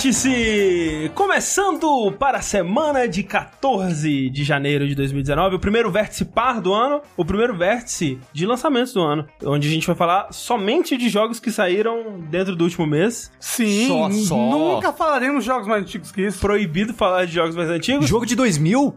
[0.00, 1.10] Vértice!
[1.12, 6.72] Começando para a semana de 14 de janeiro de 2019, o primeiro vértice par do
[6.72, 11.08] ano, o primeiro vértice de lançamentos do ano, onde a gente vai falar somente de
[11.08, 13.32] jogos que saíram dentro do último mês.
[13.40, 14.36] Sim, Só, só.
[14.36, 16.38] nunca falaremos jogos mais antigos que isso.
[16.38, 18.06] Proibido falar de jogos mais antigos.
[18.06, 18.94] Jogo de 2000?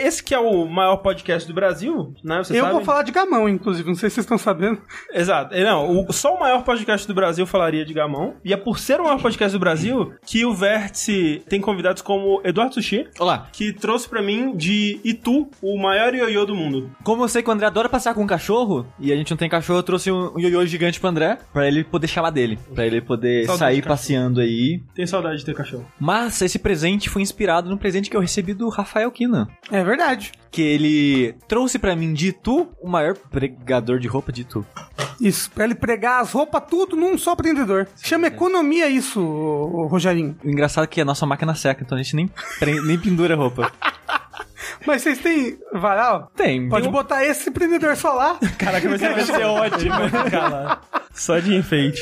[0.00, 2.38] Esse que é o maior podcast do Brasil, né?
[2.38, 2.76] Vocês Eu sabem?
[2.76, 4.80] vou falar de gamão, inclusive, não sei se vocês estão sabendo.
[5.12, 5.54] Exato.
[5.56, 8.34] Não, o- só o maior podcast do Brasil falaria de Gamão.
[8.44, 12.40] E é por ser o maior podcast do Brasil que o Vértice tem convidados como
[12.44, 13.48] Eduardo Sushi, Olá.
[13.52, 16.90] que trouxe pra mim de Itu, o maior ioiô do mundo.
[17.04, 19.36] Como eu sei que o André adora passear com um cachorro, e a gente não
[19.38, 22.58] tem cachorro, eu trouxe um ioiô gigante pro André, pra ele poder chamar dele.
[22.74, 24.82] Pra ele poder Saudade sair passeando aí.
[24.94, 25.86] Tem saudade de ter cachorro.
[25.98, 29.48] Mas esse presente foi inspirado no presente que eu recebi do Rafael Kina.
[29.70, 29.89] É verdade.
[30.50, 34.66] Que ele trouxe pra mim de Itu, o maior pregador de roupa de Itu.
[35.20, 37.86] Isso, pra ele pregar as roupas tudo num só prendedor.
[38.02, 40.36] Chama economia isso, ô- ô Rogerinho.
[40.44, 43.34] O engraçado é que a nossa máquina seca, então a gente nem, pre- nem pendura
[43.34, 43.70] a roupa.
[44.86, 46.30] Mas vocês têm varal?
[46.34, 46.68] Tem.
[46.68, 48.38] Pode tem um- botar esse prendedor só lá.
[48.58, 49.94] Caraca, vai ser, vai ser ótimo.
[51.12, 52.00] Só de enfeite.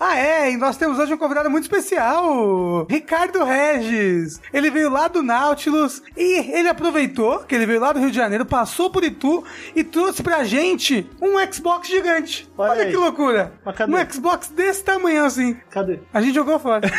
[0.00, 4.40] Ah, é, e nós temos hoje um convidado muito especial, Ricardo Regis.
[4.52, 8.16] Ele veio lá do Nautilus e ele aproveitou que ele veio lá do Rio de
[8.16, 9.42] Janeiro, passou por Itu
[9.74, 12.48] e trouxe pra gente um Xbox gigante.
[12.56, 13.52] Olha Olha, que loucura.
[13.88, 15.56] Um Xbox desse tamanho assim.
[15.70, 15.98] Cadê?
[16.14, 16.88] A gente jogou fora.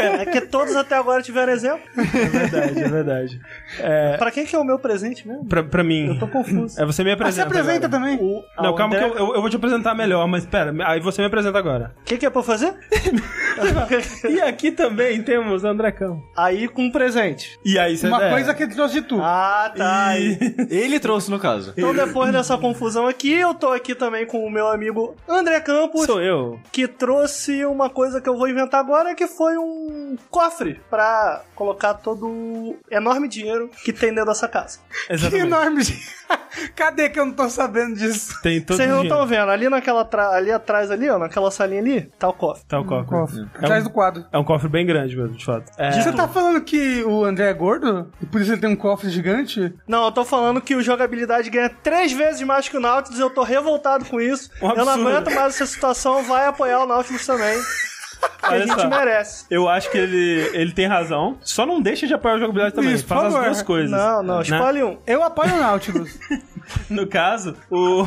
[0.00, 1.80] É que todos até agora tiveram exemplo.
[1.96, 3.40] É verdade, é verdade.
[3.78, 5.44] É, Pra quem que é o meu presente mesmo?
[5.46, 6.08] pra, pra mim.
[6.08, 6.80] Eu tô confuso.
[6.80, 7.46] É, você me Ah, se apresenta.
[7.48, 8.02] apresenta agora.
[8.02, 8.18] também.
[8.20, 11.00] O, Não, calma André- que eu, eu, eu vou te apresentar melhor, mas pera, aí
[11.00, 11.89] você me apresenta agora.
[12.00, 12.74] O que, que é pra eu fazer?
[14.28, 16.22] E aqui também temos André Cão.
[16.36, 17.58] Aí com um presente.
[17.64, 19.20] E aí, você Uma é, coisa que ele trouxe de tu.
[19.20, 20.06] Ah, tá.
[20.08, 20.38] Aí.
[20.70, 21.72] Ele trouxe, no caso.
[21.76, 26.06] Então depois dessa confusão aqui, eu tô aqui também com o meu amigo André Campos,
[26.06, 26.58] Sou eu.
[26.72, 31.94] que trouxe uma coisa que eu vou inventar agora, que foi um cofre pra colocar
[31.94, 34.78] todo o enorme dinheiro que tem dentro dessa casa.
[35.06, 35.46] que Exatamente.
[35.46, 35.82] enorme.
[36.74, 38.40] Cadê que eu não tô sabendo disso?
[38.42, 39.44] Tem todo Vocês não estão dinheiro.
[39.46, 42.64] vendo, ali naquela tra- ali atrás ali, ó, naquela salinha ali, tá o cofre.
[42.68, 43.06] Tá o cofre.
[43.06, 43.40] Cofre.
[43.54, 44.24] É Atrás um- do quadro.
[44.32, 45.70] É um cofre bem grande mesmo, de fato.
[45.76, 48.10] É, Você tá falando que o André é gordo?
[48.22, 49.74] E por isso ele tem um cofre gigante?
[49.88, 53.30] Não, eu tô falando que o jogabilidade ganha três vezes mais que o Nautilus, eu
[53.30, 54.50] tô revoltado com isso.
[54.62, 57.58] Um eu não aguento mais essa situação, vai apoiar o Nautilus também.
[58.38, 58.86] Que a Olha gente só.
[58.88, 59.46] merece.
[59.50, 61.38] Eu acho que ele, ele tem razão.
[61.40, 62.92] Só não deixa de apoiar a jogabilidade também.
[62.92, 63.90] Isso, Faz as duas coisas.
[63.90, 64.42] Não, não, Né?
[64.42, 64.98] escolhe um.
[65.06, 66.18] Eu apoio o Nautilus.
[66.88, 68.02] No caso, o,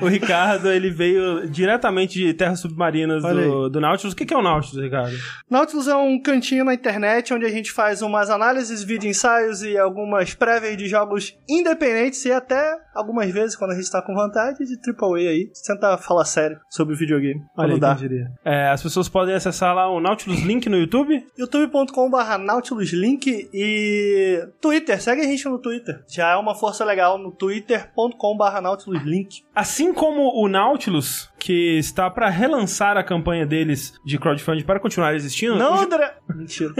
[0.00, 4.12] o Ricardo, ele veio diretamente de terras submarinas do, do Nautilus.
[4.12, 5.16] O que que é o Nautilus, Ricardo?
[5.50, 9.76] Nautilus é um cantinho na internet onde a gente faz umas análises, vídeo ensaios e
[9.76, 14.64] algumas prévias de jogos independentes e até algumas vezes, quando a gente tá com vontade,
[14.64, 15.50] de AAA aí.
[15.66, 17.42] Tenta falar sério sobre videogame.
[17.56, 17.96] Olha aí, dá.
[18.44, 21.24] É, as pessoas podem acessar lá o Nautilus Link no YouTube.
[21.36, 26.02] youtube.com.br nautiluslink e Twitter, segue a gente no Twitter.
[26.08, 29.42] Já é uma força legal no twitter.com.br nautiluslink.
[29.58, 35.16] Assim como o Nautilus, que está para relançar a campanha deles de crowdfunding para continuar
[35.16, 35.56] existindo.
[35.56, 36.14] Não, André!
[36.32, 36.72] Mentira.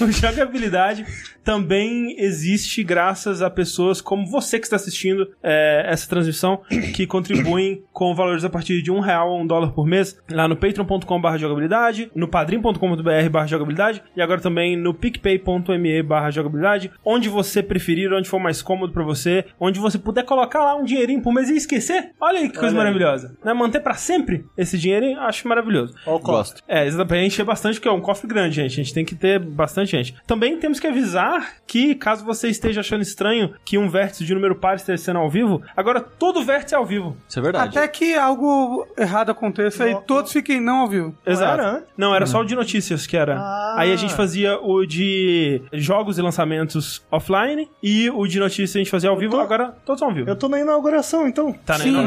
[0.00, 1.04] o jogabilidade
[1.44, 6.62] também existe graças a pessoas como você que está assistindo é, essa transmissão,
[6.94, 10.48] que contribuem com valores a partir de um real ou um dólar por mês, lá
[10.48, 17.62] no patreon.com.br jogabilidade, no padrim.com.br jogabilidade e agora também no picpay.me barra jogabilidade, onde você
[17.62, 21.34] preferir, onde for mais cômodo para você, onde você puder colocar lá um dinheirinho por
[21.34, 22.13] mês e esquecer.
[22.20, 22.94] Olha aí que coisa Olha aí.
[22.94, 23.36] maravilhosa.
[23.44, 23.52] Né?
[23.52, 25.94] Manter para sempre esse dinheirinho, acho maravilhoso.
[26.06, 26.62] Ó o.
[26.66, 27.08] É, exatamente.
[27.08, 28.72] Pra encher bastante, porque é um cofre grande, gente.
[28.72, 30.14] A gente tem que ter bastante gente.
[30.26, 34.54] Também temos que avisar que, caso você esteja achando estranho que um vértice de número
[34.56, 37.16] par esteja sendo ao vivo, agora todo vértice é ao vivo.
[37.28, 37.76] Isso é verdade.
[37.78, 41.14] Até que algo errado aconteça Não, e todos fiquem não ao vivo.
[41.26, 41.60] Exato.
[41.60, 41.88] era antes?
[41.96, 43.36] Não, era só o de notícias que era.
[43.38, 43.74] Ah.
[43.78, 48.78] Aí a gente fazia o de jogos e lançamentos offline e o de notícias a
[48.78, 50.28] gente fazia ao vivo, tô- agora todos são ao vivo.
[50.28, 51.52] Eu tô na inauguração, então.
[51.66, 52.03] Tá na Sim,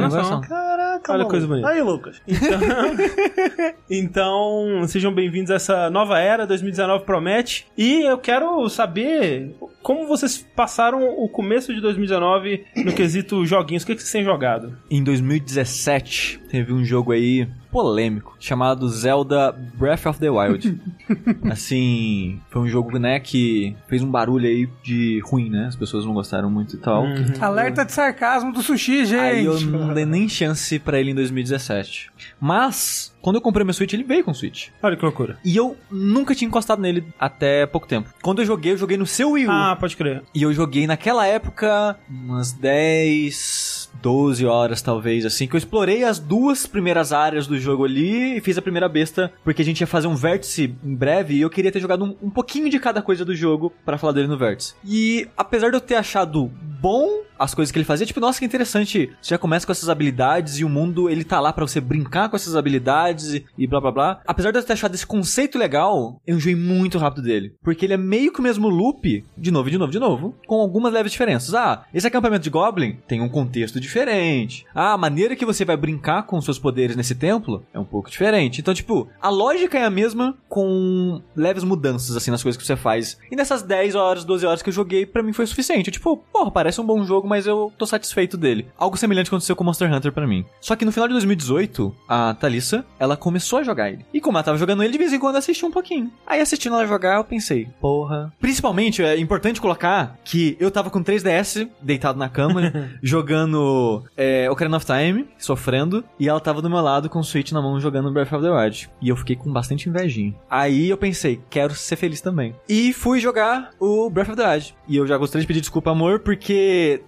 [0.48, 1.70] Caraca, Olha que coisa bonita.
[1.70, 2.22] Aí, Lucas.
[3.90, 7.68] Então, sejam bem-vindos a essa nova era, 2019 promete.
[7.78, 9.56] E eu quero saber
[9.88, 13.84] como vocês passaram o começo de 2019 no quesito joguinhos.
[13.84, 14.78] O que, que vocês têm jogado?
[14.92, 20.78] Em 2017, teve um jogo aí polêmico, chamado Zelda Breath of the Wild.
[21.50, 25.68] assim, foi um jogo, né, que fez um barulho aí de ruim, né?
[25.68, 27.06] As pessoas não gostaram muito e tal.
[27.40, 29.22] Alerta de sarcasmo do sushi, gente.
[29.22, 32.12] Aí eu não dei nem chance pra ele em 2017.
[32.42, 34.70] Mas, quando eu comprei meu Switch, ele veio com o Switch.
[34.82, 35.38] Olha que loucura.
[35.44, 38.08] E eu nunca tinha encostado nele até pouco tempo.
[38.22, 39.52] Quando eu joguei, eu joguei no seu Wii U.
[39.52, 40.24] Ah, pode crer.
[40.34, 46.20] E eu joguei naquela época umas 10, 12 horas, talvez, assim, que eu explorei as
[46.20, 49.88] duas primeiras áreas do jogo ali e fiz a primeira besta, porque a gente ia
[49.88, 53.02] fazer um vértice em breve e eu queria ter jogado um, um pouquinho de cada
[53.02, 54.74] coisa do jogo pra falar dele no vértice.
[54.86, 56.50] E apesar de eu ter achado
[56.88, 59.12] bom as coisas que ele fazia, tipo, nossa, que interessante.
[59.22, 62.30] Você já começa com essas habilidades e o mundo, ele tá lá pra você brincar
[62.30, 64.22] com essas habilidades e, blá blá blá.
[64.26, 67.54] Apesar de eu ter achado esse conceito legal, eu enjoei muito rápido dele.
[67.62, 70.56] Porque ele é meio que o mesmo loop, de novo, de novo, de novo, com
[70.56, 71.54] algumas leves diferenças.
[71.54, 74.66] Ah, esse acampamento de Goblin tem um contexto diferente.
[74.74, 78.10] Ah, a maneira que você vai brincar com seus poderes nesse templo é um pouco
[78.10, 78.62] diferente.
[78.62, 82.76] Então, tipo, a lógica é a mesma com leves mudanças, assim, nas coisas que você
[82.76, 83.18] faz.
[83.32, 85.90] E nessas 10 horas, 12 horas que eu joguei, pra mim foi suficiente.
[85.90, 88.68] Eu, tipo, porra, parece um bom jogo, mas eu tô satisfeito dele.
[88.78, 90.46] Algo semelhante aconteceu com Monster Hunter pra mim.
[90.62, 94.06] Só que no final de 2018, a Thalissa, ela começou a jogar ele.
[94.14, 96.12] E como ela tava jogando ele, de vez em quando assistia um pouquinho.
[96.26, 98.34] Aí assistindo ela jogar, eu pensei, porra.
[98.40, 104.78] Principalmente, é importante colocar que eu tava com 3DS, deitado na cama, jogando é, Ocarina
[104.78, 108.12] of Time, sofrendo, e ela tava do meu lado com o Switch na mão jogando
[108.12, 108.90] Breath of the Wild.
[109.02, 110.34] E eu fiquei com bastante invejinha.
[110.50, 112.56] Aí eu pensei, quero ser feliz também.
[112.68, 114.76] E fui jogar o Breath of the Wild.
[114.88, 116.54] E eu já gostaria de pedir desculpa, amor, porque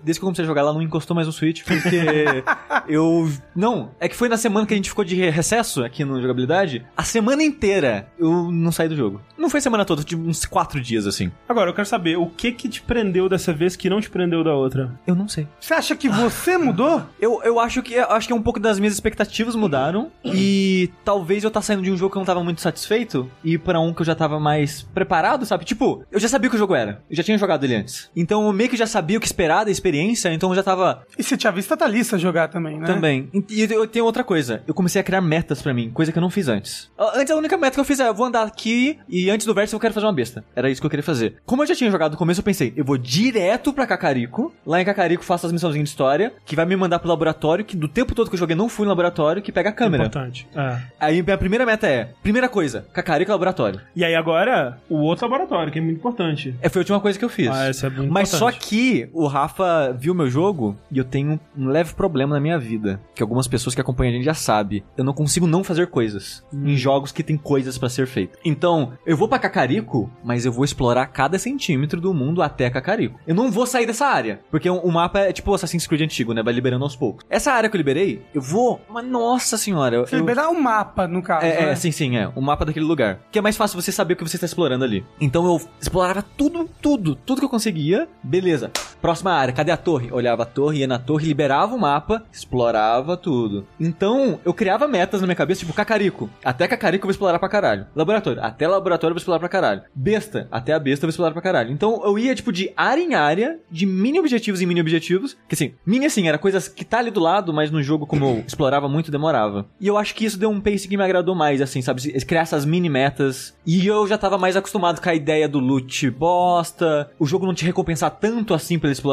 [0.03, 2.43] desde que eu comecei a jogar ela não encostou mais no Switch, porque
[2.87, 3.29] eu.
[3.55, 6.85] Não, é que foi na semana que a gente ficou de recesso aqui no jogabilidade.
[6.95, 9.21] A semana inteira eu não saí do jogo.
[9.37, 11.31] Não foi a semana toda, tipo uns quatro dias assim.
[11.47, 14.43] Agora, eu quero saber, o que que te prendeu dessa vez que não te prendeu
[14.43, 14.91] da outra?
[15.07, 15.47] Eu não sei.
[15.59, 17.03] Você acha que você mudou?
[17.19, 21.51] Eu, eu acho que acho que um pouco das minhas expectativas mudaram e talvez eu
[21.51, 24.01] tá saindo de um jogo que eu não tava muito satisfeito e para um que
[24.01, 25.65] eu já tava mais preparado, sabe?
[25.65, 27.01] Tipo, eu já sabia o que o jogo era.
[27.09, 28.09] Eu já tinha jogado ele antes.
[28.15, 31.03] Então eu meio que já sabia o que esperar da experiência, então eu já tava
[31.17, 32.85] E você tinha visto a Thalissa jogar também, né?
[32.85, 33.29] também.
[33.49, 34.61] E eu tenho outra coisa.
[34.67, 36.91] Eu comecei a criar metas pra mim, coisa que eu não fiz antes.
[37.15, 39.53] Antes a única meta que eu fiz é eu vou andar aqui e antes do
[39.53, 40.43] verso eu quero fazer uma besta.
[40.53, 41.35] Era isso que eu queria fazer.
[41.45, 44.53] Como eu já tinha jogado no começo, eu pensei, eu vou direto pra Cacarico.
[44.65, 47.77] Lá em Cacarico faço as missãozinhas de história, que vai me mandar pro laboratório, que
[47.77, 50.03] do tempo todo que eu joguei não fui no laboratório, que pega a câmera.
[50.03, 50.47] Importante.
[50.53, 50.77] É.
[50.99, 53.79] Aí minha primeira meta é, primeira coisa, Cacarico laboratório.
[53.95, 56.53] E aí agora, o outro laboratório, que é muito importante.
[56.61, 57.49] É, foi a última coisa que eu fiz.
[57.49, 58.67] Ah, essa é muito Mas só importante.
[58.67, 62.99] que o Rafa viu meu jogo e eu tenho um leve problema na minha vida.
[63.15, 64.83] Que algumas pessoas que acompanham a gente já sabem.
[64.97, 68.39] Eu não consigo não fazer coisas em jogos que tem coisas pra ser feitas.
[68.43, 73.19] Então, eu vou pra Cacarico, mas eu vou explorar cada centímetro do mundo até Cacarico.
[73.25, 74.39] Eu não vou sair dessa área.
[74.51, 76.43] Porque o, mapa é tipo Assassin's Creed antigo, né?
[76.43, 77.25] Vai liberando aos poucos.
[77.29, 78.81] Essa área que eu liberei, eu vou.
[78.89, 79.95] Mas nossa senhora.
[79.97, 81.71] Eu, Você eu- liberar o mapa, no caso, é, né?
[81.71, 82.27] é, sim, sim, é.
[82.35, 83.19] O mapa daquele lugar.
[83.31, 85.05] Que é mais fácil você saber o que você está explorando ali.
[85.19, 88.07] Então eu explorava tudo, tudo, tudo que eu conseguia.
[88.23, 88.71] Beleza.
[89.19, 90.09] Próxima área, cadê a torre?
[90.13, 93.67] Olhava a torre, ia na torre, liberava o mapa, explorava tudo.
[93.77, 96.29] Então eu criava metas na minha cabeça, tipo Cacarico.
[96.41, 97.85] Até Cacarico eu vou explorar pra caralho.
[97.93, 98.41] Laboratório.
[98.41, 99.81] Até laboratório eu vou explorar pra caralho.
[99.93, 100.47] Besta.
[100.49, 101.69] Até a besta eu vou explorar pra caralho.
[101.69, 105.35] Então eu ia, tipo, de área em área, de mini objetivos em mini objetivos.
[105.49, 108.23] Que assim, mini assim, era coisas que tá ali do lado, mas no jogo, como
[108.23, 109.65] eu explorava muito, demorava.
[109.81, 112.01] E eu acho que isso deu um pace que me agradou mais, assim, sabe?
[112.23, 113.53] Criar essas mini metas.
[113.65, 117.11] E eu já tava mais acostumado com a ideia do loot bosta.
[117.19, 119.08] O jogo não te recompensar tanto assim pela exploração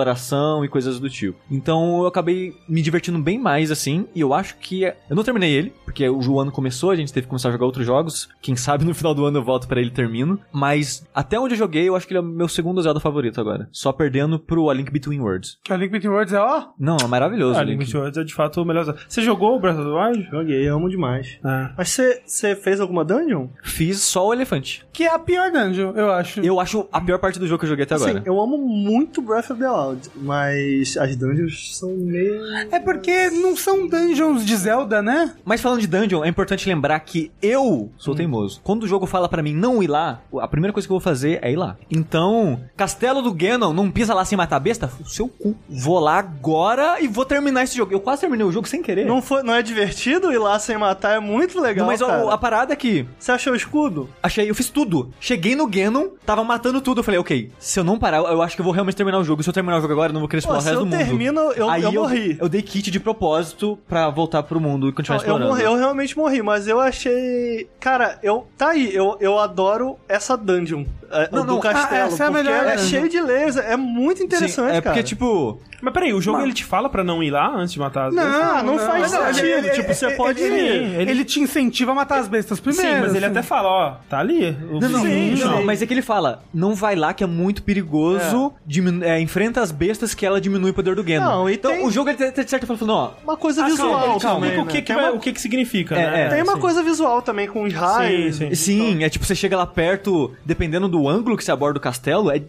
[0.64, 1.38] e coisas do tipo.
[1.50, 4.06] Então eu acabei me divertindo bem mais, assim.
[4.14, 4.84] E eu acho que.
[4.84, 7.66] Eu não terminei ele, porque o ano começou, a gente teve que começar a jogar
[7.66, 8.28] outros jogos.
[8.40, 10.38] Quem sabe no final do ano eu volto pra ele e termino.
[10.52, 13.40] Mas até onde eu joguei, eu acho que ele é o meu segundo Zelda favorito
[13.40, 13.68] agora.
[13.73, 15.59] Só perdendo pro A Link Between Worlds.
[15.62, 16.64] Que a Link Between Worlds é, ó...
[16.78, 17.59] Não, é maravilhoso.
[17.59, 17.85] O Link.
[17.85, 18.94] Link Worlds é de fato o melhor.
[19.09, 20.30] Você jogou o Breath of the Wild?
[20.30, 21.38] Joguei, amo demais.
[21.44, 21.71] É.
[21.76, 23.49] Mas você- você fez alguma dungeon?
[23.62, 24.85] Fiz só o elefante.
[24.92, 26.40] Que é a pior dungeon, eu acho.
[26.40, 28.14] Eu acho a pior parte do jogo que eu joguei até agora.
[28.14, 29.86] Sim, eu amo muito Breath of the Wild,
[30.16, 32.45] mas as dungeons são meio...
[32.71, 35.35] É porque não são dungeons de Zelda, né?
[35.45, 38.61] Mas falando de dungeon, é importante lembrar que eu sou teimoso.
[38.62, 41.00] Quando o jogo fala pra mim não ir lá, a primeira coisa que eu vou
[41.00, 41.76] fazer é ir lá.
[41.90, 44.90] Então, Castelo do Ganon, não pisa lá sem matar a besta?
[45.00, 45.57] O seu cu.
[45.69, 47.93] Vou lá agora e vou terminar esse jogo.
[47.93, 49.07] Eu quase terminei o jogo sem querer.
[49.07, 51.16] Não, foi, não é divertido ir lá sem matar?
[51.16, 52.28] É muito legal, mas cara.
[52.31, 54.09] a, a parada é que Você achou o escudo?
[54.23, 55.12] achei, eu fiz tudo.
[55.21, 57.00] Cheguei no Ganon, tava matando tudo.
[57.00, 59.25] Eu falei, ok, se eu não parar, eu acho que eu vou realmente terminar o
[59.25, 59.43] jogo.
[59.43, 60.80] Se eu terminar o jogo agora, eu não vou querer Pô, explorar o se resto
[60.80, 60.99] eu do mundo.
[61.06, 62.37] termino, eu, Aí eu morri.
[62.40, 65.49] Eu dei kit de propósito pra voltar pro mundo e continuar eu, explorando.
[65.50, 67.68] morri, eu realmente morri, mas eu achei.
[67.80, 68.47] Cara, eu.
[68.56, 72.02] Tá aí, eu, eu adoro essa dungeon é, Não, do não, castelo.
[72.02, 74.82] ah, essa é a melhor é cheio de layers, é muito Sim, interessante, é cara.
[74.82, 77.72] porque, tipo, Mas peraí, o jogo Mas- ele te fala pra não ir lá antes
[77.75, 78.40] de matar as Não, bestas?
[78.50, 79.46] Ah, não faz não, sentido.
[79.46, 81.00] ele- tipo, você ele- pode ele, ir.
[81.00, 82.88] ele, ele te incentiva a matar as bestas primeiro.
[82.94, 83.32] Sim, mas ele assim.
[83.38, 84.56] até fala, ó, tá ali.
[84.70, 87.26] O Não, não, vizinho, não, mas é que ele fala, não vai lá que é
[87.26, 91.25] muito perigoso, diminu- é, enfrenta as bestas que ela diminui o poder do Ganon.
[91.42, 93.66] Não, então tem- o jogo ele tá de certa forma falando, ó, Uma coisa Ah,
[93.66, 94.58] visual calma, te também.
[94.58, 94.70] o né?
[94.72, 96.22] que, que tem, vai- uma, o que, que significa, É, né?
[96.22, 96.28] é.
[96.30, 96.60] tem uma Sim.
[96.60, 98.36] coisa visual também com os raios.
[98.36, 98.54] Sim, sim.
[98.54, 102.31] sim, é tipo, você chega lá perto, dependendo do ângulo que você aborda o castelo
[102.31, 102.43] é,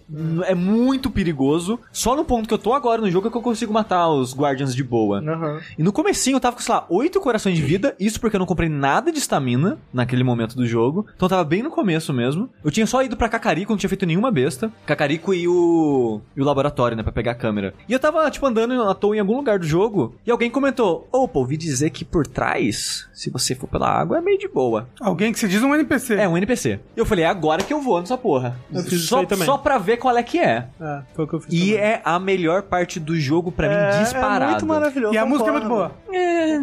[0.45, 1.79] é muito perigoso.
[1.91, 4.35] Só no ponto que eu tô agora no jogo é que eu consigo matar os
[4.35, 5.19] Guardians de boa.
[5.19, 5.59] Aham.
[5.77, 8.39] E no comecinho eu tava com, sei lá, oito corações de vida, isso porque eu
[8.39, 11.05] não comprei nada de estamina naquele momento do jogo.
[11.15, 12.49] Então eu tava bem no começo mesmo.
[12.63, 14.71] Eu tinha só ido pra Cacarico, não tinha feito nenhuma besta.
[14.85, 16.21] Cacarico e o.
[16.35, 17.73] e o laboratório, né, pra pegar a câmera.
[17.87, 21.07] E eu tava, tipo, andando à toa em algum lugar do jogo, e alguém comentou:
[21.11, 24.87] Opa, ouvi dizer que por trás, se você for pela água, é meio de boa.
[24.99, 26.15] Alguém que se diz um NPC.
[26.15, 26.79] É, um NPC.
[26.95, 28.36] Eu falei, é agora que eu vou nessa porra.
[28.73, 29.45] Eu fiz isso só, aí também.
[29.45, 30.67] só pra ver qual é que é.
[30.79, 31.53] É, foi o que eu fiz.
[31.53, 31.77] E também.
[31.77, 34.43] é a melhor parte do jogo pra É, mim disparado.
[34.43, 35.13] é muito maravilhoso.
[35.13, 35.91] E a música é muito boa.
[36.11, 36.57] É,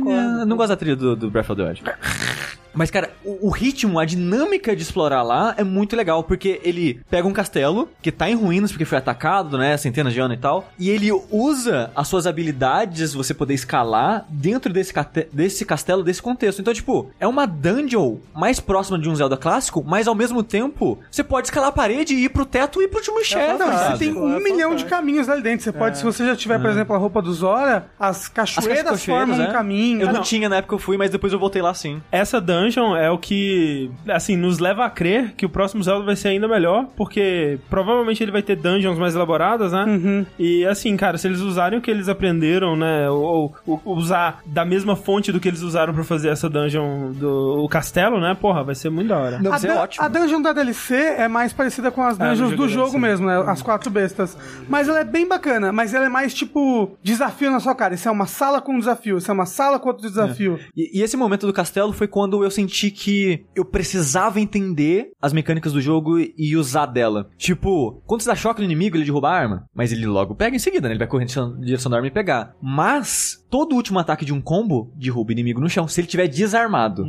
[0.44, 1.82] não gosto da trilha do, do Breath of the Wild.
[2.74, 7.00] Mas, cara, o, o ritmo, a dinâmica de explorar lá é muito legal, porque ele
[7.10, 10.40] pega um castelo que tá em ruínas porque foi atacado, né, centenas de anos e
[10.40, 14.92] tal, e ele usa as suas habilidades, você poder escalar dentro desse,
[15.32, 16.60] desse castelo, desse contexto.
[16.60, 20.98] Então, tipo, é uma dungeon mais próxima de um Zelda clássico, mas ao mesmo tempo,
[21.10, 23.66] você pode escalar a parede e ir pro teto e ir pro último chefe, Não,
[23.72, 23.98] sabe?
[23.98, 25.64] você tem um É milhão de caminhos ali dentro.
[25.64, 28.90] Você pode, se você já tiver, por exemplo, a roupa do Zora, as cachoeiras, As
[28.92, 29.48] cachoeiras, formam né?
[29.48, 30.00] um caminho.
[30.02, 30.22] Eu não, não.
[30.22, 32.02] tinha na época que eu fui, mas depois eu voltei lá sim.
[32.10, 32.63] Essa dungeon
[32.96, 36.46] é o que, assim, nos leva a crer que o próximo Zelda vai ser ainda
[36.48, 39.84] melhor, porque provavelmente ele vai ter dungeons mais elaboradas, né?
[39.84, 40.26] Uhum.
[40.38, 43.08] E assim, cara, se eles usarem o que eles aprenderam, né?
[43.10, 47.64] Ou, ou usar da mesma fonte do que eles usaram pra fazer essa dungeon do
[47.64, 48.34] o castelo, né?
[48.40, 49.38] Porra, vai ser muito da hora.
[49.38, 50.04] Não, A, é dun- ótimo.
[50.04, 52.98] a dungeon da DLC é mais parecida com as É, dungeons jogo do jogo DLC.
[53.06, 53.42] mesmo, né?
[53.46, 54.36] As quatro bestas.
[54.68, 57.94] Mas ela é bem bacana, mas ela é mais tipo desafio na sua cara.
[57.94, 60.58] Isso é uma sala com um desafio, isso é uma sala com outro desafio.
[60.76, 65.32] E, e esse momento do castelo foi quando eu senti que eu precisava entender as
[65.32, 67.28] mecânicas do jogo e- usar dela.
[67.36, 70.54] Tipo, quando você dá choque no inimigo, ele derruba a arma, mas ele logo pega
[70.54, 70.92] em seguida, né?
[70.92, 72.54] Ele vai correndo em direção- da arma e pegar.
[72.62, 76.28] Mas, todo último ataque de um combo derruba o inimigo no chão, se ele tiver
[76.28, 77.04] desarmado.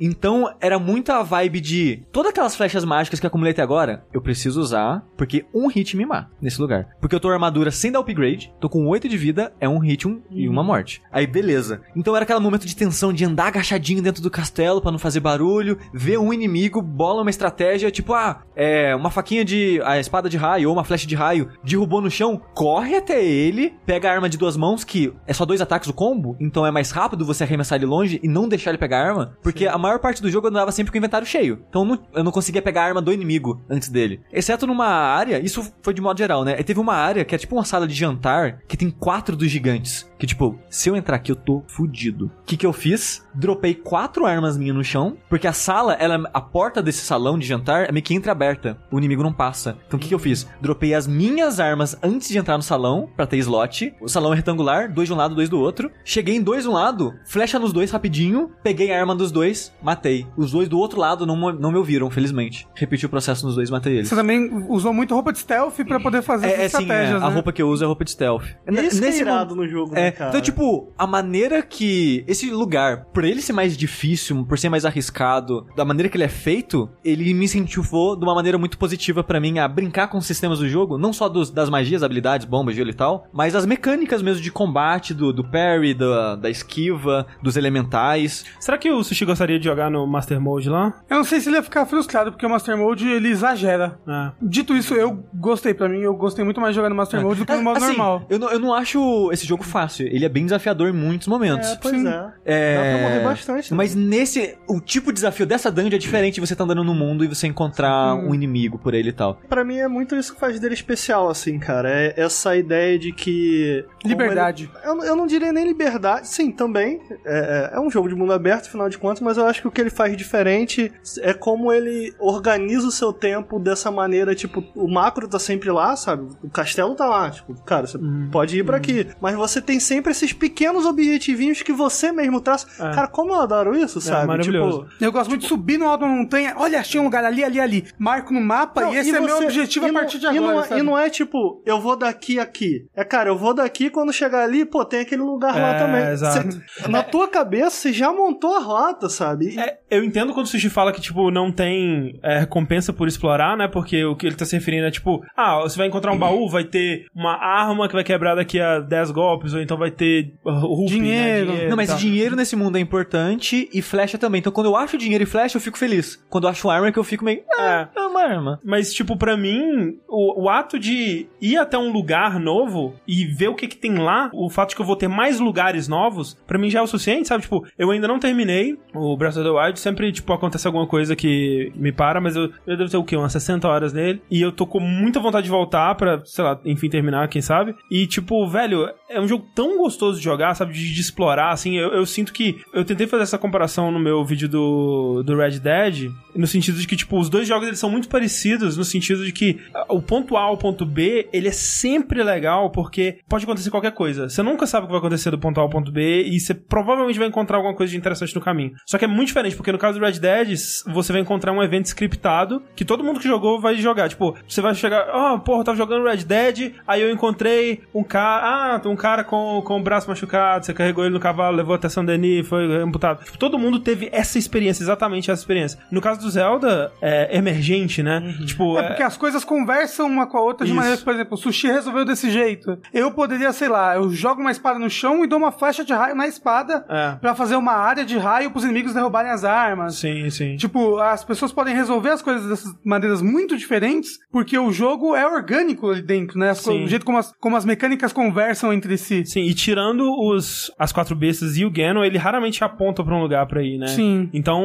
[0.00, 4.20] Então, era muita vibe de todas aquelas flechas mágicas que eu acumulei até agora, eu
[4.22, 6.88] preciso usar, porque um hit me mata nesse lugar.
[7.00, 10.06] Porque eu tô armadura sem dar upgrade, tô com 8 de vida, é um hit
[10.08, 11.02] um, e uma morte.
[11.12, 11.80] Aí, beleza.
[11.94, 15.20] Então era aquele momento de tensão, de andar agachadinho dentro do castelo pra não fazer
[15.20, 19.80] barulho, ver um inimigo, bola uma estratégia, tipo, ah, é uma faquinha de.
[19.84, 23.74] a espada de raio ou uma flecha de raio, derrubou no chão, corre até ele,
[23.86, 26.70] pega a arma de duas mãos, que é só dois ataques o combo, então é
[26.70, 29.78] mais rápido você arremessar ele longe e não deixar ele pegar a arma, porque a
[29.78, 31.62] maior parte do jogo eu andava sempre com o inventário cheio.
[31.68, 34.20] Então eu não, eu não conseguia pegar a arma do inimigo antes dele.
[34.32, 36.56] Exceto numa área, isso foi de modo geral, né?
[36.58, 39.50] E teve uma área que é tipo uma sala de jantar que tem quatro dos
[39.50, 40.08] gigantes.
[40.18, 42.26] Que tipo, se eu entrar aqui eu tô fudido.
[42.26, 43.24] O que que eu fiz?
[43.34, 47.46] Dropei quatro armas minhas no chão, porque a sala, ela, a porta desse salão de
[47.46, 48.78] jantar é meio que entreaberta.
[48.90, 49.76] O inimigo não passa.
[49.86, 50.46] Então o que que eu fiz?
[50.60, 53.94] Dropei as minhas armas antes de entrar no salão, pra ter slot.
[54.00, 55.90] O salão é retangular, dois de um lado, dois do outro.
[56.04, 59.72] Cheguei em dois de um lado, flecha nos dois rapidinho, peguei a arma dos dois,
[59.82, 60.26] matei.
[60.36, 62.66] Os dois do outro lado não, não me ouviram, felizmente.
[62.74, 64.08] Repeti o processo nos dois, matei eles.
[64.08, 66.94] Você também usou muito roupa de stealth pra poder fazer É, é essas sim, é,
[66.94, 67.34] estratégias, a né?
[67.34, 68.44] roupa que eu uso é roupa de stealth.
[68.44, 70.30] Isso que é Nesse irado mo- no jogo, É, né, cara?
[70.30, 72.24] então, tipo, a maneira que.
[72.26, 76.24] Esse lugar, por ele ser mais difícil, por ser mais arriscado, da maneira que ele
[76.24, 80.18] é feito, ele me incentivou de uma maneira muito positiva pra mim a brincar com
[80.18, 83.54] os sistemas do jogo, não só dos- das magias, habilidades, bombas, gelo e tal, mas
[83.54, 88.44] as mecânicas mesmo de combate, do, do parry, da, da esquiva, dos elementais.
[88.60, 90.94] Será que o Sushi gostaria de jogar no Master Mode lá?
[91.08, 93.98] Eu não sei se ele ia ficar frustrado, porque o Master Mode, ele exagera.
[94.06, 94.30] É.
[94.42, 97.40] Dito isso, eu gostei pra mim, eu gostei muito mais de jogar no Master Mode
[97.40, 98.22] do que no modo Assim, normal.
[98.28, 100.06] Eu não, eu não acho esse jogo fácil.
[100.06, 101.68] Ele é bem desafiador em muitos momentos.
[101.68, 102.06] É, pois Sim.
[102.08, 102.28] é.
[102.44, 102.74] É...
[102.76, 103.70] Dá pra morrer bastante.
[103.70, 103.76] né?
[103.76, 104.37] Mas nesse.
[104.66, 107.28] O tipo de desafio dessa dungeon é diferente de você tá andando no mundo e
[107.28, 109.40] você encontrar um inimigo por ele e tal.
[109.48, 111.88] Pra mim é muito isso que faz dele especial, assim, cara.
[111.90, 113.84] É essa ideia de que.
[114.04, 114.70] Liberdade.
[114.84, 116.28] ele- eu, eu não diria nem liberdade.
[116.28, 117.00] Sim, também.
[117.24, 119.68] É, é- é um jogo de mundo aberto, afinal de contas, mas eu acho que
[119.68, 124.34] o que ele faz diferente é como ele organiza o seu tempo dessa maneira.
[124.34, 126.28] Tipo, o macro tá sempre lá, sabe?
[126.42, 127.30] O castelo tá lá.
[127.30, 127.98] Tipo, cara, você
[128.30, 129.06] pode ir pra aqui.
[129.20, 132.66] Mas você tem sempre esses pequenos objetivinhos que você mesmo traça.
[132.78, 132.94] É.
[132.94, 134.26] Cara, como eu adoro isso, sabe?
[134.28, 134.84] Maravilhoso.
[134.88, 136.54] Tipo, Eu gosto muito de subir no alto da montanha.
[136.56, 137.84] Olha, achei um lugar ali, ali, ali.
[137.98, 140.24] Marco no mapa Não, e esse é meu você- objetivo e a não- partir de
[140.26, 140.40] e agora.
[140.54, 140.80] não, é- sabe?
[140.80, 142.86] e não é tipo, eu vou daqui a aqui.
[142.96, 146.06] É, cara, eu vou daqui quando chegar ali, pô, tem aquele lugar lá É, também.
[146.12, 146.52] exato.
[146.52, 146.58] Cê-
[146.88, 149.54] na tua cabeça, você já montou a rota, sabe?
[149.54, 153.06] E- É, eu entendo quando o Sushi fala que, tipo, não tem é, recompensa por
[153.08, 153.68] explorar, né?
[153.68, 156.48] Porque o que ele tá se referindo é, tipo, ah, você vai encontrar um baú,
[156.48, 160.32] vai ter uma arma que vai quebrar daqui a 10 golpes, ou então vai ter
[160.44, 161.52] uh, rupee, Dinheiro.
[161.52, 161.68] Né?
[161.68, 161.98] Não, mas e tal.
[162.00, 164.40] dinheiro nesse mundo é importante e flecha flecha também.
[164.40, 166.22] Então quando eu acho dinheiro e flecha, eu fico feliz.
[166.28, 167.42] Quando eu acho arma, que eu fico meio.
[167.56, 168.60] Ah, é uma arma.
[168.64, 173.48] Mas, tipo, pra mim, o, o ato de ir até um lugar novo e ver
[173.48, 176.36] o que que tem lá, o fato de que eu vou ter mais lugares novos,
[176.46, 177.42] pra mim já é o suficiente, sabe?
[177.42, 181.14] Tipo, eu ainda não terminei o Breath of the Wild, sempre, tipo, acontece alguma coisa
[181.14, 183.16] que me para, mas eu, eu devo ter o quê?
[183.16, 184.22] Umas 60 horas nele.
[184.30, 187.74] E eu tô com muita vontade de voltar pra, sei lá, enfim, terminar, quem sabe.
[187.90, 190.72] E, tipo, velho, é um jogo tão gostoso de jogar, sabe?
[190.72, 191.76] De, de explorar, assim.
[191.76, 192.60] Eu, eu sinto que.
[192.72, 196.86] Eu tentei fazer essa comparação no meu vídeo do, do Red Dead, no sentido de
[196.86, 200.00] que, tipo, os dois jogos eles são muito parecidos, no sentido de que ah, o
[200.00, 204.28] ponto A ao ponto B, ele é sempre legal, porque pode acontecer qualquer coisa.
[204.28, 206.54] Você nunca sabe o que vai acontecer do ponto A ao ponto B, e você
[206.54, 208.72] provavelmente vai encontrar alguma coisa de interessante no caminho.
[208.86, 211.62] Só que é muito diferente, porque no caso do Red Dead, você vai encontrar um
[211.62, 214.08] evento scriptado que todo mundo que jogou vai jogar.
[214.08, 218.04] Tipo, você vai chegar, oh, porra, eu tava jogando Red Dead, aí eu encontrei um
[218.04, 221.74] cara, ah, um cara com, com o braço machucado, você carregou ele no cavalo, levou
[221.74, 223.24] até São Denis, foi amputado.
[223.24, 225.78] Tipo, todo mundo teve essa experiência, exatamente essa experiência.
[225.90, 228.34] No caso do Zelda, é emergente, né?
[228.46, 231.36] Tipo, É porque as coisas conversam uma com a outra de maneira, por exemplo, o
[231.36, 232.78] sushi resolveu desse jeito.
[232.92, 235.92] Eu poderia, sei lá, eu jogo uma espada no chão e dou uma flecha de
[235.92, 237.16] raio na espada É.
[237.20, 239.96] pra fazer uma área de raio pros inimigos derrubarem as armas.
[239.96, 240.56] Sim, sim.
[240.56, 245.26] Tipo, as pessoas podem resolver as coisas dessas maneiras muito diferentes, porque o jogo é
[245.26, 246.50] orgânico ali dentro, né?
[246.50, 246.84] As Sim.
[246.84, 249.24] o jeito como as, como as mecânicas conversam entre si.
[249.26, 253.20] Sim, e tirando os, as quatro bestas e o Ganon, ele raramente aponta pra um
[253.22, 253.86] lugar pra ir, né?
[253.88, 254.28] Sim.
[254.32, 254.64] Então,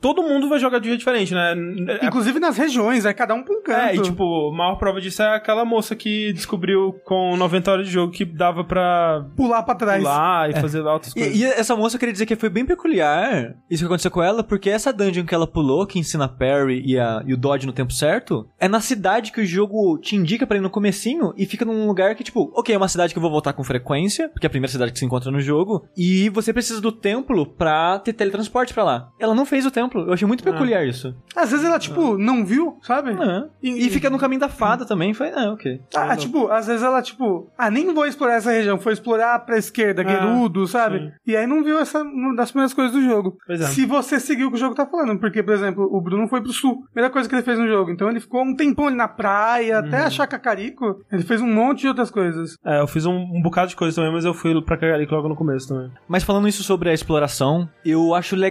[0.00, 1.54] todo mundo vai jogar de um jeito diferente, né?
[2.02, 3.78] Inclusive nas regiões, é cada um pra um canto.
[3.78, 7.86] É, e tipo, a maior prova disso é aquela moça que descobriu com 90 horas
[7.86, 10.02] de jogo que dava pra Pular pra trás.
[10.02, 11.34] pular e fazer altas coisas.
[11.34, 14.22] E, e essa moça eu queria dizer que foi bem peculiar isso que aconteceu com
[14.22, 17.36] ela, porque essa dungeon que ela pulou, que ensina a parry e, a, e o
[17.36, 20.70] dodge no tempo certo, é na cidade que o jogo te indica pra ir no
[20.70, 23.52] comecinho e fica num lugar que, tipo, ok, é uma cidade que eu vou voltar
[23.52, 26.80] com frequência, porque é a primeira cidade que se encontra no jogo, e você precisa
[26.80, 29.08] do templo pra ter teletransporte pra lá.
[29.18, 31.14] Ela não fez o templo, eu achei muito peculiar isso.
[31.34, 33.12] Às vezes ela, tipo, não viu, sabe?
[33.12, 33.44] É.
[33.62, 35.80] E, e fica no caminho da fada também, foi, ah, ok.
[35.94, 39.56] Ah, tipo, às vezes ela, tipo, ah, nem vou explorar essa região, foi explorar pra
[39.58, 40.98] esquerda, Gerudo, sabe?
[40.98, 41.12] sim.
[41.26, 43.36] E aí não viu essa uma das primeiras coisas do jogo.
[43.46, 43.66] Pois é.
[43.66, 46.40] Se você seguir o que o jogo tá falando, porque, por exemplo, o Bruno foi
[46.40, 48.96] pro sul, primeira coisa que ele fez no jogo, então ele ficou um tempão ali
[48.96, 52.56] na praia, até achar Cacarico, ele fez um monte de outras coisas.
[52.64, 55.28] É, eu fiz um, um bocado de coisa também, mas eu fui pra Cagarico logo
[55.28, 55.90] no começo também.
[56.06, 58.47] Mas falando isso sobre a exploração, eu acho legal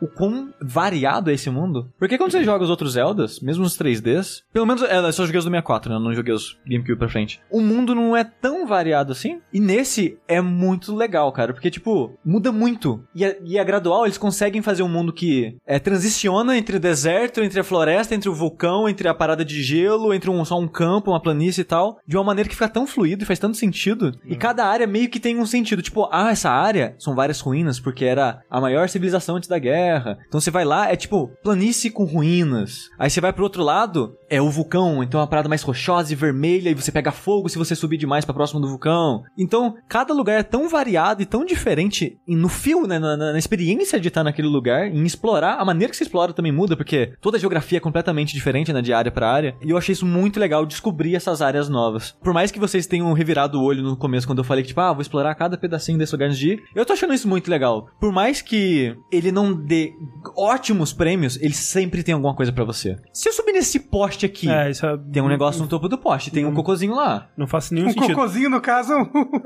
[0.00, 1.90] o quão variado é esse mundo.
[1.98, 5.24] Porque quando você joga os outros Zeldas, mesmo os 3Ds, pelo menos é, eu só
[5.24, 5.96] joguei os do 64, né?
[5.96, 7.40] Eu não joguei os GameCube pra frente.
[7.50, 9.40] O mundo não é tão variado assim.
[9.52, 11.52] E nesse é muito legal, cara.
[11.52, 13.02] Porque, tipo, muda muito.
[13.14, 16.80] E é, e é gradual, eles conseguem fazer um mundo que é, transiciona entre o
[16.80, 20.58] deserto, entre a floresta, entre o vulcão, entre a parada de gelo, entre um, só
[20.58, 21.98] um campo, uma planície e tal.
[22.06, 24.12] De uma maneira que fica tão fluido e faz tanto sentido.
[24.24, 25.82] E cada área meio que tem um sentido.
[25.82, 30.18] Tipo, ah, essa área são várias ruínas, porque era a maior civilização antes da guerra.
[30.28, 32.88] Então você vai lá, é tipo planície com ruínas.
[32.98, 36.12] Aí você vai pro outro lado, é o vulcão, então é uma parada mais rochosa
[36.12, 39.22] e vermelha, e você pega fogo se você subir demais pra próximo do vulcão.
[39.38, 43.38] Então, cada lugar é tão variado e tão diferente no fio, né, na, na- na
[43.38, 47.12] experiência de estar naquele lugar, em explorar, a maneira que você explora também muda, porque
[47.20, 49.54] toda a geografia é completamente diferente, né, de área pra área.
[49.62, 52.14] E eu achei isso muito legal, descobrir essas áreas novas.
[52.22, 54.80] Por mais que vocês tenham revirado o olho no começo, quando eu falei que, tipo,
[54.80, 57.50] ah, vou explorar cada pedacinho desse lugar antes de ir, eu tô achando isso muito
[57.50, 57.88] legal.
[58.00, 59.92] Por mais que ele não dê
[60.36, 62.96] ótimos prêmios, ele sempre tem alguma coisa pra você.
[63.12, 65.96] Se eu subir nesse poste aqui, É, isso é, tem um negócio no topo do
[65.98, 68.14] poste, tem um cocôzinho lá, Não faz nenhum Um sentido.
[68.14, 68.92] cocôzinho, no caso,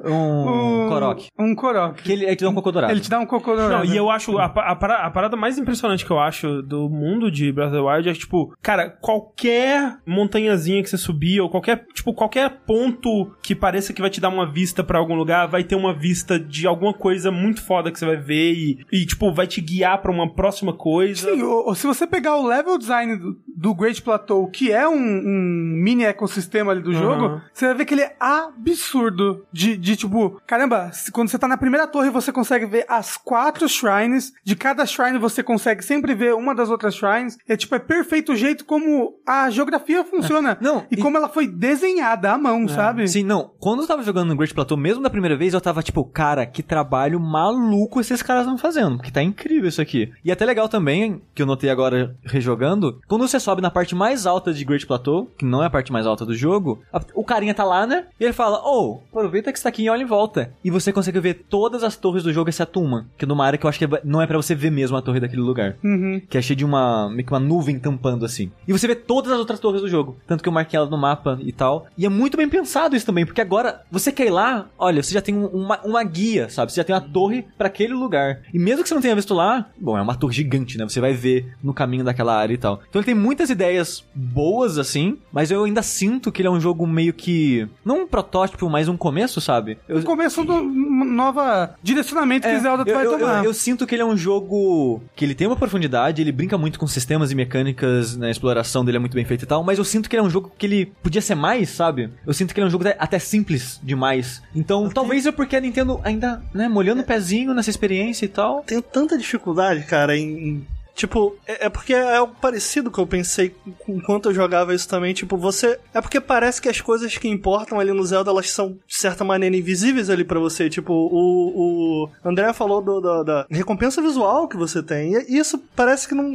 [0.05, 1.29] um coroque.
[1.39, 2.03] Um coroque.
[2.03, 2.93] Que ele, ele te dá um cocô dourado.
[2.93, 3.85] Ele te dá um cocô dourado.
[3.87, 6.89] Não, e eu acho, a, a, para- a parada mais impressionante que eu acho do
[6.89, 11.49] mundo de Breath of the Wild é tipo, cara, qualquer montanhazinha que você subir, ou
[11.51, 15.47] qualquer, tipo, qualquer ponto que pareça que vai te dar uma vista pra algum lugar,
[15.49, 19.07] vai ter uma vista de alguma coisa muito foda que você vai ver e, e
[19.07, 21.31] tipo, vai te guiar pra uma próxima coisa.
[21.33, 24.89] Sim, ou, ou se você pegar o level design do, do Great Plateau, que é
[24.89, 29.45] um, um mini ecossistema ali do jogo, você vai ver que ele é absurdo.
[29.53, 33.17] De, de tipo, caramba, se- quando você tá na primeira torre, você consegue ver as
[33.17, 34.33] quatro shrines.
[34.45, 37.37] De cada shrine você consegue sempre ver uma das outras shrines.
[37.49, 40.57] É tipo, é perfeito o jeito como a geografia funciona.
[40.61, 43.09] Não, e, e- como ela foi desenhada à mão, sabe?
[43.09, 43.51] Sim, não.
[43.59, 46.47] Quando eu tava jogando no Great Plateau, mesmo da primeira vez, eu tava tipo, cara,
[46.47, 48.97] que trabalho maluco esses caras estão fazendo.
[48.97, 50.11] Porque tá incrível isso aqui.
[50.25, 54.27] E até legal também, que eu notei agora rejogando, quando você sobe na parte mais
[54.27, 57.25] alta de Great Plateau, que não é a parte mais alta do jogo, a- o
[57.25, 58.07] carinha tá lá, né?
[58.19, 60.53] E ele fala, ô, aproveita que você tá aqui e olha em volta.
[60.65, 63.59] E você consegue ver todas as torres do jogo, exceto uma, que é numa área
[63.59, 65.77] que eu acho que não é pra você ver mesmo a torre daquele lugar.
[65.83, 66.21] Uhum.
[66.29, 68.51] Que é cheio de uma, meio que uma nuvem tampando assim.
[68.67, 70.17] E você vê todas as outras torres do jogo.
[70.27, 71.87] Tanto que eu marquei elas no mapa e tal.
[71.97, 75.15] E é muito bem pensado isso também, porque agora você quer ir lá, olha, você
[75.15, 76.73] já tem um- uma, uma guia, sabe?
[76.73, 78.41] Você já tem uma torre pra aquele lugar.
[78.53, 80.85] E mesmo que você não tenha visto lá, bom, é uma torre gigante, né?
[80.89, 82.81] Você vai ver no caminho daquela área e tal.
[82.89, 86.61] Então ele tem muitas ideias boas, assim, mas eu ainda sinto que ele é um
[86.61, 87.69] jogo meio que.
[87.85, 89.79] Não um protótipo, mas um começo, sabe?
[89.89, 93.39] Eu, Começo do nova direcionamento que é, Zelda eu, vai eu- tomar.
[93.39, 96.57] eu- eu sinto que ele é um jogo que ele tem uma profundidade, ele brinca
[96.59, 99.63] muito com sistemas e mecânicas, né, a exploração dele é muito bem feita e tal,
[99.63, 102.11] mas eu sinto que ele é um jogo que ele podia ser mais, sabe?
[102.27, 104.43] Eu sinto que ele é um jogo até- simples demais.
[104.55, 108.63] Então, talvez é porque a Nintendo ainda, né, molhando o pezinho nessa experiência e tal.
[108.67, 110.67] tenho tanta dificuldade, cara, em.
[111.01, 113.55] Tipo, é, é porque é algo parecido que eu pensei
[113.89, 115.15] enquanto eu jogava isso também.
[115.15, 115.79] Tipo, você.
[115.95, 119.25] É porque parece que as coisas que importam ali no Zelda, elas são, de certa
[119.25, 120.69] maneira, invisíveis ali pra você.
[120.69, 125.15] Tipo, o, o André falou do- da, da recompensa visual que você tem.
[125.27, 126.31] E isso parece que não.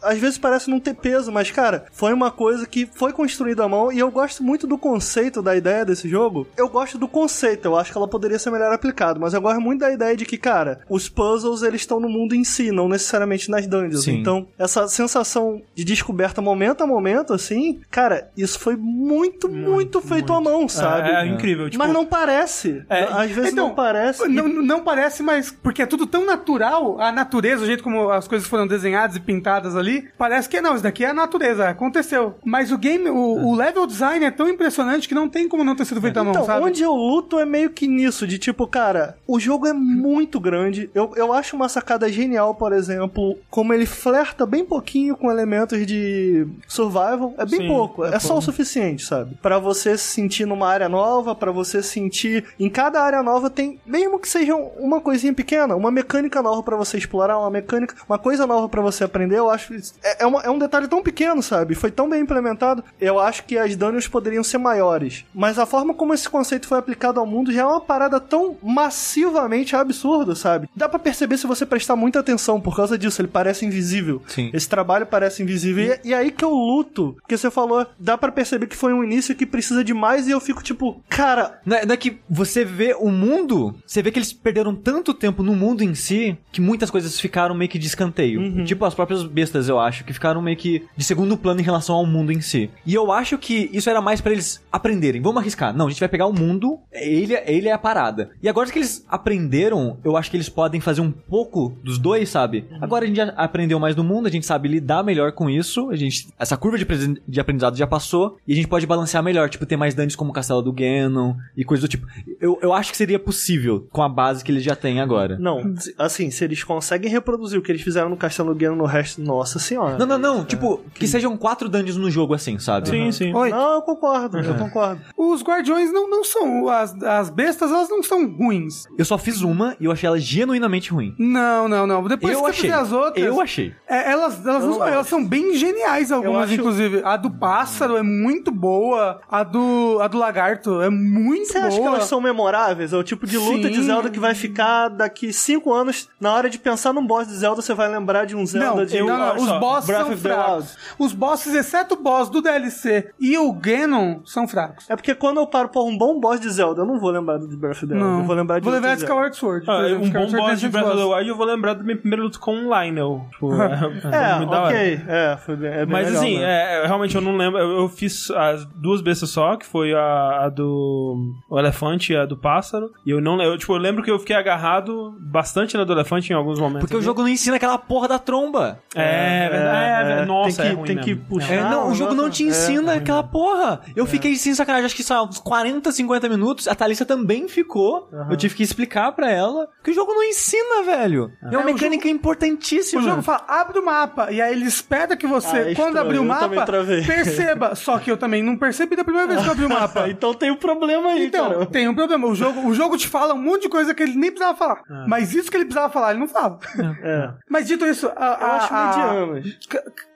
[0.00, 3.68] Às vezes parece não ter peso, mas, cara, foi uma coisa que foi construída à
[3.68, 3.90] mão.
[3.92, 6.46] E eu gosto muito do conceito, da ideia desse jogo.
[6.56, 9.18] Eu gosto do conceito, eu acho que ela poderia ser melhor aplicada.
[9.18, 12.34] Mas eu gosto muito da ideia de que, cara, os puzzles eles estão no mundo
[12.36, 13.95] em si, não necessariamente nas dungeons.
[14.04, 14.18] Sim.
[14.18, 20.32] Então, essa sensação de descoberta momento a momento, assim, cara, isso foi muito, muito, feito
[20.32, 21.10] à mão, sabe?
[21.10, 21.68] É, é incrível.
[21.70, 22.84] Tipo, Mas não parece.
[22.88, 24.28] É, Às vezes então, não parece.
[24.28, 28.26] Não, não parece, mas porque é tudo tão natural, a natureza, o jeito como as
[28.28, 32.34] coisas foram desenhadas e pintadas ali, parece que não, isso daqui é a natureza, aconteceu.
[32.44, 35.74] Mas o game, o, o level design é tão impressionante que não tem como não
[35.76, 36.64] ter sido feito à mão, Então, sabe?
[36.64, 40.90] onde eu luto é meio que nisso, de tipo, cara, o jogo é muito grande.
[40.94, 45.86] Eu, eu acho uma sacada genial, por exemplo, como ele flerta bem pouquinho com elementos
[45.86, 47.34] de survival.
[47.38, 49.36] É bem Sim, pouco, é, é só o suficiente, sabe?
[49.40, 52.44] Pra você se sentir numa área nova, pra você sentir.
[52.58, 56.76] Em cada área nova tem, mesmo que seja uma coisinha pequena, uma mecânica nova pra
[56.76, 59.38] você explorar, uma mecânica, uma coisa nova pra você aprender.
[59.38, 59.74] Eu acho.
[60.02, 61.74] É, é, uma- é um detalhe tão pequeno, sabe?
[61.74, 62.82] Foi tão bem implementado.
[63.00, 65.24] Eu acho que as dungeons poderiam ser maiores.
[65.34, 68.56] Mas a forma como esse conceito foi aplicado ao mundo já é uma parada tão
[68.62, 70.68] massivamente absurda, sabe?
[70.74, 73.20] Dá pra perceber se você prestar muita atenção por causa disso.
[73.20, 74.22] Ele parece invisível.
[74.26, 74.50] Sim.
[74.52, 75.98] Esse trabalho parece invisível.
[76.04, 77.16] E, e aí que eu luto.
[77.20, 80.26] Porque você falou, dá pra perceber que foi um início que precisa de mais.
[80.26, 84.02] E eu fico tipo, cara, Não é, não é que você vê o mundo, você
[84.02, 87.70] vê que eles perderam tanto tempo no mundo em si que muitas coisas ficaram meio
[87.70, 88.64] que de escanteio.
[88.64, 91.94] Tipo as próprias bestas, eu acho, que ficaram meio que de segundo plano em relação
[91.96, 92.70] ao mundo em si.
[92.84, 95.20] E eu acho que isso era mais pra eles aprenderem.
[95.20, 95.76] Vamos arriscar.
[95.76, 98.30] Não, a gente vai pegar o mundo, ele, ele é a parada.
[98.42, 102.28] E agora que eles aprenderam, eu acho que eles podem fazer um pouco dos dois,
[102.28, 102.66] sabe?
[102.80, 105.88] Agora a gente já aprendeu mais do mundo, a gente sabe lidar melhor com isso,
[105.88, 106.86] a gente essa curva de,
[107.26, 110.30] de aprendizado já passou e a gente pode balancear melhor, tipo ter mais dungeons como
[110.30, 112.06] o Castelo do Ganon e coisas do tipo.
[112.38, 115.38] Eu, eu acho que seria possível com a base que eles já têm agora.
[115.38, 115.74] não.
[115.98, 119.58] Assim, se eles conseguem reproduzir o que eles fizeram no Castelo Guiano no resto, nossa
[119.58, 119.96] senhora.
[119.98, 122.88] Não, não, não, tipo, que sejam quatro dungeons no jogo assim, sabe?
[122.88, 123.34] Sim, sim.
[123.34, 123.50] Oi.
[123.50, 125.00] Não, eu concordo, eu concordo.
[125.16, 128.84] Os guardiões não, não são, as, as bestas, elas não são ruins.
[128.98, 131.14] Eu só fiz uma e eu achei ela genuinamente ruim.
[131.18, 132.06] Não, não, não.
[132.06, 132.70] Depois eu que você achei.
[132.70, 133.24] fizer as outras...
[133.24, 133.74] Eu achei.
[133.88, 137.00] É, elas, elas, não- não elas são bem geniais algumas, acho- inclusive.
[137.04, 139.20] A do pássaro é muito boa.
[139.28, 141.66] A do, a do lagarto é muito Você boa.
[141.68, 142.92] acha que elas são memoráveis?
[142.92, 143.70] É o tipo de luta Sim.
[143.74, 147.34] de Zelda que vai ficar daqui cinco anos, na hora de pensar num boss de
[147.34, 149.86] Zelda, você vai lembrar de um Zelda Não, de não, não, olha os só, bosses
[149.86, 150.76] Breath são fracos.
[150.98, 154.88] Os bosses, exceto o boss do DLC e o Ganon, são fracos.
[154.90, 157.38] É porque quando eu paro por um bom boss de Zelda, eu não vou lembrar
[157.38, 158.18] do Breath of the Wild, Não.
[158.20, 159.02] eu vou lembrar de Vou lembrar de.
[159.02, 159.64] Skyward Sword.
[159.68, 159.96] Ah, exemplo.
[159.96, 161.04] um bom Skyward Sword boss de Breath of the.
[161.04, 163.26] Wild, eu vou lembrar da minha primeira luta com o Lionel.
[163.36, 163.66] Tipo, é,
[164.12, 166.82] É, ok, é, foi bem, é bem Mas legal, assim, né?
[166.82, 167.58] é, realmente eu não lembro.
[167.60, 172.16] Eu, eu fiz as duas bestas só, que foi a, a do o elefante e
[172.16, 172.90] a do pássaro.
[173.04, 176.32] E eu não eu, tipo, eu lembro que eu fiquei agarrado bastante na do elefante
[176.32, 176.80] em alguns momentos.
[176.80, 178.78] Porque o jogo não ensina aquela porra da tromba.
[178.94, 180.10] É, verdade.
[180.10, 181.28] É, é, nossa, tem que, é ruim tem que mesmo.
[181.28, 181.52] puxar.
[181.54, 183.80] É, não, o jogo não te é, ensina é, aquela porra.
[183.94, 186.68] Eu fiquei sem sacanagem, acho que só uns 40, 50 minutos.
[186.68, 188.08] A Thalissa também ficou.
[188.30, 191.30] Eu tive que explicar pra ela que o jogo não ensina, velho.
[191.42, 193.02] É uma É, mecânica importantíssima.
[193.02, 195.98] O jogo fala, abre o mapa, e aí ele espera que você, Ah, é quando
[195.98, 196.64] abrir o eu mapa,
[197.06, 197.74] perceba.
[197.74, 200.08] Só que eu também não percebi da primeira vez que eu abri o mapa.
[200.10, 201.66] então tem um problema aí, Então, cara.
[201.66, 202.26] tem um problema.
[202.26, 204.80] O jogo, o jogo te fala um monte de coisa que ele nem precisava falar.
[205.06, 206.58] Mas isso que ele precisava falar, ele não fala.
[207.02, 207.30] É.
[207.48, 209.58] Mas dito isso, a, Eu a, acho a- medianos.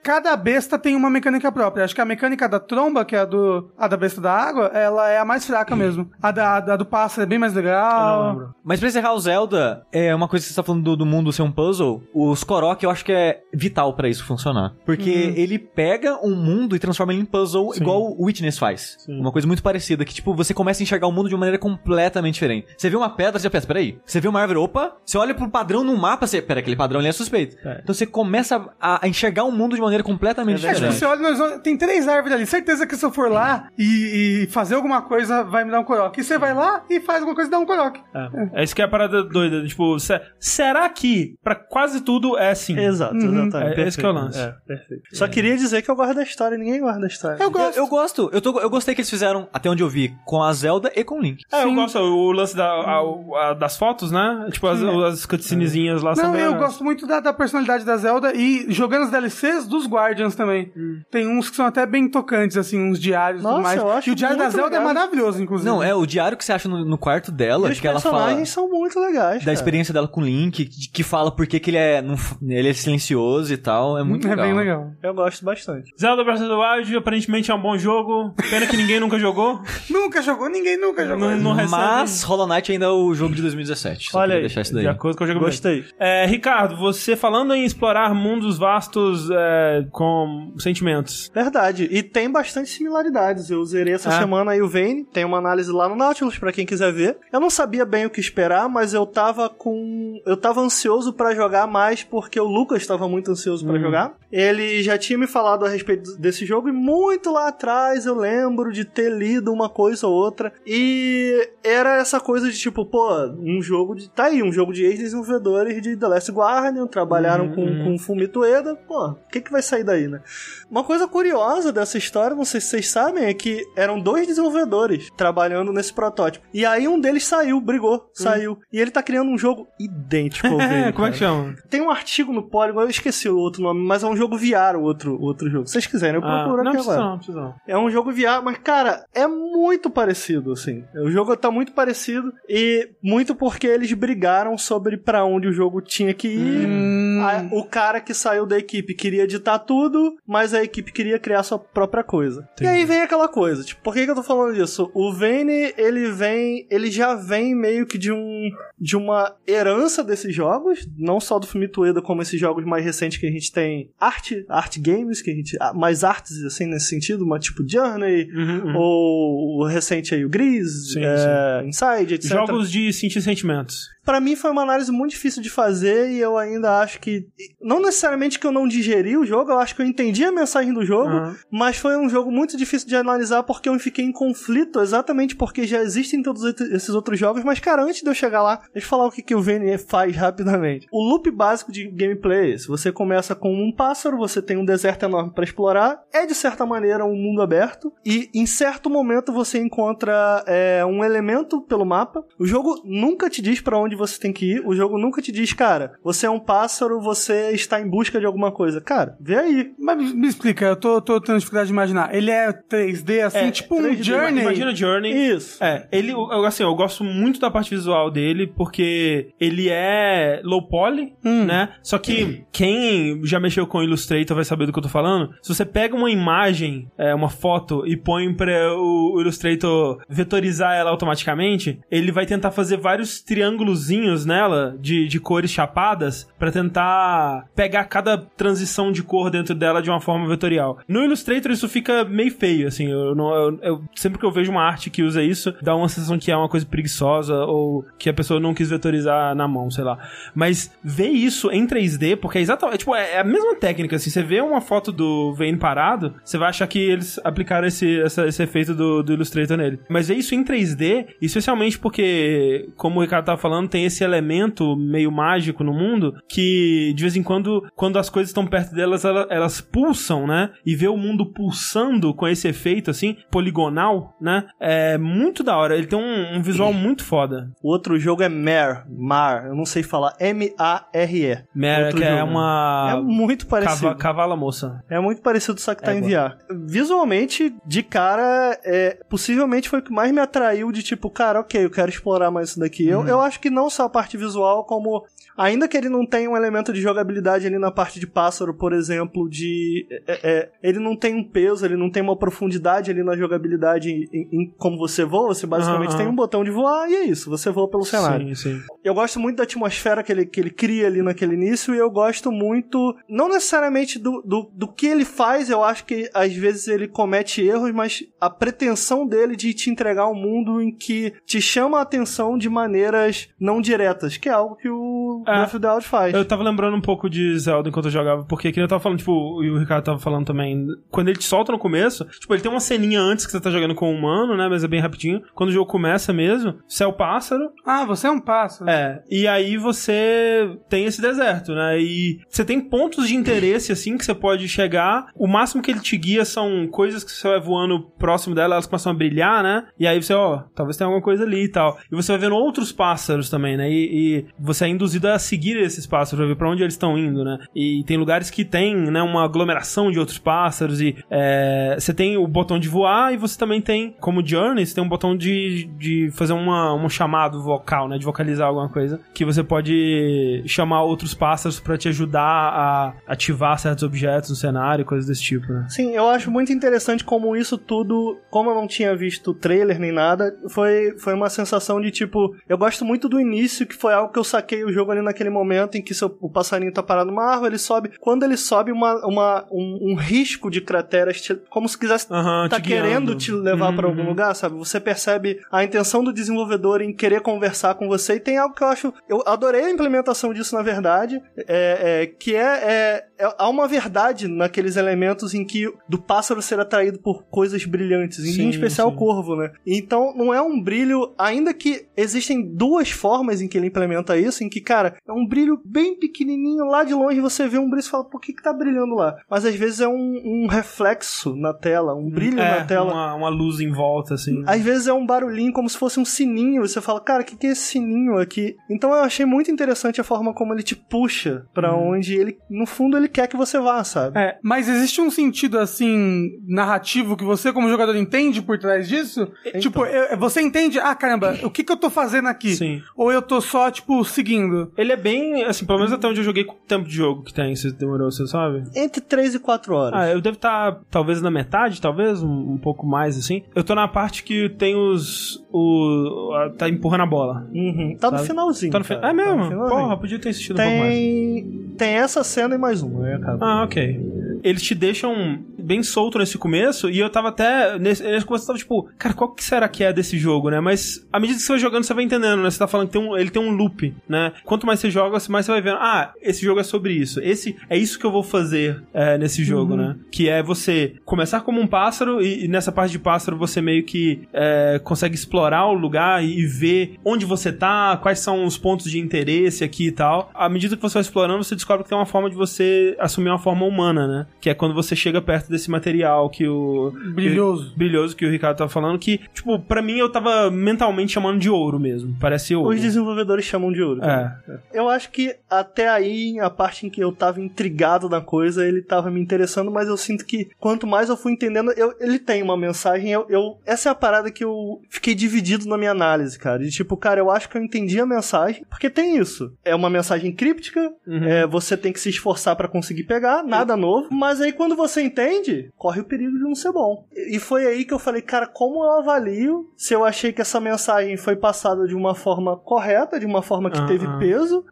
[0.03, 1.83] Ca- cada besta tem uma mecânica própria.
[1.83, 4.65] Acho que a mecânica da tromba, que é a, do, a da besta da água,
[4.73, 6.09] ela é a mais fraca mesmo.
[6.21, 8.53] A da, a do pássaro é bem mais legal.
[8.63, 11.31] Mas pra encerrar o Zelda, é uma coisa que você tá falando do, do mundo
[11.33, 12.03] ser um puzzle.
[12.13, 14.73] Os Korok eu acho que é vital pra isso funcionar.
[14.85, 17.81] Porque ele pega um mundo e transforma ele em puzzle Sim.
[17.81, 18.97] igual o Witness faz.
[18.99, 19.19] Sim.
[19.19, 21.57] Uma coisa muito parecida, que tipo, você começa a enxergar o mundo de uma maneira
[21.57, 22.67] completamente diferente.
[22.77, 23.99] Você vê uma pedra, você já pensa, peraí.
[24.05, 26.99] Você vê uma árvore, opa, você olha pro padrão no mapa, você, pera, aquele padrão
[26.99, 27.55] ali é suspeito.
[27.67, 27.79] É.
[27.83, 30.99] Então você começa a, a enxergar o mundo de maneira completamente É É, tipo, diferente.
[30.99, 32.45] você olha, nós tem três árvores ali.
[32.45, 35.83] Certeza que se eu for lá e, e fazer alguma coisa, vai me dar um
[35.83, 36.21] coroque.
[36.21, 38.01] E você vai lá e faz alguma coisa e dá um coroque.
[38.13, 39.65] É, é isso que é a parada doida.
[39.65, 42.77] Tipo, se- será que pra quase tudo é assim?
[42.77, 43.47] Exato, Uhum.
[43.47, 43.79] exatamente.
[43.81, 44.39] É, esse que é o lance.
[44.39, 45.03] É, perfeito.
[45.13, 47.37] Só queria dizer que eu gosto da história, ninguém gosta da história.
[47.37, 47.77] Eu Eu, gosto.
[47.77, 50.51] eu gosto, eu, tô- eu gostei que eles fizeram, até onde eu vi, com a
[50.53, 51.41] Zelda e com o Link.
[51.51, 51.75] É, eu Sim.
[51.75, 53.01] gosto o lance da, a-
[53.49, 54.47] a- das fotos, né?
[54.51, 57.97] Tipo, as, as cutscenezinhas lá são Não, bem eu gosto muito da, da personalidade da
[57.97, 60.71] Zelda e jogando os DLCs dos Guardians também.
[61.09, 63.79] Tem uns que são até bem tocantes, assim, uns diários e Nossa, mais.
[63.81, 64.93] eu acho e o diário da Zelda é legal.
[64.93, 65.69] maravilhoso, inclusive.
[65.69, 67.99] Não, é o diário que você acha no, no quarto dela, E os que ela
[67.99, 69.39] fala personagens são muito legais.
[69.39, 69.53] da cara.
[69.53, 72.15] experiência dela com o Link, que, que fala por que que ele é, não
[72.47, 74.45] ele é silencioso e tal, é muito É legal.
[74.45, 74.91] bem legal.
[75.01, 75.91] Eu gosto bastante.
[75.99, 78.33] Zelda Breath of the Wild aparentemente é um bom jogo.
[78.49, 79.61] Pena que ninguém nunca jogou.
[79.89, 81.29] Nunca jogou, ninguém nunca jogou.
[81.31, 81.71] Não, não recebe.
[81.71, 84.09] Mas Hollow Knight ainda é o jogo de 2017.
[84.11, 84.83] Só Olha aí, deixar isso daí.
[84.83, 85.85] De acordo com o jogo Gostei.
[85.99, 91.29] É, Ricardo, você falando em explorar mundos vastos é, com sentimentos.
[91.33, 91.87] Verdade.
[91.91, 93.49] E tem bastante similaridades.
[93.49, 94.19] Eu zerei essa Ah.
[94.19, 95.03] semana aí o Vayne.
[95.05, 97.17] Tem uma análise lá no Nautilus pra quem quiser ver.
[97.31, 100.19] Eu não sabia bem o que esperar, mas eu tava com.
[100.25, 104.13] Eu tava ansioso pra jogar mais porque o Lucas tava muito ansioso pra jogar.
[104.31, 108.71] Ele já tinha me falado a respeito desse jogo e muito lá atrás eu lembro
[108.71, 110.53] de ter lido uma coisa ou outra.
[110.65, 114.09] E era essa coisa de tipo, pô, um jogo de.
[114.09, 117.83] Tá aí, um jogo de ex-desenvolvedores de The Last Guardian, trabalharam Uhum, com, uhum.
[117.83, 118.75] com Fumito Ueda.
[118.75, 120.21] Pô, o que, que vai sair daí, né?
[120.69, 125.09] Uma coisa curiosa dessa história, não sei se vocês sabem, é que eram dois desenvolvedores
[125.17, 126.45] trabalhando nesse protótipo.
[126.53, 128.57] E aí um deles saiu, brigou, saiu.
[128.71, 131.55] E ele tá criando um jogo idêntico ao Vayne, como é que chama?
[131.69, 134.75] Tem um artigo no Polygon, eu esqueci o outro nome, mas é um jogo VR
[134.77, 135.65] o outro, outro jogo.
[135.67, 137.09] Se vocês quiserem, eu Ah, procuro não aqui precisa agora.
[137.09, 137.55] não, precisa.
[137.67, 140.83] É um jogo VR, mas, cara, é muito parecido, assim.
[140.95, 145.81] O jogo tá muito parecido e muito porque eles brigaram sobre pra onde o jogo
[145.81, 146.67] tinha que ir.
[146.67, 151.19] Hum, A- o cara que saiu da equipe queria editar tudo, mas a equipe queria
[151.19, 152.47] criar sua própria coisa.
[152.59, 154.89] E aí vem aquela coisa, tipo, por que, que eu tô falando disso?
[154.93, 160.33] O Vayne, ele vem, ele já vem meio que de um de uma herança desses
[160.33, 163.91] jogos, não só do Fumito Ueda, como esses jogos mais recentes que a gente tem
[163.99, 168.31] arte, art games, que a gente ah, mais artes assim nesse sentido, uma tipo Journey,
[168.33, 168.75] Uhum, uhum.
[168.75, 172.31] ou o recente aí o Gris, Sim, é, Inside, etc.
[172.31, 173.89] Jogos de sentir sentimentos.
[174.03, 177.27] Pra mim foi uma análise muito difícil de fazer e eu ainda acho que.
[177.61, 180.73] Não necessariamente que eu não digeri o jogo, eu acho que eu entendi a mensagem
[180.73, 181.35] do jogo, Aham.
[181.49, 185.65] mas foi um jogo muito difícil de analisar porque eu fiquei em conflito exatamente porque
[185.65, 187.43] já existem todos esses outros jogos.
[187.43, 189.77] Mas, cara, antes de eu chegar lá, deixa eu falar o que, que o VNE
[189.77, 190.87] faz rapidamente.
[190.91, 194.65] O loop básico de gameplay é esse: você começa com um pássaro, você tem um
[194.65, 199.31] deserto enorme pra explorar, é de certa maneira um mundo aberto, e em certo momento
[199.31, 202.23] você encontra é, um elemento pelo mapa.
[202.37, 205.31] O jogo nunca te diz pra onde você tem que ir, o jogo nunca te
[205.31, 208.81] diz, cara, você é um pássaro, você está em busca de alguma coisa.
[208.81, 209.71] Cara, vê aí.
[209.79, 212.13] Mas me, explica, eu tô, tô tendo dificuldade de imaginar.
[212.13, 214.41] Ele é 3D, assim, É, tipo um 3D, Journey.
[214.41, 215.11] Imagina Journey.
[215.11, 215.63] Isso.
[215.63, 220.67] É, ele, eu, assim, eu gosto muito da parte visual dele, porque ele é low
[220.67, 221.45] poly, Hum.
[221.45, 221.69] né?
[221.81, 225.33] Só que quem já mexeu com Illustrator vai saber do que eu tô falando.
[225.41, 230.73] Se você pega uma imagem, é, uma foto, e põe pra o, o Illustrator vetorizar
[230.75, 237.45] ela automaticamente, ele vai tentar fazer vários triângulozinhos nela, de, de cores chapadas, pra tentar
[237.55, 240.79] pegar cada transição de cor dentro dela de uma forma vetorial.
[240.87, 244.51] No Illustrator isso fica meio feio, assim, eu, não, eu- eu- sempre que eu vejo
[244.51, 248.09] uma arte que usa isso, dá uma sensação que é uma coisa preguiçosa ou que
[248.09, 249.97] a pessoa não quis vetorizar na mão, sei lá.
[250.33, 254.09] Mas ver isso em 3D, porque é exatamente, é, tipo, é a mesma técnica, assim,
[254.09, 258.25] você vê uma foto do Vayne parado, você vai achar que eles aplicaram esse, essa-
[258.27, 259.79] esse efeito do, do Illustrator nele.
[259.89, 264.75] Mas ver isso em 3D, especialmente porque, como o Ricardo tava falando, tem esse elemento
[264.75, 269.00] meio mágico no mundo que, de vez em quando, quando as coisas estão perto delas,
[269.05, 270.51] ela- elas pulsam, né?
[270.65, 274.45] E ver o mundo pulsando com esse efeito, assim, poligonal, né?
[274.59, 275.75] É muito da hora.
[275.77, 277.51] Ele tem um, um visual muito foda.
[277.61, 281.43] O outro jogo é Mare, Mar, eu não sei falar, M-A-R-E.
[281.53, 282.31] Mera, Outro que é jogo.
[282.31, 282.87] uma...
[282.91, 283.81] É muito parecido.
[283.87, 284.83] Cava, cavala moça.
[284.89, 286.37] É muito parecido, só que tá É, em VR.
[286.65, 291.65] Visualmente, de cara, é, possivelmente foi o que mais me atraiu de tipo, cara, ok,
[291.65, 292.83] eu quero explorar mais isso daqui.
[292.93, 293.01] Uhum.
[293.03, 295.05] Eu, eu acho que não só a parte visual, como.
[295.37, 298.73] Ainda que ele não tenha um elemento de jogabilidade ali na parte de pássaro, por
[298.73, 299.29] exemplo.
[299.29, 299.85] de.
[300.07, 303.89] é- é- ele não tem um peso, ele não tem uma profundidade ali na jogabilidade
[303.89, 305.33] em, em como você voa.
[305.33, 307.29] Você basicamente tem um botão de voar e é isso.
[307.29, 308.27] Você voa pelo cenário.
[308.35, 308.61] Sim, sim.
[308.83, 311.89] Eu gosto muito da atmosfera que ele, que ele cria ali naquele início e eu
[311.89, 316.67] gosto muito, não necessariamente do, do, do que ele faz, eu acho que às vezes
[316.67, 321.41] ele comete erros, mas a pretensão dele de te entregar um mundo em que te
[321.41, 325.31] chama a atenção de maneiras não diretas, que é algo que o É.
[325.31, 326.13] Breath of the Wild faz.
[326.13, 328.81] Eu tava lembrando um pouco de Zelda enquanto eu jogava, porque que nem eu tava
[328.81, 332.33] falando, tipo, e o Ricardo tava falando também, quando ele te solta no começo, tipo,
[332.33, 334.67] ele tem uma ceninha antes que você tá jogando com o humano, né, mas é
[334.67, 335.21] bem rapidinho.
[335.33, 338.69] Quando o jogo começa mesmo, você é o pássaro, Ah, você é um pássaro.
[338.69, 341.79] É, e aí você tem esse deserto, né?
[341.79, 345.07] E você tem pontos de interesse, assim, que você pode chegar.
[345.15, 348.67] O máximo que ele te guia são coisas que você vai voando próximo dela, elas
[348.67, 349.65] começam a brilhar, né?
[349.79, 351.77] E aí você, ó, talvez tenha alguma coisa ali e tal.
[351.91, 353.69] E você vai vendo outros pássaros também, né?
[353.69, 356.97] E, e você é induzido a seguir esses pássaros, pra ver pra onde eles estão
[356.97, 357.37] indo, né?
[357.55, 362.17] E tem lugares que tem, né, uma aglomeração de outros pássaros e é, você tem
[362.17, 365.69] o botão de voar e você também tem, como Journey, você tem um botão de,
[365.77, 367.97] de fazer uma, um chamado vocal, né?
[367.97, 368.99] De vocalizar alguma coisa.
[369.13, 374.85] Que você pode chamar outros pássaros pra te ajudar a ativar certos objetos no cenário,
[374.85, 375.65] coisas desse tipo, né?
[375.69, 379.91] Sim, eu acho muito interessante como isso tudo, como eu não tinha visto trailer nem
[379.91, 384.11] nada, foi, foi uma sensação de tipo, eu gosto muito do início, que foi algo
[384.11, 387.09] que eu saquei o jogo ali naquele momento em que seu, o passarinho tá parado
[387.09, 391.35] numa árvore, ele sobe, quando ele sobe uma, uma, um, um risco de crateras, te-
[391.49, 392.83] como se quisesse Aham, tá te guiando.
[392.87, 394.07] querendo te levar Uhum, pra algum uhum.
[394.09, 394.55] lugar, sabe?
[394.57, 398.63] Você percebe a intenção do desenvolvedor em querer conversar com você e tem algo que
[398.63, 398.93] eu acho.
[399.09, 403.67] Eu adorei a implementação disso, na verdade, é, é, que é, é, é- Há uma
[403.67, 408.89] verdade naqueles elementos em que do pássaro ser atraído por coisas brilhantes, em Sim, especial
[408.89, 408.95] sim.
[408.95, 409.51] o corvo, né?
[409.65, 414.43] Então não é um brilho, ainda que existem duas formas em que ele implementa isso,
[414.43, 417.85] em que, cara, é um brilho bem pequenininho, lá de longe você vê um brilho
[417.85, 419.15] e fala, por que que tá brilhando lá?
[419.29, 422.91] Mas às vezes é um, um reflexo na tela, um brilho é, na tela.
[422.91, 424.43] Uma, uma luz em volta, assim.
[424.47, 426.61] Às vezes é um barulhinho como se fosse um sininho.
[426.67, 428.55] Você fala, cara, o que, que é esse sininho aqui?
[428.69, 432.65] Então eu achei muito interessante a forma como ele te puxa pra onde ele, no
[432.65, 434.17] fundo, ele quer que você vá, sabe?
[434.19, 439.27] É, mas existe um sentido assim narrativo que você como jogador entende por trás disso?
[439.59, 442.55] Tipo, eu- você entende, ah, caramba, o que que eu tô fazendo aqui?
[442.55, 442.81] Sim.
[442.95, 444.71] Ou eu tô só tipo seguindo?
[444.81, 447.23] Ele é bem, assim, pelo menos até onde eu joguei com o tempo de jogo
[447.23, 448.63] que tem, se demorou, você sabe?
[448.75, 449.99] Entre 3 e 4 horas.
[449.99, 453.43] Ah, eu devo estar talvez na metade, talvez, um, um pouco mais, assim.
[453.55, 455.43] Eu tô na parte que tem os.
[455.51, 456.31] O.
[456.35, 457.47] a- Tá empurrando a bola.
[457.53, 457.95] Uhum.
[457.99, 458.27] Tá no Sabe?
[458.29, 458.71] finalzinho.
[458.71, 459.07] Tá no fi- cara.
[459.07, 459.49] É Tá no mesmo?
[459.49, 459.69] finalzinho.
[459.81, 460.93] Porra, podia ter assistido um pouco mais.
[460.93, 461.71] Tem.
[461.77, 463.45] Tem essa cena e mais uma, aí acaba.
[463.45, 464.39] Ah, ok.
[464.43, 467.77] Eles te deixam bem solto nesse começo, e eu tava até.
[467.79, 470.59] Nesse, nesse começo eu tava tipo, cara, qual que será que é desse jogo, né?
[470.59, 472.49] Mas à medida que você vai jogando, você vai entendendo, né?
[472.49, 474.31] Você tá falando que tem um, ele tem um loop, né?
[474.43, 477.19] Quanto mais você joga, mais você vai vendo, ah, esse jogo é sobre isso.
[477.21, 479.95] Esse é isso que eu vou fazer é, nesse jogo, né?
[480.11, 483.83] Que é você começar como um pássaro, e, e nessa parte de pássaro você meio
[483.83, 488.57] que é, consegue explorar o lugar e, e ver onde você tá, quais são os
[488.57, 490.29] pontos de interesse aqui e tal.
[490.33, 493.29] À medida que você vai explorando, você descobre que tem uma forma de você assumir
[493.29, 494.27] uma forma humana, né?
[494.39, 496.91] Que é quando você chega perto desse material que o.
[497.13, 497.73] Brilhoso.
[497.75, 501.49] Brilhoso que o Ricardo tava falando, que, tipo, pra mim eu tava mentalmente chamando de
[501.49, 502.15] ouro mesmo.
[502.19, 502.73] Parece ouro.
[502.73, 504.03] Os desenvolvedores chamam de ouro.
[504.03, 504.35] É.
[504.73, 508.81] Eu acho que até aí, a parte em que eu tava intrigado na coisa, ele
[508.81, 512.41] tava me interessando, mas eu sinto que quanto mais eu fui entendendo, eu- ele tem
[512.41, 513.11] uma mensagem.
[513.11, 516.59] Eu, eu- essa é a parada que eu fiquei dividido na minha análise, cara.
[516.59, 519.51] De tipo, cara, eu acho que eu entendi a mensagem, porque tem isso.
[519.63, 521.23] É uma mensagem críptica, Uhum.
[521.23, 524.07] é, você tem que se esforçar pra conseguir pegar, nada novo.
[524.11, 527.05] Mas aí quando você entende, corre o perigo de não ser bom.
[527.15, 530.59] E foi aí que eu falei, cara, como eu avalio se eu achei que essa
[530.59, 534.17] mensagem foi passada de uma forma correta, de uma forma que Ah, teve ah.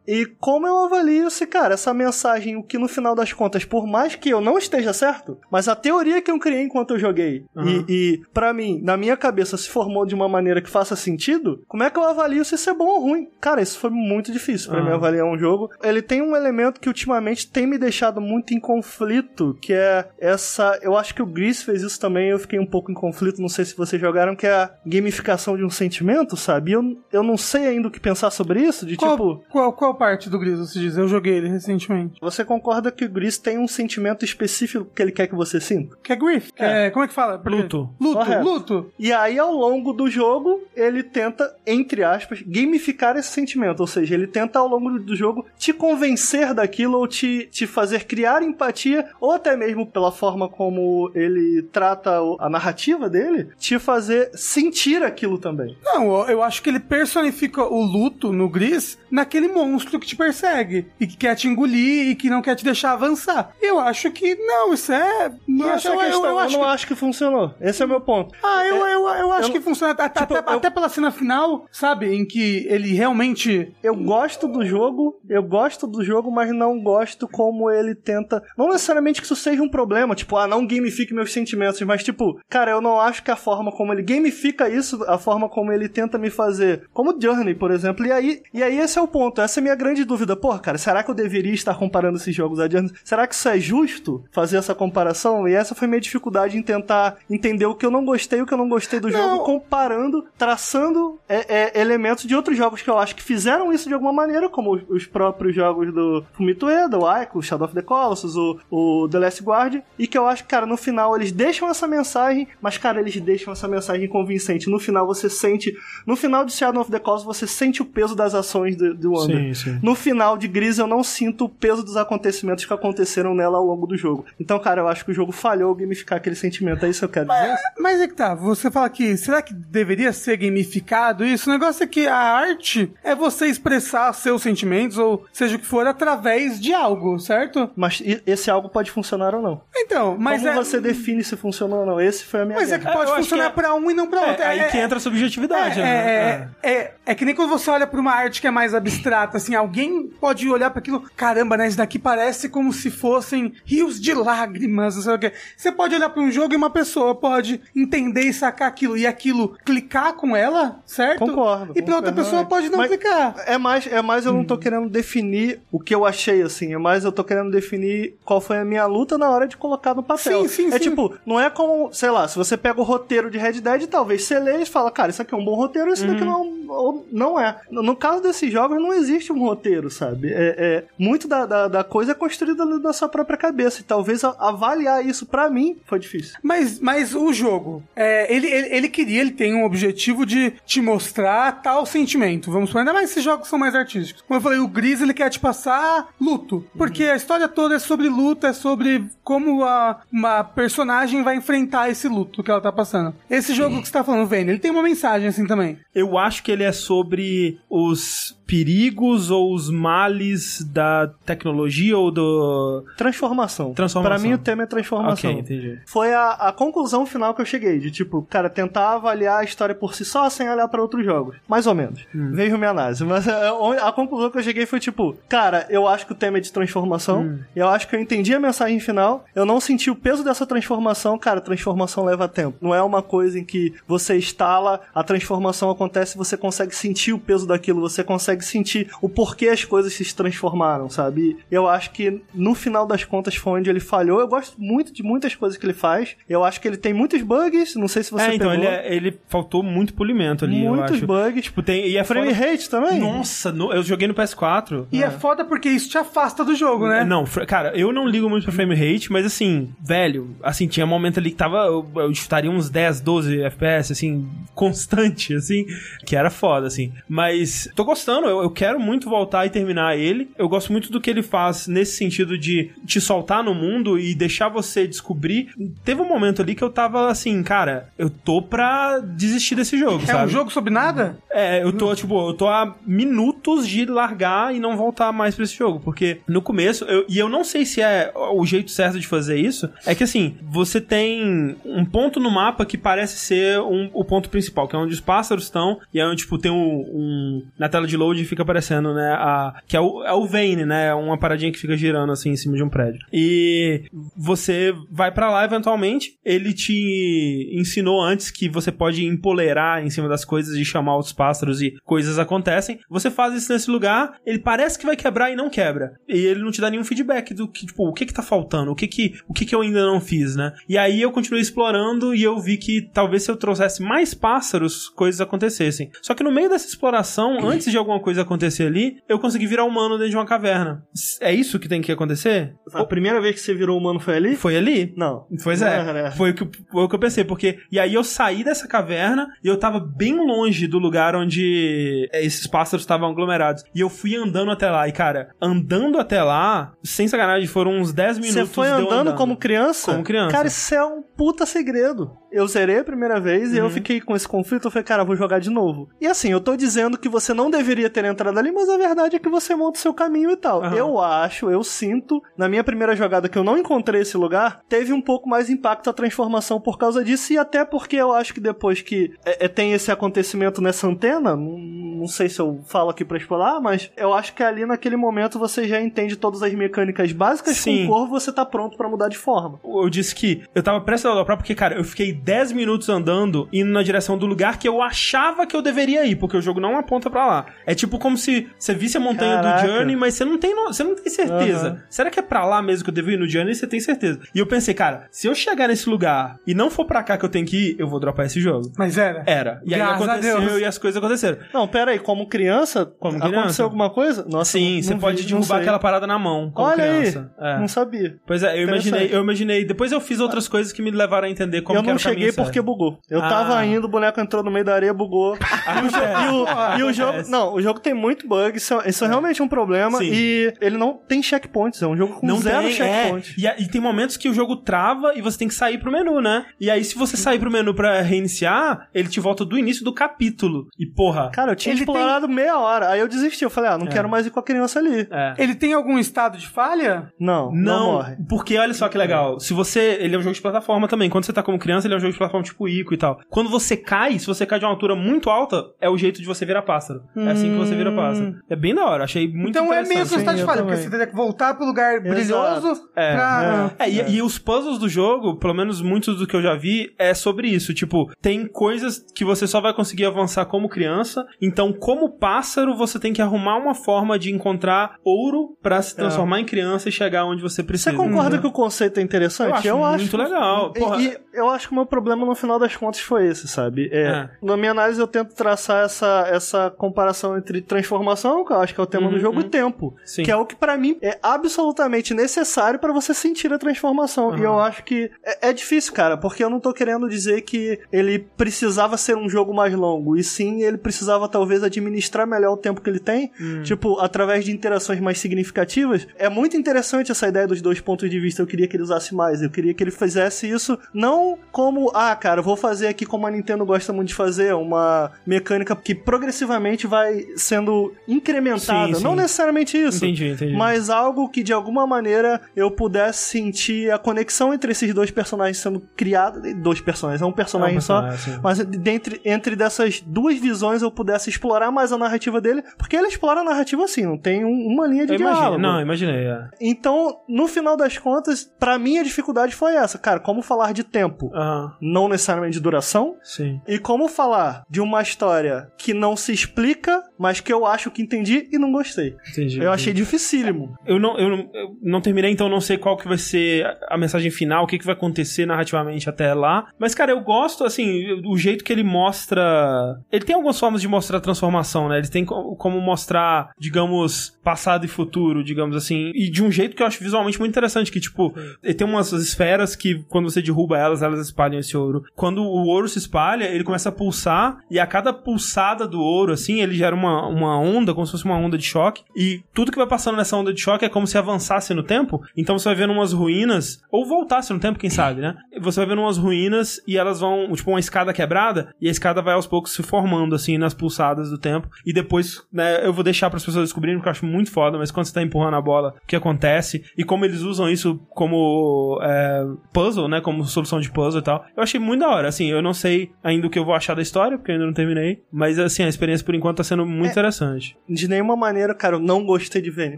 [0.07, 3.85] E como eu avalio se, cara, essa mensagem, o que no final das contas, por
[3.87, 7.45] mais que eu não esteja certo, mas a teoria que eu criei enquanto eu joguei,
[7.55, 7.85] Aham.
[7.87, 11.63] e, e para mim, na minha cabeça, se formou de uma maneira que faça sentido,
[11.67, 13.27] como é que eu avalio se isso é bom ou ruim?
[13.39, 14.83] Cara, isso foi muito difícil pra Ah.
[14.83, 15.69] mim avaliar um jogo.
[15.83, 20.77] Ele tem um elemento que ultimamente tem me deixado muito em conflito, que é essa.
[20.81, 23.49] Eu acho que o Gris fez isso também, eu fiquei um pouco em conflito, não
[23.49, 26.71] sei se vocês jogaram, que é a gamificação de um sentimento, sabe?
[26.73, 29.43] Eu, eu não sei ainda o que pensar sobre isso, de Qual, tipo.
[29.49, 30.97] qual, qual parte do Gris você diz?
[30.97, 32.19] Eu joguei ele recentemente.
[32.21, 35.97] Você concorda que o Gris tem um sentimento específico que ele quer que você sinta?
[36.03, 36.51] Que é grief?
[36.53, 36.89] Que é.
[36.89, 37.41] como é que fala?
[37.45, 37.89] Luto.
[37.99, 38.43] Luto, Correto.
[38.43, 38.91] luto.
[38.97, 43.79] E aí, ao longo do jogo, ele tenta, entre aspas, gamificar esse sentimento.
[43.81, 48.05] Ou seja, ele tenta, ao longo do jogo, te convencer daquilo ou te, te fazer
[48.05, 54.29] criar empatia, ou até mesmo pela forma como ele trata a narrativa dele te fazer
[54.33, 55.75] sentir aquilo também.
[55.83, 60.15] Não, eu- eu acho que ele personifica o luto no Gris naquele monstro que te
[60.15, 63.53] persegue e que quer te engolir e que não quer te deixar avançar.
[63.61, 65.31] Eu acho que não, isso é.
[65.47, 67.53] Eu, essa é a eu- eu- questão, eu eu, acho não que acho que funcionou.
[67.61, 68.33] Esse é o meu ponto.
[68.43, 71.11] Ah, eu, eu, eu acho eu- que funciona até, tipo, até, eu- até pela cena
[71.11, 72.13] final, sabe?
[72.13, 73.73] Em que ele realmente.
[73.83, 78.41] Eu gosto do jogo, eu gosto do jogo, mas não gosto como ele tenta.
[78.57, 82.39] Não necessariamente que isso seja um problema, tipo, ah, não gamifique meus sentimentos, mas tipo,
[82.49, 85.87] cara, eu não acho que a forma como ele gamifica isso, a forma como ele
[85.89, 89.38] tenta me fazer, como Journey, por exemplo, e aí, e aí esse é o ponto,
[89.41, 90.35] essa é a minha grande dúvida.
[90.35, 92.91] Pô, cara, será que eu deveria estar comparando esses jogos a Journey?
[93.03, 95.47] Será que isso é justo fazer essa comparação?
[95.47, 98.45] E essa foi minha dificuldade em tentar entender o que eu não gostei e o
[98.45, 99.19] que eu não gostei do Não.
[99.19, 103.87] jogo, comparando, traçando é, é, elementos de outros jogos que eu acho que fizeram isso
[103.87, 107.65] de alguma maneira, como os- os próprios jogos do Fumito Ueda, o Aiko, o Shadow
[107.65, 110.75] of the Colossus, o, o The Last Guard, e que eu acho que, cara, no
[110.77, 114.69] final eles deixam essa mensagem, mas, cara, eles deixam essa mensagem convincente.
[114.69, 115.73] No final você sente,
[116.05, 119.13] no final de Shadow of the Colossus você sente o peso das ações do, do
[119.37, 119.79] Sim, sim.
[119.83, 123.63] No final de Gris eu não sinto o peso dos acontecimentos que aconteceram nela ao
[123.65, 124.25] longo do jogo.
[124.39, 126.85] Então, cara, eu acho que o jogo falhou gamificar aquele sentimento.
[126.85, 127.55] É isso que eu quero dizer.
[127.79, 131.49] Mas é que tá, você fala que será que deveria ser gamificado isso?
[131.49, 135.65] O negócio é que a arte é você expressar seus sentimentos, ou seja o que
[135.65, 137.69] for, através de algo, certo?
[137.75, 139.61] Mas esse algo pode funcionar ou não.
[139.75, 140.55] Então, mas Como é.
[140.55, 142.01] você define se funcionou ou não?
[142.01, 142.97] Esse foi a minha Mas é que guerra.
[142.97, 144.43] pode eu funcionar que é- pra um e não pra outro.
[144.43, 146.49] É, aí que entra a subjetividade, É, né?
[146.63, 149.18] é, é, é que nem quando você olha pra uma arte que é mais abstrata,
[149.23, 153.99] assim, alguém pode olhar pra aquilo, caramba, né, isso daqui parece como se fossem rios
[153.99, 155.33] de lágrimas, não sei o quê.
[155.55, 159.05] Você pode olhar pra um jogo e uma pessoa pode entender e sacar aquilo, e
[159.05, 161.19] aquilo clicar com ela, certo?
[161.19, 161.73] Concordo.
[161.75, 163.35] E pra outra pessoa pode não Mas clicar.
[163.45, 166.73] É mais, é mais eu não tô querendo definir o que eu achei, assim.
[166.73, 169.93] É mais eu tô querendo definir qual foi a minha luta na hora de colocar
[169.93, 170.43] no papel.
[170.43, 170.89] Sim, sim, é sim.
[170.89, 174.23] tipo, não é como, sei lá, se você pega o roteiro de Red Dead, talvez
[174.23, 177.05] você lê e fala, cara, isso aqui é um bom roteiro, isso daqui não, ou
[177.11, 177.59] não é.
[177.69, 180.31] No, no caso desses jogos, não existe um roteiro, sabe?
[180.31, 183.81] É, é- muito da, da, da coisa é construída ali na sua própria cabeça.
[183.81, 186.37] E talvez avaliar isso pra mim foi difícil.
[186.43, 190.81] Mas, mas o jogo, é, ele, ele, ele queria, ele tem um objetivo de te
[190.81, 192.51] mostrar tal sentimento.
[192.51, 194.23] Vamos supor, ainda mais esses jogos são mais artísticos.
[194.27, 196.65] Como eu falei, o Gris ele quer te passar luto.
[196.77, 201.89] Porque a história toda é sobre luto, é sobre como a, uma personagem vai enfrentar
[201.89, 203.15] esse luto que ela tá passando.
[203.29, 205.77] Esse jogo que você tá falando, Vayne, ele tem uma mensagem assim também.
[205.93, 208.98] Eu acho que ele é sobre os perigos
[209.29, 212.85] ou os males da tecnologia ou do.
[212.97, 213.73] Transformação.
[213.73, 214.17] Transformação.
[214.17, 215.29] Pra mim, o tema é transformação.
[215.31, 215.79] Ok, entendi.
[215.85, 219.75] Foi a, a conclusão final que eu cheguei, de tipo, cara, tentar avaliar a história
[219.75, 221.37] por si só sem olhar pra outros jogos.
[221.47, 222.05] Mais ou menos.
[222.13, 223.03] Vejo minha análise.
[223.03, 226.37] Mas a, a conclusão que eu cheguei foi tipo, cara, eu acho que o tema
[226.37, 227.39] é de transformação.
[227.55, 229.25] Eu acho que eu entendi a mensagem final.
[229.35, 231.17] Eu não senti o peso dessa transformação.
[231.17, 232.57] Cara, transformação leva tempo.
[232.61, 237.19] Não é uma coisa em que você instala, a transformação acontece, você consegue sentir o
[237.19, 241.37] peso daquilo, você consegue sentir o porquê as coisas se transformaram, sabe?
[241.49, 244.19] Eu acho que no final das contas foi onde ele falhou.
[244.19, 246.15] Eu gosto muito de muitas coisas que ele faz.
[246.27, 248.65] Eu acho que ele tem muitos bugs, não sei se você é, então, pegou.
[248.65, 251.05] ele, é- ele faltou muito polimento ali, eu muitos acho.
[251.07, 251.43] bugs.
[251.43, 251.87] Tipo, tem.
[251.87, 252.99] E é Frame foda- rate também?
[252.99, 254.87] Nossa, no- eu joguei no PS4.
[254.91, 255.09] E é.
[255.09, 257.03] foda porque isso te afasta do jogo, né?
[257.03, 260.89] Não, cara, eu não ligo muito pra frame rate, mas assim, velho, assim, tinha um
[260.89, 265.65] momento ali que tava, eu, eu chutaria uns 10, 12 FPS, assim, constante, assim,
[266.05, 266.91] que era foda, assim.
[267.07, 270.29] Mas tô gostando, eu, eu quero muito voltar e terminar ele.
[270.37, 274.13] Eu gosto muito do que ele faz nesse sentido de te soltar no mundo e
[274.13, 275.49] deixar você descobrir.
[275.83, 280.03] Teve um momento ali que eu tava assim, cara, eu tô pra desistir desse jogo,
[280.03, 280.25] É sabe?
[280.25, 281.17] um jogo sobre nada?
[281.31, 285.43] É, eu tô, tipo, eu tô a minutos de largar e não voltar mais pra
[285.43, 285.79] esse jogo.
[285.79, 289.39] Porque no começo, eu- e eu não sei se é o jeito certo de fazer
[289.39, 294.03] isso, é que assim, você tem um ponto no mapa que parece ser um- o
[294.03, 296.79] ponto principal, que é onde os pássaros estão, e é onde, tipo, tem um.
[296.79, 298.58] um- na tela de load fica aparecendo,
[298.93, 299.13] né?
[299.13, 300.93] A, que é o, é o Vane, né?
[300.93, 302.99] Uma paradinha que fica girando assim em cima de um prédio.
[303.11, 303.83] E
[304.15, 306.17] você vai pra lá eventualmente.
[306.23, 311.11] Ele te ensinou antes que você pode empoleirar em cima das coisas e chamar os
[311.11, 312.79] pássaros e coisas acontecem.
[312.89, 315.93] Você faz isso nesse lugar, ele parece que vai quebrar e não quebra.
[316.07, 318.71] E ele não te dá nenhum feedback do que, tipo, o que que tá faltando,
[318.71, 320.53] o que que, o que que eu ainda não fiz, né?
[320.67, 324.89] E aí eu continuei explorando e eu vi que talvez se eu trouxesse mais pássaros,
[324.89, 325.89] coisas acontecessem.
[326.01, 329.47] Só que no meio dessa exploração, antes de alguma coisa coisa acontecer ali, eu consegui
[329.47, 330.83] virar humano dentro de uma caverna.
[331.21, 332.53] É isso que tem que acontecer?
[332.73, 334.35] A primeira vez que você virou humano foi ali?
[334.35, 334.93] Foi ali?
[334.97, 335.25] Não.
[335.43, 336.11] Pois Não é, era, né?
[336.11, 337.59] foi o, que, foi o que eu pensei, porque.
[337.71, 342.23] E aí eu saí dessa caverna e eu tava bem longe do lugar onde é,
[342.25, 343.63] esses pássaros estavam aglomerados.
[343.73, 344.87] E eu fui andando até lá.
[344.87, 348.47] E, cara, andando até lá, sem sacanagem, foram uns 10 minutos.
[348.49, 349.91] Você foi eu andando, como criança?
[349.91, 350.31] Como criança.
[350.31, 352.11] Cara, isso é um puta segredo.
[352.31, 353.65] Eu zerei a primeira vez e Uhum.
[353.65, 354.65] eu fiquei com esse conflito.
[354.67, 355.89] Eu falei, cara, eu vou jogar de novo.
[355.99, 359.15] E assim, eu tô dizendo que você não deveria ter entrado ali, mas a verdade
[359.15, 360.63] é que você monta o seu caminho e tal.
[360.63, 360.75] Aham.
[360.75, 364.93] Eu acho, eu sinto, na minha primeira jogada que eu não encontrei esse lugar, teve
[364.93, 367.33] um pouco mais impacto a transformação por causa disso.
[367.33, 371.35] E até porque eu acho que depois que é, é, tem esse acontecimento nessa antena,
[371.35, 374.95] não, não sei se eu falo aqui pra explorar, mas eu acho que ali naquele
[374.95, 377.79] momento você já entende todas as mecânicas básicas Sim.
[377.79, 379.59] com o corvo, você tá pronto pra mudar de forma.
[379.63, 383.47] Eu disse que eu tava prestes a dobrar porque, cara, eu fiquei 10 minutos andando
[383.51, 386.59] indo na direção do lugar que eu achava que eu deveria ir, porque o jogo
[386.59, 387.45] não aponta pra lá.
[387.65, 389.67] É tipo como se você visse a montanha Caraca.
[389.67, 391.67] do Journey, mas você não tem, você não tem certeza.
[391.69, 391.81] Aham.
[391.89, 393.53] Será que é pra lá mesmo que eu devo ir no Journey?
[393.55, 394.19] Você tem certeza.
[394.33, 397.25] E eu pensei, cara, se eu chegar nesse lugar e não for pra cá que
[397.25, 398.71] eu tenho que ir, eu vou dropar esse jogo.
[398.77, 399.23] Mas era.
[399.25, 399.61] Era.
[399.65, 400.61] E aí Graças a aconteceu Deus.
[400.61, 401.37] e as coisas aconteceram.
[401.53, 403.63] Não, pera aí, como criança, Como aconteceu criança?
[403.63, 404.25] alguma coisa?
[404.29, 406.75] Nossa, Sim, não- você não pode vi, não derrubar aquela parada na mão como Olha
[406.83, 407.31] criança.
[407.39, 407.59] aí, É.
[407.59, 408.17] não sabia.
[408.25, 409.65] Pois é, eu imaginei, eu imaginei.
[409.65, 411.99] Depois eu fiz outras coisas que me levaram a entender como eu que não era
[411.99, 412.99] o caminho cheguei porque bugou.
[413.09, 413.29] Eu Ah.
[413.29, 415.37] tava indo, o boneco entrou no meio da areia, bugou.
[415.39, 417.19] e o, jo- e o- e o jogo.
[417.29, 419.97] Não, o jogo tem muito bug, isso, é- isso é realmente um problema.
[419.99, 420.09] Sim.
[420.11, 423.43] E ele não tem checkpoints, é um jogo com Não zero tem, checkpoints.
[423.45, 423.59] é.
[423.59, 426.21] E, e tem momentos que o jogo trava e você tem que sair pro menu,
[426.21, 426.45] né?
[426.59, 429.93] E aí, se você sair pro menu pra reiniciar, ele te volta do início do
[429.93, 430.67] capítulo.
[430.77, 431.29] E porra.
[431.31, 433.43] Cara, eu tinha Ele explorado meia hora, aí eu desisti.
[433.43, 433.89] Eu falei, ah, não É.
[433.89, 435.07] quero mais ir com a criança ali.
[435.11, 435.33] É.
[435.37, 437.11] Ele tem algum estado de falha?
[437.19, 438.17] Não, não, Não, morre.
[438.27, 439.39] porque olha só que legal.
[439.39, 439.97] Se você.
[439.99, 441.09] Ele é um jogo de plataforma também.
[441.09, 443.19] Quando você tá como criança, ele é um jogo de plataforma tipo Ico e tal.
[443.29, 446.27] Quando você cai, se você cai de uma altura muito alta, é o jeito de
[446.27, 447.03] você virar pássaro.
[447.15, 448.08] É assim que você vira pássaro.
[448.49, 449.03] É bem da hora.
[449.03, 449.95] Achei muito então é interessante.
[449.95, 452.89] meio que um estado de eu falha, porque você teria que voltar pro lugar brilhoso
[452.95, 453.71] É, pra...
[453.79, 456.93] É, e, e os puzzles do jogo, pelo menos muitos do que eu já vi,
[456.97, 457.73] é sobre isso.
[457.73, 461.25] Tipo, tem coisas que você só vai conseguir avançar como criança.
[461.41, 466.39] Então, como pássaro, você tem que arrumar uma forma de encontrar ouro pra se transformar
[466.39, 467.91] em criança e chegar onde você precisa.
[467.91, 469.67] Você concorda que o conceito é interessante?
[469.67, 470.73] Eu acho muito legal.
[470.75, 471.01] E- Porra.
[471.01, 473.89] E, eu acho que o meu problema no final das contas foi esse, sabe?
[473.91, 474.29] É, É.
[474.41, 478.79] Na minha análise eu tento traçar essa, essa comparação entre transformação, que eu acho que
[478.79, 479.45] é o tema Uhum, do jogo, uhum.
[479.45, 479.95] e tempo.
[480.05, 480.23] Sim.
[480.23, 484.31] Que é o que pra mim é absolutamente necessário pra você sentir a transformação.
[484.35, 484.43] E Uhum.
[484.45, 488.19] eu acho que é, é difícil, cara, porque eu não tô querendo dizer que ele
[488.37, 492.81] precisava ser um jogo mais longo, e sim ele precisava talvez administrar melhor o tempo
[492.81, 493.63] que ele tem, Hum.
[493.63, 496.07] tipo, através de interações mais significativas.
[496.17, 499.13] É muito interessante essa ideia dos dois pontos de vista, eu queria que ele usasse
[499.15, 503.25] mais, eu queria que ele fizesse isso não como, ah, cara, vou fazer aqui como
[503.27, 509.11] a Nintendo gosta muito de fazer, uma mecânica que progressivamente vai sendo incrementada, Sim, não
[509.11, 509.17] sim.
[509.17, 509.97] necessariamente isso.
[509.97, 510.53] Entendi, entendi.
[510.55, 515.57] Mas algo que de alguma maneira eu pudesse sentir a conexão entre esses dois personagens
[515.57, 516.41] sendo criados.
[516.57, 518.01] Dois personagens, é um personagem, É um só.
[518.01, 518.39] personagem, sim.
[518.43, 522.63] Mas dentre, entre dessas duas visões eu pudesse explorar mais a narrativa dele.
[522.77, 525.57] Porque ele explora a narrativa assim, não tem um- uma linha de Eu diálogo.
[525.61, 526.25] Não, imaginei.
[526.27, 526.47] É.
[526.61, 529.97] Então, no final das contas, pra mim a dificuldade foi essa.
[529.97, 531.08] Cara, como falar de tempo?
[531.33, 533.15] Aham, Não necessariamente de duração.
[533.23, 533.59] sim.
[533.67, 538.01] E como falar de uma história que não se explica, mas que eu acho que
[538.01, 539.15] entendi e não gostei.
[539.31, 539.59] Entendi.
[539.61, 540.75] Eu achei dificílimo.
[540.85, 543.97] Eu não, eu, não, eu não terminei, então não sei qual que vai ser a-
[543.97, 546.67] mensagem final, o que, que vai acontecer narrativamente até lá.
[546.79, 549.99] Mas, cara, eu gosto, assim, o jeito que ele mostra.
[550.11, 551.97] Ele tem algumas formas de mostrar transformação, né?
[551.97, 556.11] Ele tem co- como mostrar, digamos, passado e futuro, digamos assim.
[556.15, 558.33] E de um jeito que eu acho visualmente muito interessante, que, tipo,
[558.63, 562.03] ele tem umas esferas que, quando você derruba elas, elas espalham esse ouro.
[562.15, 566.33] Quando o ouro se espalha, ele começa a pulsar, e a cada pulsada do ouro,
[566.33, 569.03] assim, ele gera uma, uma onda, como se fosse uma onda de choque.
[569.15, 572.21] E tudo que vai passando nessa onda de choque é como se avançasse no tempo.
[572.35, 575.35] Então você vai vendo umas ruínas, ou voltasse no tempo, quem sabe, né?
[575.59, 579.21] Você vai vendo umas ruínas e elas vão, tipo, uma escada quebrada, e a escada
[579.21, 581.69] vai aos poucos se formando, assim, nas pulsadas do tempo.
[581.85, 584.77] E depois, né, eu vou deixar para as pessoas descobrirem, porque eu acho muito foda,
[584.77, 587.99] mas quando você tá empurrando a bola, o que acontece, e como eles usam isso
[588.09, 590.21] como é, puzzle, né?
[590.21, 591.45] Como solução de puzzle e tal.
[591.55, 592.27] Eu achei muito da hora.
[592.27, 594.65] Assim, eu não sei ainda o que eu vou achar da história, porque eu ainda
[594.65, 595.21] não terminei.
[595.31, 597.77] Mas, assim, a experiência por enquanto tá sendo muito interessante.
[597.87, 599.97] De nenhuma maneira, cara, eu não gostei de Vene.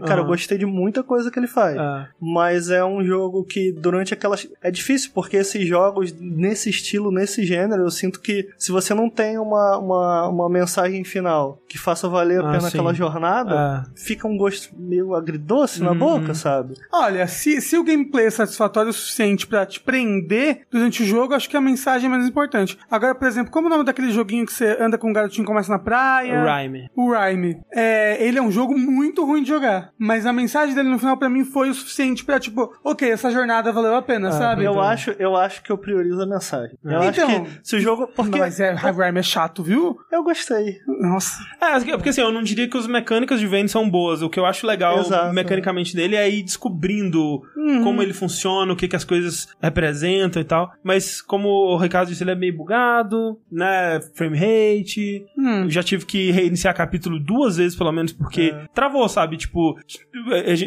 [0.00, 1.76] Cara, eu gostei de muita coisa que ele faz.
[1.76, 2.06] É.
[2.20, 4.48] Mas é um jogo que durante aquelas.
[4.62, 9.08] É difícil, porque esses jogos, nesse estilo, nesse gênero, eu sinto que se você não
[9.10, 12.68] tem uma, uma, uma mensagem final que faça valer a Ah, pena sim.
[12.68, 14.00] aquela jornada, É.
[14.00, 15.98] fica um gosto meio agridoce na Uhum.
[15.98, 16.74] boca, sabe?
[16.92, 21.34] Olha, se, se o gameplay é satisfatório o suficiente pra te prender durante o jogo,
[21.34, 22.76] acho que a mensagem é menos importante.
[22.90, 25.44] Agora, por exemplo, como é o nome daquele joguinho que você anda com um garotinho
[25.44, 26.42] e começa na praia?
[26.44, 26.88] Rhyme.
[26.96, 27.60] o Rhyme.
[27.72, 31.16] É, ele é um jogo muito ruim de jogar, mas a mensagem dele no final
[31.16, 34.64] pra mim foi o suficiente pra, tipo, ok, essa jornada valeu a pena, sabe?
[34.64, 36.76] Eu Então- acho, eu acho que eu priorizo a mensagem.
[36.84, 38.08] Eu Então- acho que se o jogo.
[38.14, 39.96] Porque Mas é, Rhyme é chato, viu?
[40.10, 40.78] eu gostei.
[41.00, 41.38] Nossa.
[41.60, 44.22] É, porque assim, eu não diria que as mecânicas de Vayne são boas.
[44.22, 45.32] O que eu acho legal Exato.
[45.34, 47.40] mecanicamente dele é ir descobrindo
[47.82, 50.71] como ele funciona, o que, que as coisas representam e tal.
[50.82, 54.00] Mas como o Ricardo disse, ele é meio bugado, né?
[54.14, 55.24] Frame rate.
[55.38, 55.68] Hum.
[55.68, 59.36] Já tive que reiniciar capítulo duas vezes, pelo menos, porque travou, sabe?
[59.36, 59.76] Tipo,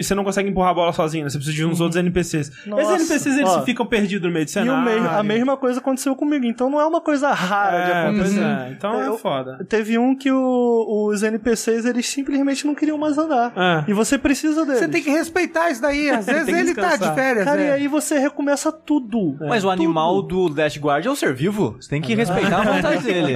[0.02, 1.30] você não consegue empurrar a bola sozinho, né?
[1.30, 2.66] Você precisa de uns outros NPCs.
[2.66, 3.62] Nossa, Esses NPCs, eles ó.
[3.64, 4.82] ficam perdidos no meio do E cenário.
[4.82, 6.46] o mesmo- a mesma coisa aconteceu comigo.
[6.46, 8.44] Então não é uma coisa rara de É, pois acontecer.
[8.44, 8.72] é.
[8.72, 9.66] Então é Eu- foda.
[9.68, 13.54] Teve um que o- os NPCs eles simplesmente não queriam mais andar.
[13.56, 13.90] É.
[13.90, 14.80] E você precisa deles.
[14.80, 16.10] Você tem que respeitar isso daí.
[16.10, 17.10] Às vezes ele tá descansar.
[17.10, 17.46] de férias.
[17.46, 17.68] Cara, é.
[17.68, 19.36] e aí você recomeça tudo.
[19.40, 21.78] Mas o animal do Last Guard é o ser vivo.
[21.80, 23.34] Você tem que respeitar a vontade dele.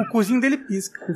[0.00, 1.00] O cozinho dele pisca.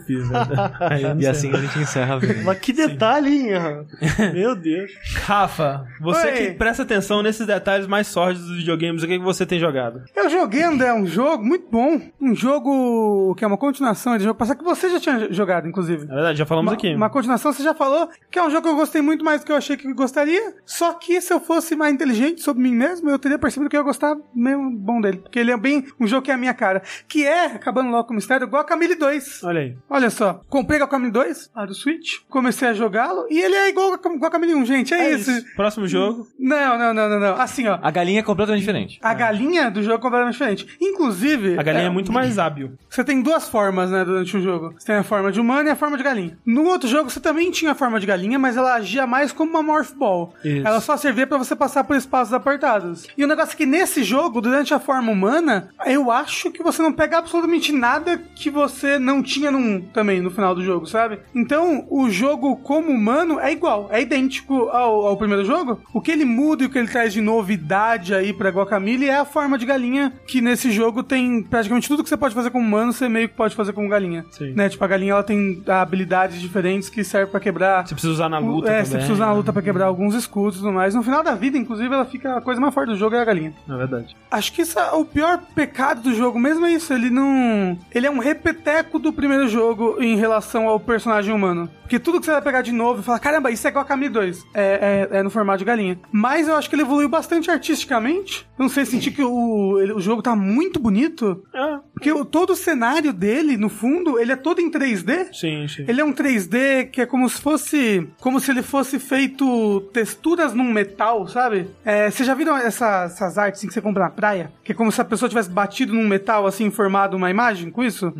[1.14, 2.42] Não E assim a gente encerra a vida.
[2.44, 3.86] Mas que detalhe, hein?
[4.34, 4.92] Meu Deus.
[5.24, 6.32] Rafa, você Oi.
[6.32, 10.02] que presta atenção nesses detalhes mais sórdidos dos videogames, o que, que você tem jogado?
[10.14, 12.00] Eu joguei André, um jogo muito bom.
[12.20, 16.06] Um jogo que é uma continuação de jogo passado que você já tinha jogado, inclusive.
[16.06, 16.94] Na verdade, já falamos Uma, aqui.
[16.94, 19.46] uma continuação, você já falou que é um jogo que eu gostei muito mais do
[19.46, 20.54] que eu achei que gostaria.
[20.66, 23.80] Só que se eu fosse mais inteligente sobre mim mesmo, eu teria percebido que eu
[23.80, 25.18] ia gostar mesmo bom dele.
[25.18, 26.82] Porque ele é bem um jogo que é a minha cara.
[27.08, 29.44] Que é, acabando logo com o mistério, Guacamole 2.
[29.44, 29.76] Olha aí.
[29.88, 33.92] Olha só, comprei Guacamole 2 lá do Switch, comecei a jogá-lo e ele é igual
[33.94, 34.94] Guacamole 1, gente.
[34.94, 35.30] É, isso.
[35.54, 36.26] Próximo jogo.
[36.38, 37.40] Não, não, não, não, não.
[37.40, 37.78] Assim, ó.
[37.82, 38.98] A galinha é completamente diferente.
[39.02, 40.66] A galinha do jogo é completamente diferente.
[40.80, 41.58] Inclusive.
[41.58, 42.76] A galinha é, é, muito mais hábil.
[42.88, 44.74] Você tem duas formas, né, durante o jogo.
[44.78, 46.38] Você tem a forma de humano e a forma de galinha.
[46.44, 49.50] No outro jogo, você também tinha a forma de galinha, mas ela agia mais como
[49.50, 50.34] uma Morph Ball.
[50.44, 50.66] Isso.
[50.66, 53.06] Ela só servia pra você passar por espaços apertados.
[53.16, 56.82] E o negócio é que nesse jogo, durante a forma humana, eu acho que você
[56.82, 61.20] não pega absolutamente nada que você não tinha num, também no final do jogo, sabe?
[61.34, 65.80] Então, o jogo como humano é igual, é idêntico ao, ao primeiro jogo.
[65.92, 69.16] O que ele muda e o que ele traz de novidade aí pra Guacamole é
[69.16, 72.64] a forma de galinha, que nesse jogo tem praticamente tudo que você pode fazer como
[72.64, 74.24] humano, você meio que pode fazer como galinha.
[74.30, 74.52] Sim.
[74.54, 74.68] Né?
[74.68, 78.38] Tipo, a galinha ela tem habilidades diferentes que servem pra quebrar Você precisa usar na
[78.38, 78.84] luta é, também.
[78.84, 80.94] você precisa usar na luta pra quebrar alguns escudos e tudo mais.
[80.94, 83.24] No final da vida, inclusive, ela fica a coisa mais forte do jogo é a
[83.24, 83.52] galinha.
[83.66, 84.16] Na verdade.
[84.30, 86.92] Acho que isso é o pior pecado do jogo mesmo é isso.
[86.92, 87.78] Ele não.
[87.92, 91.68] Ele é um repeteco do primeiro jogo em relação ao personagem humano.
[91.92, 93.86] Porque tudo que você vai pegar de novo e falar, caramba, isso é igual a
[93.86, 94.46] Camille 2.
[94.54, 96.00] É, é, é no formato de galinha.
[96.10, 98.46] Mas eu acho que ele evoluiu bastante artisticamente.
[98.58, 101.44] Eu não sei sentir que o, ele- o jogo tá muito bonito.
[101.54, 105.34] É, Porque o- todo o cenário dele, no fundo, ele é todo em 3D.
[105.34, 105.84] sim, sim.
[105.86, 108.08] Ele é um 3D que é como se fosse.
[108.20, 111.68] Como se ele fosse feito texturas num metal, sabe?
[111.84, 114.50] É, vocês já viram essa- essas artes assim, que você compra na praia?
[114.64, 117.84] Que é como se a pessoa tivesse batido num metal assim, formado uma imagem com
[117.84, 118.12] isso?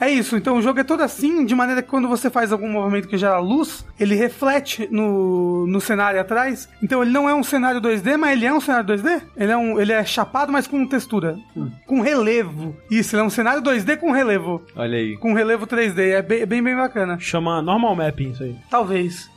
[0.00, 0.36] É isso.
[0.36, 3.19] Então o jogo é todo assim, de maneira que quando você faz algum movimento que
[3.20, 6.68] gera luz, ele reflete no, no cenário atrás.
[6.82, 9.22] Então ele não é um cenário 2D, mas ele é um cenário 2D.
[9.36, 11.36] Ele é, um, ele é chapado, mas com textura.
[11.86, 12.76] Com relevo.
[12.90, 14.62] Isso, ele é um cenário 2D com relevo.
[14.74, 15.16] Olha aí.
[15.16, 15.98] Com relevo 3D.
[15.98, 17.18] É bem, bem, bem bacana.
[17.18, 18.56] Chama normal mapping isso aí.
[18.70, 19.28] Talvez.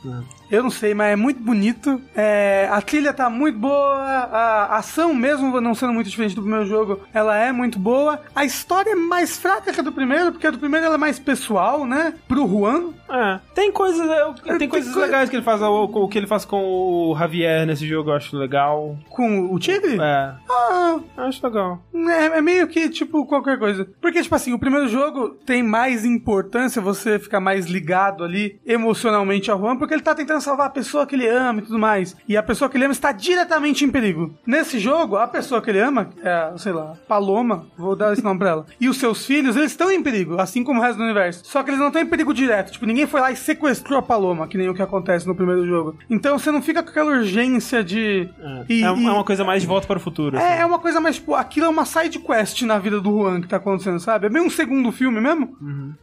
[0.54, 2.00] Eu não sei, mas é muito bonito.
[2.14, 3.94] É, a trilha tá muito boa.
[3.96, 8.20] A ação, mesmo não sendo muito diferente do primeiro jogo, ela é muito boa.
[8.34, 10.98] A história é mais fraca que a do primeiro, porque a do primeiro ela é
[10.98, 12.14] mais pessoal, né?
[12.28, 12.90] Pro Juan.
[13.10, 16.18] É, tem coisas, eu- tem, Tem coisas coi- legais que ele faz, o, o que
[16.18, 18.96] ele faz com o Javier nesse jogo, eu acho legal.
[19.10, 19.98] Com o Tigre?
[20.00, 21.82] É, Ah, acho legal.
[21.94, 23.86] É, é meio que, tipo, qualquer coisa.
[24.00, 29.50] Porque, tipo assim, o primeiro jogo tem mais importância você ficar mais ligado ali emocionalmente
[29.50, 32.16] ao Juan, porque ele tá tentando salvar a pessoa que ele ama e tudo mais.
[32.28, 34.34] E a pessoa que ele ama está diretamente em perigo.
[34.46, 38.38] Nesse jogo, a pessoa que ele ama, é, sei lá, Paloma, vou dar esse nome
[38.38, 41.04] pra ela, e os seus filhos, eles estão em perigo, assim como o resto do
[41.04, 41.42] universo.
[41.44, 42.72] Só que eles não estão em perigo direto.
[42.72, 45.66] Tipo, ninguém foi lá e sequestrou a Paloma, que nem o que acontece no primeiro
[45.66, 45.96] jogo.
[46.10, 48.28] Então você não fica com aquela urgência de.
[48.40, 50.36] É, E- é, é uma coisa mais de volta para o futuro.
[50.36, 50.46] assim.
[50.46, 53.40] é, é uma coisa mais, tipo, aquilo é uma side quest na vida do Juan
[53.40, 54.26] que tá acontecendo, sabe?
[54.26, 55.56] É bem um segundo filme mesmo.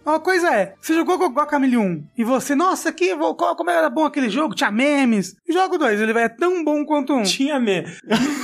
[0.05, 3.15] Uma coisa é, você jogou com o Guacamole 1 e você, nossa, que,
[3.55, 5.35] como era bom aquele jogo, tinha memes.
[5.49, 7.23] Jogo 2, ele vai é tão bom quanto um.
[7.23, 7.87] Tinha meme.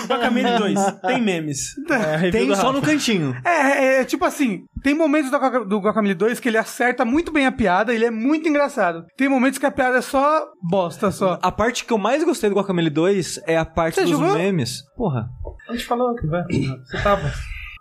[0.07, 1.75] Guacamole 2, tem memes.
[1.89, 3.35] É, review Tem só no cantinho.
[3.45, 7.31] É, é, é, tipo assim, tem momentos do, do Guacamole 2 que ele acerta muito
[7.31, 9.05] bem a piada, ele é muito engraçado.
[9.15, 11.39] Tem momentos que a piada é só bosta, só.
[11.41, 14.33] A parte que eu mais gostei do Guacamole 2 é a parte Você dos jogou?
[14.35, 14.83] memes.
[14.95, 15.29] Porra.
[15.69, 16.43] A gente falou que vai.
[16.43, 17.31] Você tava.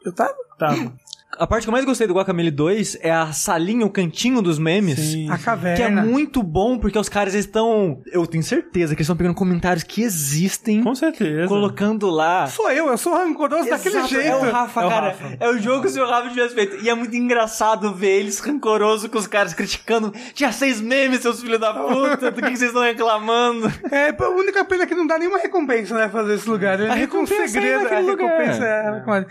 [0.05, 0.34] Eu tava?
[0.59, 0.94] Tava.
[1.39, 4.59] A parte que eu mais gostei do Guacamele 2 é a salinha, o cantinho dos
[4.59, 4.99] memes.
[4.99, 5.30] Sim.
[5.30, 5.76] A caverna.
[5.76, 8.01] Que é muito bom, porque os caras estão.
[8.12, 11.47] Eu tenho certeza que eles estão pegando comentários que existem, Com certeza.
[11.49, 12.47] colocando lá.
[12.47, 14.26] Sou eu, eu sou rancoroso daquele Exato, jeito.
[14.28, 15.07] É o Rafa, É o cara.
[15.09, 15.37] Rafa.
[15.41, 16.76] É o jogo que o Rafa tivesse feito.
[16.82, 20.12] E é muito engraçado ver eles rancoroso com os caras criticando.
[20.34, 22.30] Tinha seis memes, seus filhos da puta.
[22.30, 23.70] Do que, que vocês estão reclamando?
[23.91, 26.80] É, a única pena é que não dá nenhuma recompensa, né, fazer esse lugar.
[26.80, 27.80] É A um recompensa é segredo.
[27.80, 28.28] a naquele lugar.
[28.28, 29.26] recompensa é, a recompensa.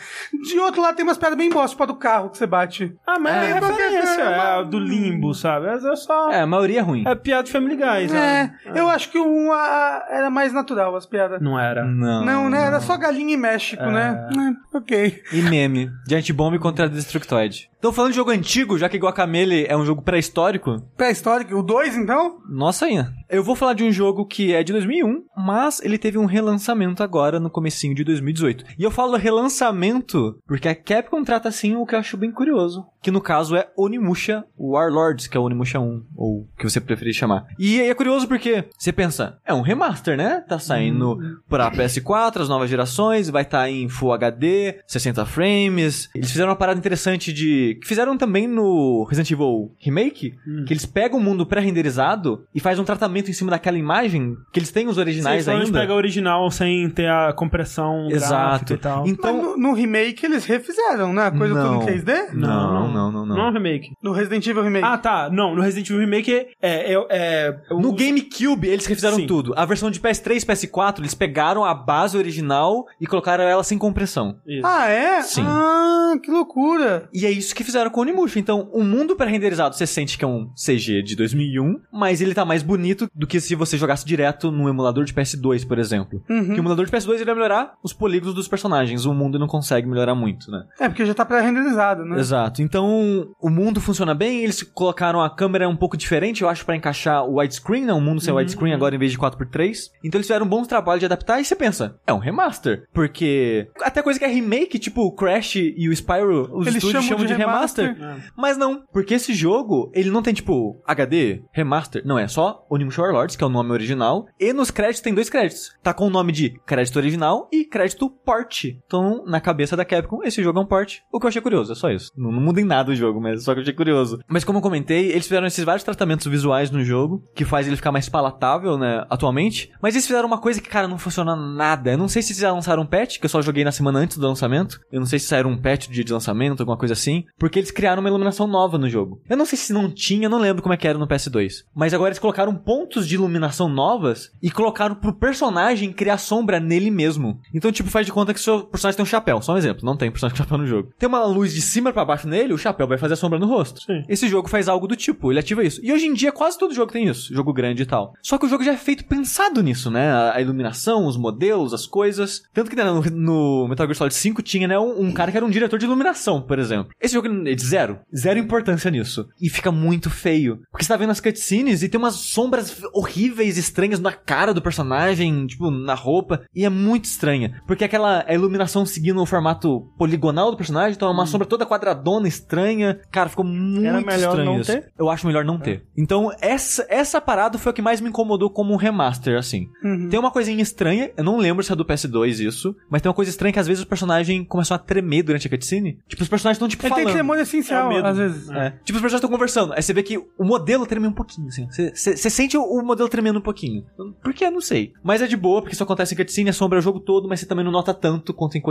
[0.52, 2.96] De outro lado, tem umas pedras bem boas, tipo a do carro que você bate.
[3.08, 5.68] Ah, mas é, É, referência é, do limbo, sabe?
[5.68, 6.32] É é só.
[6.32, 7.04] É, a maioria é ruim.
[7.08, 8.16] É piada de Family Guy, sabe?
[8.20, 11.42] É, eu acho que um a- era mais natural, as piadas.
[11.42, 11.86] Não era.
[11.86, 12.24] Não.
[12.26, 12.64] Não, né?
[12.66, 14.28] Era só galinha em México, né?
[14.74, 15.22] É, ok.
[15.32, 15.90] E meme.
[16.08, 17.70] Giant Bomb contra Destructoid.
[17.78, 21.96] Então, falando de jogo antigo, já que Guacamele é um jogo pré-histórico, Pré-histórico, o 2,
[21.98, 22.38] então?
[22.50, 23.14] nossa ainda.
[23.30, 27.04] Eu vou falar de um jogo que é de 2001, mas ele teve um relançamento
[27.04, 28.66] agora no comecinho de 2018.
[28.80, 32.86] E eu falo relançamento porque a Capcom trata assim o que eu acho bem curioso,
[33.02, 36.80] que no caso é Onimusha Warlords, que é o Onimusha 1, ou o que você
[36.82, 37.46] preferir chamar.
[37.58, 40.44] E aí é curioso porque você pensa, é um remaster, né?
[40.48, 41.18] Tá saindo
[41.48, 46.10] pra PS4, as novas gerações, vai estar em Full HD, 60 frames.
[46.16, 50.86] Eles fizeram uma parada interessante de que fizeram também no Resident Evil Remake, que eles
[50.86, 54.88] pegam o mundo pré-renderizado e faz um tratamento em cima daquela imagem que eles têm
[54.88, 55.80] os originais Sim, ainda.
[55.80, 58.74] pega o original sem ter a compressão gráfica Exato.
[58.74, 59.08] e tal.
[59.08, 61.28] Então, Mas no, no remake eles refizeram, né?
[61.28, 61.75] A coisa Não.
[61.84, 62.34] Em 3D?
[62.34, 63.36] Não, não, não, não.
[63.36, 63.94] Não é um remake.
[64.02, 64.86] No Resident Evil Remake.
[64.86, 65.30] Ah, tá.
[65.32, 66.48] Não, no Resident Evil Remake é...
[66.62, 69.28] é, é, é No os- GameCube, eles refizeram Sim.
[69.28, 69.54] tudo.
[69.56, 73.78] A versão de PS3 e PS4, eles pegaram a base original e colocaram ela sem
[73.78, 74.38] compressão.
[74.46, 74.66] Isso.
[74.66, 75.22] Ah, é?
[75.22, 75.44] Sim.
[75.46, 77.10] Ah, que loucura.
[77.14, 78.40] E é isso que fizeram com o Onimusha.
[78.40, 82.46] Então, o mundo pré-renderizado, você sente que é um CG de 2001, mas ele tá
[82.46, 86.22] mais bonito do que se você jogasse direto no emulador de PS2, por exemplo.
[86.30, 86.46] Uhum.
[86.46, 89.06] Que o emulador de PS2 ele vai melhorar os polígonos dos personagens.
[89.06, 90.64] O mundo não consegue melhorar muito, né?
[90.80, 91.65] É, porque já tá pré-renderizado,
[92.06, 92.20] né?
[92.20, 92.62] Exato.
[92.62, 96.76] Então, o mundo funciona bem, eles colocaram a câmera um pouco diferente, eu acho, pra
[96.76, 97.94] encaixar o widescreen, né?
[97.94, 99.90] O mundo ser widescreen agora em vez de 4x3.
[100.04, 102.88] Então eles fizeram um bom trabalho de adaptar e você pensa, é um remaster.
[102.94, 107.06] Porque até coisa que é remake, tipo o Crash e o Spyro, os Eles estúdios
[107.06, 107.94] chamam de de, remaster.
[107.96, 108.32] remaster.
[108.36, 113.02] Mas não, porque esse jogo, ele não tem tipo HD, remaster, não, é só Onimusha
[113.02, 115.76] Warlords, que é o nome original, e nos créditos tem dois créditos.
[115.84, 118.66] Tá com o nome de crédito original e crédito port.
[118.86, 121.72] Então, na cabeça da Capcom, esse jogo é um port, o que eu achei curioso,
[121.72, 122.12] é só isso.
[122.18, 124.20] Não, não muda em nada o jogo, mas só que eu achei curioso.
[124.28, 127.76] Mas como eu comentei, eles fizeram esses vários tratamentos visuais no jogo, que faz ele
[127.76, 131.92] ficar mais palatável, né, atualmente, mas eles fizeram uma coisa que, cara, não funciona nada.
[131.92, 134.00] Eu não sei se eles já lançaram um patch, que eu só joguei na semana
[134.00, 134.80] antes do lançamento.
[134.92, 137.60] Eu não sei se saiu um patch do dia de lançamento, alguma coisa assim, porque
[137.60, 139.22] eles criaram uma iluminação nova no jogo.
[139.30, 141.64] Eu não sei se não tinha, não lembro como é que era no PS2.
[141.76, 146.90] Mas agora eles colocaram pontos de iluminação novas e colocaram pro personagem criar sombra nele
[146.90, 147.40] mesmo.
[147.54, 149.42] Então, tipo, faz de conta que seu personagem tem um chapéu.
[149.42, 150.90] Só um exemplo, não tem personagem com chapéu no jogo.
[150.98, 153.48] Tem uma luz de cima pra baixo nele, o chapéu vai fazer a sombra no
[153.48, 153.82] rosto.
[153.82, 154.04] Sim.
[154.08, 155.80] Esse jogo faz algo do tipo, ele ativa isso.
[155.84, 158.14] E hoje em dia quase todo jogo tem isso, jogo grande e tal.
[158.22, 160.12] Só que o jogo já é feito pensado nisso, né?
[160.12, 162.44] A a iluminação, os modelos, as coisas.
[162.54, 165.38] Tanto que né, no, no Metal Gear Solid 5 tinha, né, um, um cara que
[165.38, 166.92] era um diretor de iluminação, por exemplo.
[167.02, 168.00] Esse jogo é de zero.
[168.16, 169.28] Zero importância nisso.
[169.42, 170.60] E fica muito feio.
[170.72, 174.62] Porque você tá vendo as cutscenes e tem umas sombras horríveis, estranhas na cara do
[174.62, 176.42] personagem, tipo, na roupa.
[176.54, 177.62] E é muito estranha.
[177.66, 181.66] Porque aquela a iluminação seguindo o formato poligonal do personagem, então é uma sombra toda
[181.66, 183.00] quadradona, estranha.
[183.12, 184.72] Cara, ficou muito Era melhor estranho não isso.
[184.72, 184.92] ter?
[184.98, 185.86] Eu acho melhor não ter.
[185.98, 189.68] Então, essa, essa parada foi o que mais me incomodou como um remaster, assim.
[189.84, 190.10] Uhum.
[190.10, 193.16] Tem uma coisinha estranha, eu não lembro se é do PS2 isso, mas tem uma
[193.16, 196.00] coisa estranha que às vezes o personagem começou a tremer durante a cutscene.
[196.08, 197.06] Tipo, os personagens estão, tipo, Ele falando.
[197.06, 198.08] tem tremor É essencial, medo.
[198.08, 198.50] às vezes.
[198.52, 198.70] É.
[198.84, 199.74] Tipo, os personagens estão conversando.
[199.74, 201.68] Aí você vê que o modelo treme um pouquinho, assim.
[201.94, 203.84] Você sente o, modelo tremendo um pouquinho.
[204.22, 204.46] Por que?
[204.46, 204.94] Eu não sei.
[205.04, 207.28] Mas é de boa, porque isso acontece em cutscene, a sombra é o jogo todo,
[207.28, 208.62] mas você também não nota tanto quanto em,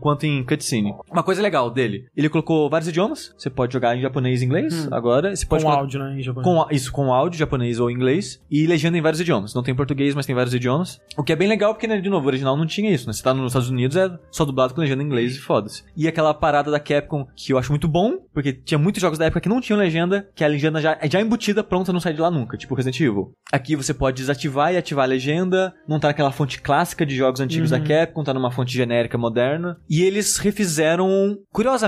[0.00, 0.94] quanto em cutscene.
[1.10, 3.34] Uma coisa legal dele, ele colocou vários idiomas.
[3.36, 5.34] Você pode jogar em japonês e inglês agora.
[5.34, 6.44] Você Com pode colocar- áudio, né, em japonês.
[6.54, 9.54] com, isso, com áudio, japonês ou inglês, e legenda em vários idiomas.
[9.54, 11.00] Não tem português, mas tem vários idiomas.
[11.16, 13.12] O que é bem legal, porque, né, de novo, o original não tinha isso, né?
[13.12, 15.84] Você tá nos Estados Unidos, é só dublado com legenda em inglês e foda-se.
[15.96, 19.26] E aquela parada da Capcom, que eu acho muito bom, porque tinha muitos jogos da
[19.26, 22.12] época que não tinham legenda, que a legenda já é já embutida, pronta, não sai
[22.12, 23.32] de lá nunca, tipo Resident Evil.
[23.52, 27.40] Aqui você pode desativar e ativar a legenda, não tá naquela fonte clássica de jogos
[27.40, 29.76] antigos da Capcom, tá numa fonte genérica moderna.
[29.88, 31.83] E eles refizeram, curiosamente,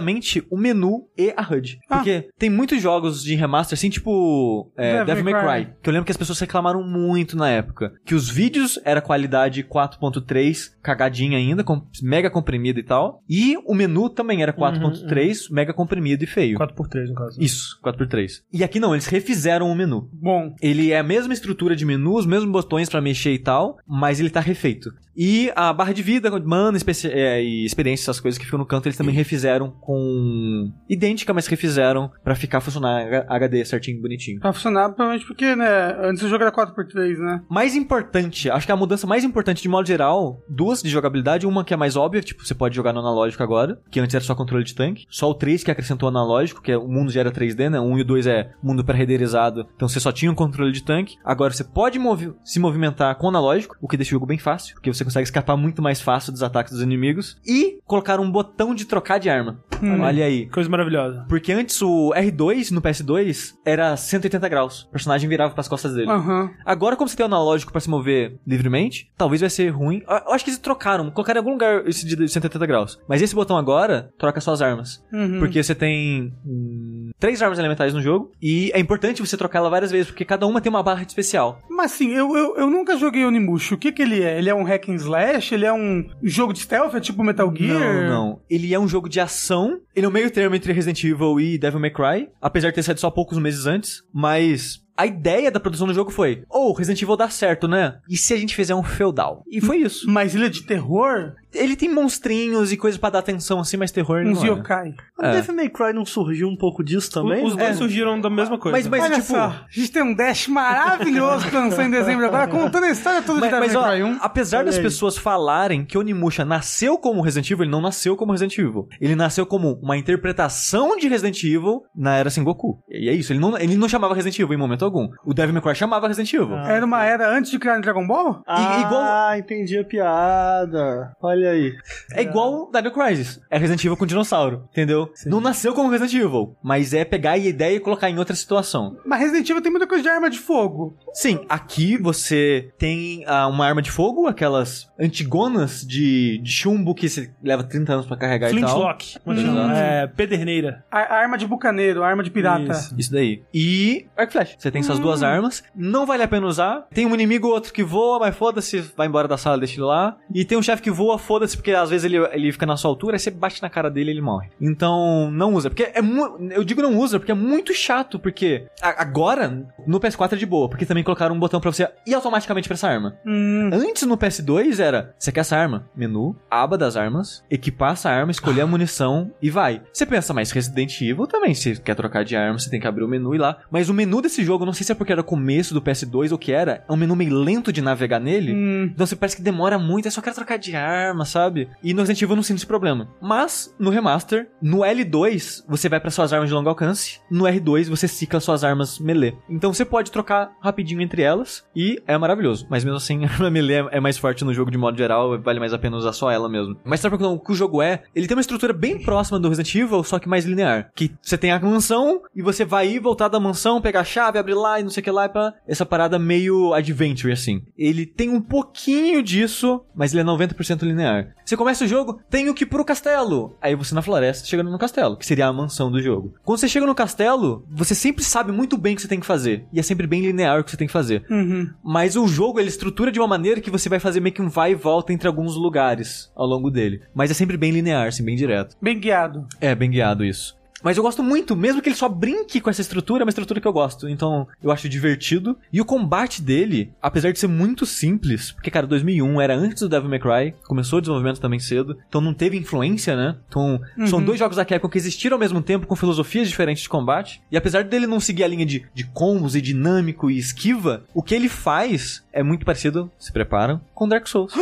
[0.51, 1.79] o menu e a HUD.
[1.89, 1.97] Ah.
[1.97, 5.65] Porque tem muitos jogos de remaster, assim, tipo é, Devil May Cry.
[5.65, 7.93] Cry, que eu lembro que as pessoas reclamaram muito na época.
[8.05, 13.23] Que os vídeos era qualidade 4.3, cagadinha ainda, com, mega comprimido e tal.
[13.29, 16.59] E o menu também era 4.3, mega comprimido e feio.
[16.59, 17.41] 4x3, no caso.
[17.41, 18.43] Isso, 4x3.
[18.53, 20.09] E aqui não, eles refizeram o menu.
[20.13, 23.79] Bom, Ele é a mesma estrutura de menu, os mesmos botões pra mexer e tal,
[23.87, 24.91] mas ele tá refeito.
[25.17, 26.77] E a barra de vida, mana
[27.11, 30.71] é, e experiência, essas coisas que ficam no canto, eles também refizeram com.
[30.89, 34.41] idêntica, mas refizeram pra ficar funcionar HD certinho, bonitinho.
[34.41, 37.43] Pra funcionar, provavelmente porque, né, antes o jogo era 4x3, né?
[37.49, 41.65] Mais importante, acho que a mudança mais importante de modo geral, duas de jogabilidade, uma
[41.65, 44.35] que é mais óbvia, tipo, você pode jogar no analógico agora, que antes era só
[44.35, 47.31] controle de tanque, só o 3 que acrescentou analógico, que é, o mundo já era
[47.33, 47.81] 3D, né?
[47.81, 50.83] O 1 e o 2 é mundo pré-renderizado, então você só tinha um controle de
[50.85, 51.17] tanque.
[51.25, 54.75] Agora você pode movi- se movimentar com analógico, o que deixa o jogo bem fácil,
[54.75, 58.75] porque você consegue escapar muito mais fácil dos ataques dos inimigos, e colocar um botão
[58.75, 59.59] de trocar de arma.
[59.83, 60.01] Hum.
[60.01, 60.47] Olha aí.
[60.47, 61.25] Coisa maravilhosa.
[61.29, 64.83] Porque antes o R2 no PS2 era 180 graus.
[64.83, 66.11] O personagem virava pras costas dele.
[66.11, 66.51] Aham.
[66.65, 70.03] Agora, como você tem o analógico pra se mover livremente, talvez vai ser ruim.
[70.09, 72.99] Eu eu acho que eles trocaram, colocaram em algum lugar esse de 180 graus.
[73.09, 75.05] Mas esse botão agora troca suas armas.
[75.13, 75.39] Uhum.
[75.39, 79.71] Porque você tem hum, três armas elementais no jogo e é importante você trocar ela
[79.71, 81.61] várias vezes, porque cada uma tem uma barra de especial.
[81.69, 83.75] Mas assim, eu, eu, eu nunca joguei Onimusha.
[83.75, 84.39] O que que ele é?
[84.39, 85.55] Ele é um hack and slash?
[85.55, 86.95] Ele é um jogo de stealth?
[86.95, 87.79] É tipo Metal Gear?
[87.79, 88.41] Não, não.
[88.49, 89.81] Ele é um jogo de ação.
[89.95, 92.29] Ele é o meio termo entre Resident Evil e Devil May Cry.
[92.41, 94.03] Apesar de ter saído só poucos meses antes.
[94.13, 97.99] Mas a ideia da produção do jogo foi: oh, Resident Evil dá certo, né?
[98.09, 99.43] E se a gente fizer um feudal?
[99.47, 100.09] E foi isso.
[100.09, 101.35] Mas é de terror?
[101.55, 104.49] Ele tem monstrinhos e coisas pra dar atenção assim, mas terror Uns não é.
[104.59, 104.95] yokai.
[105.19, 105.33] O É.
[105.33, 107.45] Devil May Cry não surgiu um pouco disso também?
[107.45, 107.73] Os dois É.
[107.75, 108.77] surgiram da mesma coisa.
[108.77, 112.27] Mas- mas- Olha tipo- só, a gente tem um Dash maravilhoso que lançou em dezembro
[112.27, 114.19] agora, contando a história toda de Mas, mas, Devil ó, May Cry 1.
[114.21, 118.59] apesar das pessoas falarem que Onimusha nasceu como Resident Evil, ele não nasceu como Resident
[118.59, 118.87] Evil.
[119.01, 122.79] Ele nasceu como uma interpretação de Resident Evil na era Sengoku.
[122.91, 125.09] E é isso, ele não, ele não chamava Resident Evil em momento algum.
[125.25, 126.55] O Devil May Cry chamava Resident Evil.
[126.57, 126.71] Ah.
[126.71, 128.43] Era uma era antes de criar Dragon Ball?
[128.47, 131.13] Ah, E- igual- entendi a piada.
[131.23, 131.75] Olha aí.
[132.13, 133.41] É igual Devil Crisis.
[133.51, 135.13] É Resident Evil com dinossauro, entendeu?
[135.27, 138.97] Não nasceu como Resident Evil, mas é pegar a ideia e colocar em outra situação.
[139.05, 140.97] Mas Resident Evil tem muita coisa de arma de fogo.
[141.13, 147.09] Sim, aqui você tem ah, uma arma de fogo, aquelas antigonas de, de chumbo que
[147.09, 148.71] você leva 30 anos pra carregar e tal.
[148.71, 149.17] Flintlock.
[149.17, 149.71] É Hum.
[149.71, 150.85] É, pederneira.
[150.91, 152.73] A, a arma de bucaneiro, a arma de pirata.
[152.73, 152.95] Isso.
[152.99, 153.43] Isso daí.
[153.53, 154.57] E Arc Flash.
[154.59, 155.63] Você tem essas duas armas.
[155.75, 156.87] Não vale a pena usar.
[156.93, 159.85] Tem um inimigo ou outro que voa, mas foda-se, vai embora da sala, deixa ele
[159.85, 160.17] lá.
[160.33, 162.91] E tem um chefe que voa, foda-se, porque às vezes ele, ele fica na sua
[162.91, 164.49] altura, aí você bate na cara dele e ele morre.
[164.61, 165.69] Então, não usa.
[165.71, 170.01] Porque é mu- Eu digo não usa, porque é muito chato, porque a- agora, no
[170.01, 172.89] PS4 é de boa, porque também colocaram um botão pra você ir automaticamente pra essa
[172.89, 173.17] arma.
[173.27, 173.71] Hum.
[173.73, 175.89] Antes no PS2 era, você quer essa arma?
[175.95, 179.83] Menu, aba das armas, equipar essa arma, escolher a munição e vai.
[179.93, 183.05] Você pensa, mas Resident Evil também, se quer trocar de arma, você tem que abrir
[183.05, 183.59] o menu e ir lá.
[183.71, 186.37] Mas o menu desse jogo, não sei se é porque era começo do PS2 ou
[186.37, 188.53] o que era, é um menu meio lento de navegar nele.
[188.55, 188.91] Hum.
[188.93, 191.69] Então você parece que demora muito, é só quero trocar de arma, sabe?
[191.83, 193.09] E no Resident Evil eu não sinto esse problema.
[193.21, 197.89] Mas, no remaster, no L2, você vai para suas armas de longo alcance, no R2
[197.89, 199.37] você cicla suas armas melee.
[199.49, 202.67] Então você pode trocar rapidinho entre elas e é maravilhoso.
[202.69, 205.61] Mas mesmo assim, a arma melee é mais forte no jogo de modo geral, vale
[205.61, 206.77] mais a pena usar só ela mesmo.
[206.85, 208.03] Mas sabe o que o jogo é?
[208.15, 210.91] Ele tem uma estrutura bem próxima do Resident Evil, só que mais linear.
[210.95, 214.39] Que você tem a mansão e você vai ir voltar da mansão, pegar a chave,
[214.39, 217.63] abrir lá e não sei o que lá, pra essa parada meio adventure assim.
[217.77, 221.06] Ele tem um pouquinho disso, mas ele é 90% linear.
[221.45, 223.57] Você começa o jogo, tenho que ir pro castelo.
[223.61, 226.35] Aí você na floresta, chegando no castelo, que seria a mansão do jogo.
[226.45, 229.27] Quando você chega no castelo, você sempre sabe muito bem o que você tem que
[229.27, 229.65] fazer.
[229.73, 231.25] E é sempre bem linear o que você tem que fazer.
[231.31, 231.71] Uhum.
[231.85, 234.49] Mas o jogo, ele estrutura de uma maneira que você vai fazer meio que um
[234.49, 237.03] vai e volta entre alguns lugares ao longo dele.
[237.15, 238.77] Mas é sempre bem linear, assim, bem direto.
[238.81, 239.47] Bem guiado.
[239.61, 240.57] É, bem guiado isso.
[240.83, 243.61] Mas eu gosto muito, mesmo que ele só brinque com essa estrutura, é uma estrutura
[243.61, 244.09] que eu gosto.
[244.09, 245.57] Então, eu acho divertido.
[245.73, 249.89] E o combate dele, apesar de ser muito simples, porque, cara, 2001 era antes do
[249.89, 253.37] Devil May Cry, começou o desenvolvimento também cedo, então não teve influência, né?
[253.49, 256.89] Então, são dois jogos da Capcom que existiram ao mesmo tempo, com filosofias diferentes de
[256.89, 257.43] combate.
[257.51, 261.23] E apesar dele não seguir a linha de, de combos e dinâmico e esquiva, o
[261.23, 264.53] que ele faz é muito parecido, se preparam, com Dark Souls.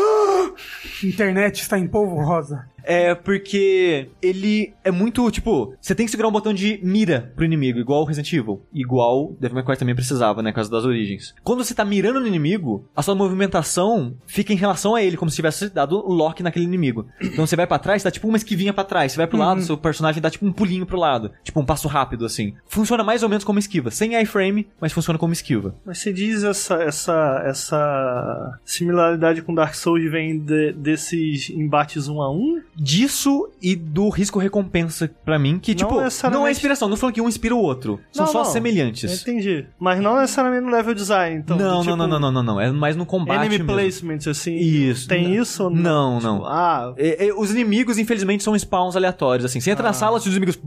[1.02, 2.66] Internet está em polvo rosa.
[2.84, 7.44] É porque ele é muito, tipo, você tem que segurar um botão de mira pro
[7.44, 8.62] inimigo, igual o Resident Evil.
[8.72, 11.34] Igual Devil May Cry também precisava, né, por causa das origens.
[11.42, 15.30] Quando você tá mirando no inimigo, a sua movimentação fica em relação a ele, como
[15.30, 17.06] se tivesse dado lock naquele inimigo.
[17.20, 19.12] Então você vai pra trás, dá tipo uma esquivinha pra trás.
[19.12, 21.30] Você vai pro lado, seu personagem dá tipo um pulinho pro lado.
[21.42, 22.54] Tipo um passo rápido, assim.
[22.66, 23.90] Funciona mais ou menos como esquiva.
[23.90, 25.74] Sem iframe, mas funciona como esquiva.
[25.84, 32.20] Mas você diz essa, essa, essa similaridade com Dark Souls vem de- desses embates um
[32.20, 32.60] a um?
[32.76, 37.14] Disso e do risco-recompensa pra mim, que, Não tipo, necessariamente- não é inspiração, não falando
[37.14, 38.00] que um inspira o outro.
[38.12, 38.44] São Não, só não.
[38.46, 39.22] semelhantes.
[39.22, 39.66] Entendi.
[39.78, 41.56] Mas não necessariamente no level design, então.
[41.56, 42.60] não, tipo, não, não, não, não, não, não.
[42.60, 43.66] É mais no combate Enemy mesmo.
[43.72, 44.54] placement, assim.
[44.56, 45.08] Isso.
[45.08, 46.46] Tem isso ou Não, Tipo, não.
[46.46, 49.60] Ah, É, é, os inimigos, infelizmente, são spawns aleatórios, assim.
[49.60, 50.60] Você entra na sala, se os inimigos,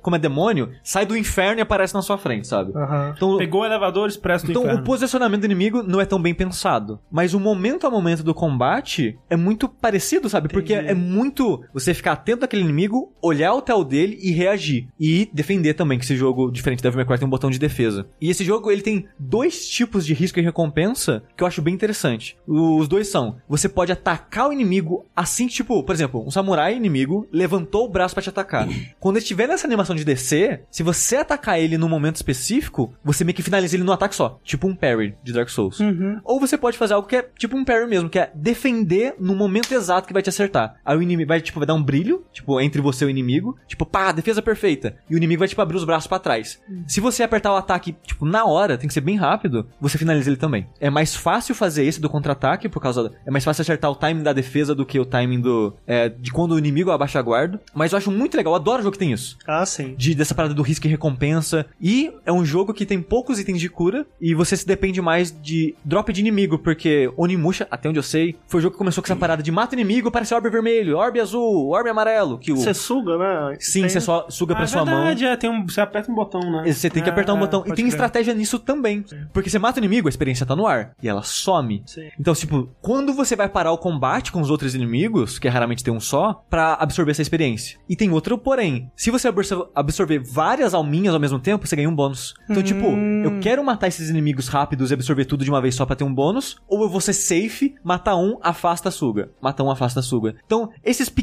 [0.00, 2.72] como é demônio, sai do inferno e aparece na sua frente, sabe?
[2.76, 3.12] aham.
[3.16, 4.84] Então, Pegou o elevador expresso do então o inferno.
[4.84, 6.98] posicionamento do inimigo não é tão bem pensado.
[7.10, 10.48] Mas o momento a momento do combate é muito parecido, sabe?
[10.48, 10.90] Porque Entendi.
[10.90, 14.88] é muito você ficar atento àquele inimigo, olhar o tel dele e reagir.
[14.98, 17.58] E defender também, que esse jogo, diferente da Devil May Cry, tem um botão de
[17.58, 18.06] defesa.
[18.20, 21.74] E esse jogo, ele tem dois tipos de risco e recompensa que eu acho bem
[21.74, 22.36] interessante.
[22.46, 27.26] Os dois são, você pode atacar o inimigo assim, tipo, por exemplo, um samurai inimigo
[27.32, 28.68] levantou o braço pra te atacar.
[29.00, 33.24] Quando ele estiver nessa animação de descer, se você atacar ele num momento específico, você
[33.24, 34.38] meio que finaliza ele no ataque só.
[34.42, 35.78] Tipo um parry de Dark Souls.
[36.24, 39.34] Ou você pode fazer algo que é tipo um parry mesmo, que é defender no
[39.34, 40.76] momento exato que vai te acertar.
[40.84, 43.56] Aí o inimigo vai, tipo, vai dar um brilho, tipo, entre você e o inimigo.
[43.66, 44.96] Tipo, pá, defesa perfeita.
[45.10, 46.60] E o inimigo vai, tipo, abrir os braços pra trás.
[46.86, 50.28] Se você apertar o ataque, tipo, na hora, tem que ser bem rápido, você finaliza
[50.30, 50.66] ele também.
[50.80, 53.04] É mais fácil fazer esse do contra-ataque, por causa...
[53.04, 55.74] da- É mais fácil acertar o timing da defesa do que o timing do...
[55.86, 57.60] é, de quando o inimigo abaixa a guarda.
[57.74, 59.94] Mas eu acho muito legal, eu adoro jogo que tem isso Ah, sim.
[59.96, 61.66] de, dessa parada do risco e recompensa.
[61.80, 65.34] E é um jogo que tem poucos itens de cura e você se depende mais
[65.42, 69.02] de drop de inimigo, porque Onimusha, até onde eu sei, foi o jogo que começou
[69.02, 72.56] com essa parada de mata inimigo, aparece orbe vermelho, orbe azul, orbe amarelo, que o...
[72.56, 73.56] Você suga, né?
[73.60, 74.94] Sim, Tem- você só suga Ah, pra é sua mão.
[74.96, 76.72] verdade, é, tem um, você aperta um botão, né?
[76.72, 77.60] Você tem que apertar um É, botão.
[77.60, 77.88] é, E tem crer.
[77.88, 79.04] estratégia nisso também.
[79.32, 80.92] Porque você mata o inimigo, a experiência tá no ar.
[81.02, 81.82] E ela some.
[81.86, 82.08] Sim.
[82.18, 85.92] Então, tipo, quando você vai parar o combate com os outros inimigos, que raramente tem
[85.92, 87.78] um só, pra absorver essa experiência.
[87.88, 88.90] E tem outro porém.
[88.96, 92.34] Se você absor- absorver várias alminhas ao mesmo tempo, você ganha um bônus.
[92.48, 95.84] Então, tipo, eu quero matar esses inimigos rápidos e absorver tudo de uma vez só
[95.86, 99.30] pra ter um bônus, ou eu vou ser safe, matar um, afasta a suga.
[99.40, 100.34] Mata um, afasta a suga.
[100.44, 101.21] Então, esses pequenos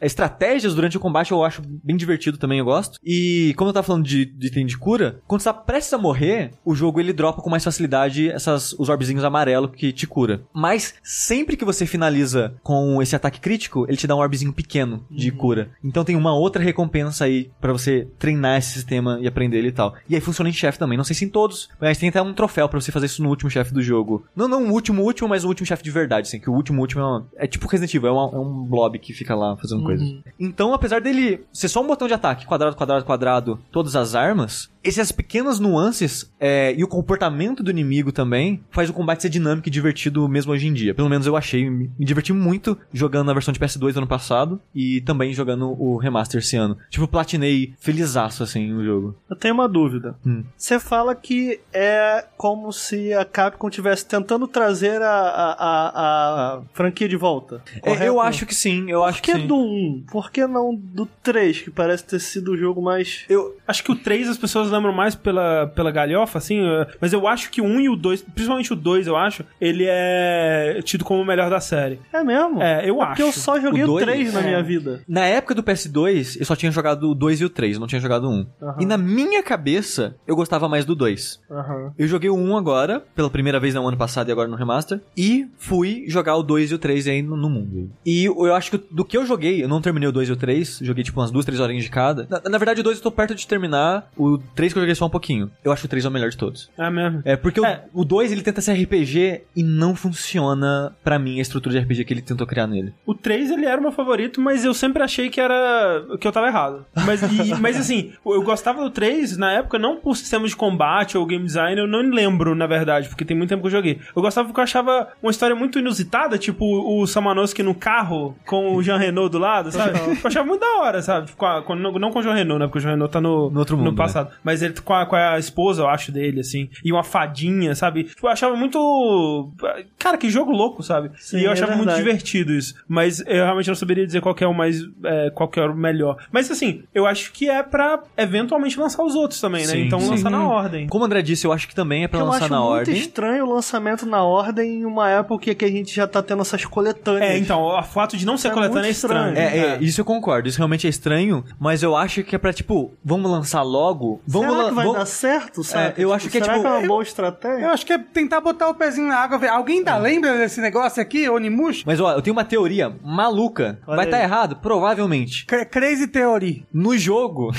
[0.00, 2.98] eh, estratégias durante o combate eu acho bem divertido também, eu gosto.
[3.04, 5.98] E como eu tava falando de, de item de cura, quando você tá prestes a
[5.98, 10.42] morrer, o jogo ele dropa com mais facilidade essas, os orbezinhos amarelos que te cura.
[10.52, 15.04] Mas sempre que você finaliza com esse ataque crítico, ele te dá um orbezinho pequeno
[15.10, 15.70] de cura.
[15.82, 19.72] Então tem uma outra recompensa aí pra você treinar esse sistema e aprender ele e
[19.72, 19.94] tal.
[20.08, 22.34] E aí funciona em chefe também, não sei se em todos, mas tem até um
[22.34, 24.24] troféu pra você fazer isso no último chefe do jogo.
[24.34, 26.80] Não, não o último último, mas o último chefe de verdade, assim, que o último
[26.80, 29.56] último é, uma- é tipo Resident Evil, é, uma- é um blob que fica lá
[29.56, 30.08] fazendo coisas.
[30.38, 34.70] Então, apesar dele ser só um botão de ataque, quadrado, quadrado, quadrado, todas as armas,
[34.82, 39.68] essas pequenas nuances é, e o comportamento do inimigo também faz o combate ser dinâmico
[39.68, 40.94] e divertido mesmo hoje em dia.
[40.94, 45.00] Pelo menos eu achei, me, diverti muito jogando na versão de PS2 ano passado e
[45.02, 46.76] também jogando o remaster esse ano.
[46.88, 49.16] Tipo, platinei felizaço, assim, o jogo.
[49.28, 50.16] Eu tenho uma dúvida.
[50.26, 50.44] Hum.
[50.56, 56.62] Você fala que é como se a Capcom estivesse tentando trazer a, a, a, a
[56.72, 57.62] franquia de volta.
[57.82, 59.46] É, eu acho que sim, eu acho Por que que sim.
[59.46, 60.04] do 1?
[60.10, 63.24] Por que não do 3, que parece ter sido o jogo mais.
[63.28, 66.60] Eu, Acho que o 3 as pessoas lembram mais pela, pela galhofa, assim,
[67.00, 69.84] mas eu acho que o 1 e o 2, principalmente o 2, eu acho, ele
[69.88, 72.00] é tido como o melhor da série.
[72.12, 72.60] É mesmo?
[72.62, 73.22] É, eu Porque acho.
[73.22, 74.04] eu só joguei O o, dois?
[74.04, 74.44] 3 na É.
[74.44, 75.02] minha vida.
[75.06, 77.86] Na época do PS2, eu só tinha jogado o 2 e o 3, eu não
[77.86, 78.46] tinha jogado o 1.
[78.62, 78.76] Aham.
[78.80, 81.40] E na minha cabeça, eu gostava mais do 2.
[81.50, 81.92] Aham.
[81.98, 85.00] Eu joguei o 1 agora, pela primeira vez no ano passado e agora no remaster,
[85.16, 87.90] e fui jogar o 2 e o 3 aí no, no mundo.
[88.04, 90.36] E eu acho que do que eu joguei, eu não terminei o 2 e o
[90.36, 92.26] 3, joguei tipo umas 2, 3 horinhas de cada.
[92.30, 94.94] Na, na verdade, o 2 eu tô perto de terminar, o 3 que eu joguei
[94.94, 95.50] só um pouquinho.
[95.64, 96.70] Eu acho o 3 é o melhor de todos.
[96.78, 97.22] É mesmo.
[97.24, 97.84] É, porque o- É.
[97.92, 102.04] o 2 ele tenta ser RPG e não funciona pra mim a estrutura de RPG
[102.04, 102.92] que ele tentou criar nele.
[103.06, 106.04] O 3, ele era o meu favorito, mas eu sempre achei que era.
[106.20, 106.84] que eu tava errado.
[107.06, 111.16] Mas, e- mas assim, eu gostava do 3 na época, não por sistema de combate
[111.16, 113.98] ou game design, eu não lembro, na verdade, porque tem muito tempo que eu joguei.
[114.14, 118.59] Eu gostava porque eu achava uma história muito inusitada, tipo o Samanowski no carro com
[118.74, 119.98] o Jean Renault do lado, sabe?
[119.98, 121.26] Eu achava muito da hora, sabe?
[121.26, 122.66] Tipo, com a- com- não, não com o Jean Renault, né?
[122.66, 123.96] Porque o Jean Renault tá no, No outro mundo, né?
[123.96, 124.30] passado.
[124.44, 126.68] Mas ele com a, com a esposa, eu acho, dele, assim.
[126.84, 128.04] E uma fadinha, sabe?
[128.04, 129.50] Tipo, eu achava muito.
[129.98, 131.10] Cara, que jogo louco, sabe?
[131.18, 132.02] Sim, e eu é achava muito verdade.
[132.04, 132.74] divertido isso.
[132.88, 134.80] Mas eu realmente não saberia dizer qual que é o mais.
[135.04, 136.16] É, qual que é o melhor.
[136.32, 139.72] Mas assim, eu acho que é pra eventualmente lançar os outros também, né?
[139.72, 140.10] Sim, então sim.
[140.10, 140.86] lançar na ordem.
[140.88, 142.70] Como o André disse, eu acho que também é pra eu lançar acho na muito
[142.72, 142.96] ordem.
[142.96, 146.64] estranho o lançamento na ordem em uma época que a gente já tá tendo essas
[146.64, 147.30] coletâneas.
[147.30, 149.28] É, então, o fato de não ser É coletânea é estranho.
[149.28, 149.38] estranho.
[149.38, 152.52] É, é, isso eu concordo, isso realmente é estranho, mas eu acho que é pra,
[152.52, 155.94] tipo, vamos lançar logo, vamos Será que vai vamos- dar certo, sabe?
[155.96, 157.64] eu acho que é será tipo- que é uma eu- boa estratégia?
[157.66, 159.38] Eu acho que é tentar botar o pezinho na água.
[159.38, 161.82] ver- Alguém ainda lembra desse negócio aqui, Onimush?
[161.86, 163.78] Mas ó, eu tenho uma teoria maluca.
[163.86, 164.22] Olha vai estar aí.
[164.24, 164.56] errado?
[164.56, 165.44] Provavelmente.
[165.46, 166.66] Cra- Crazy Theory.
[166.72, 167.52] No jogo,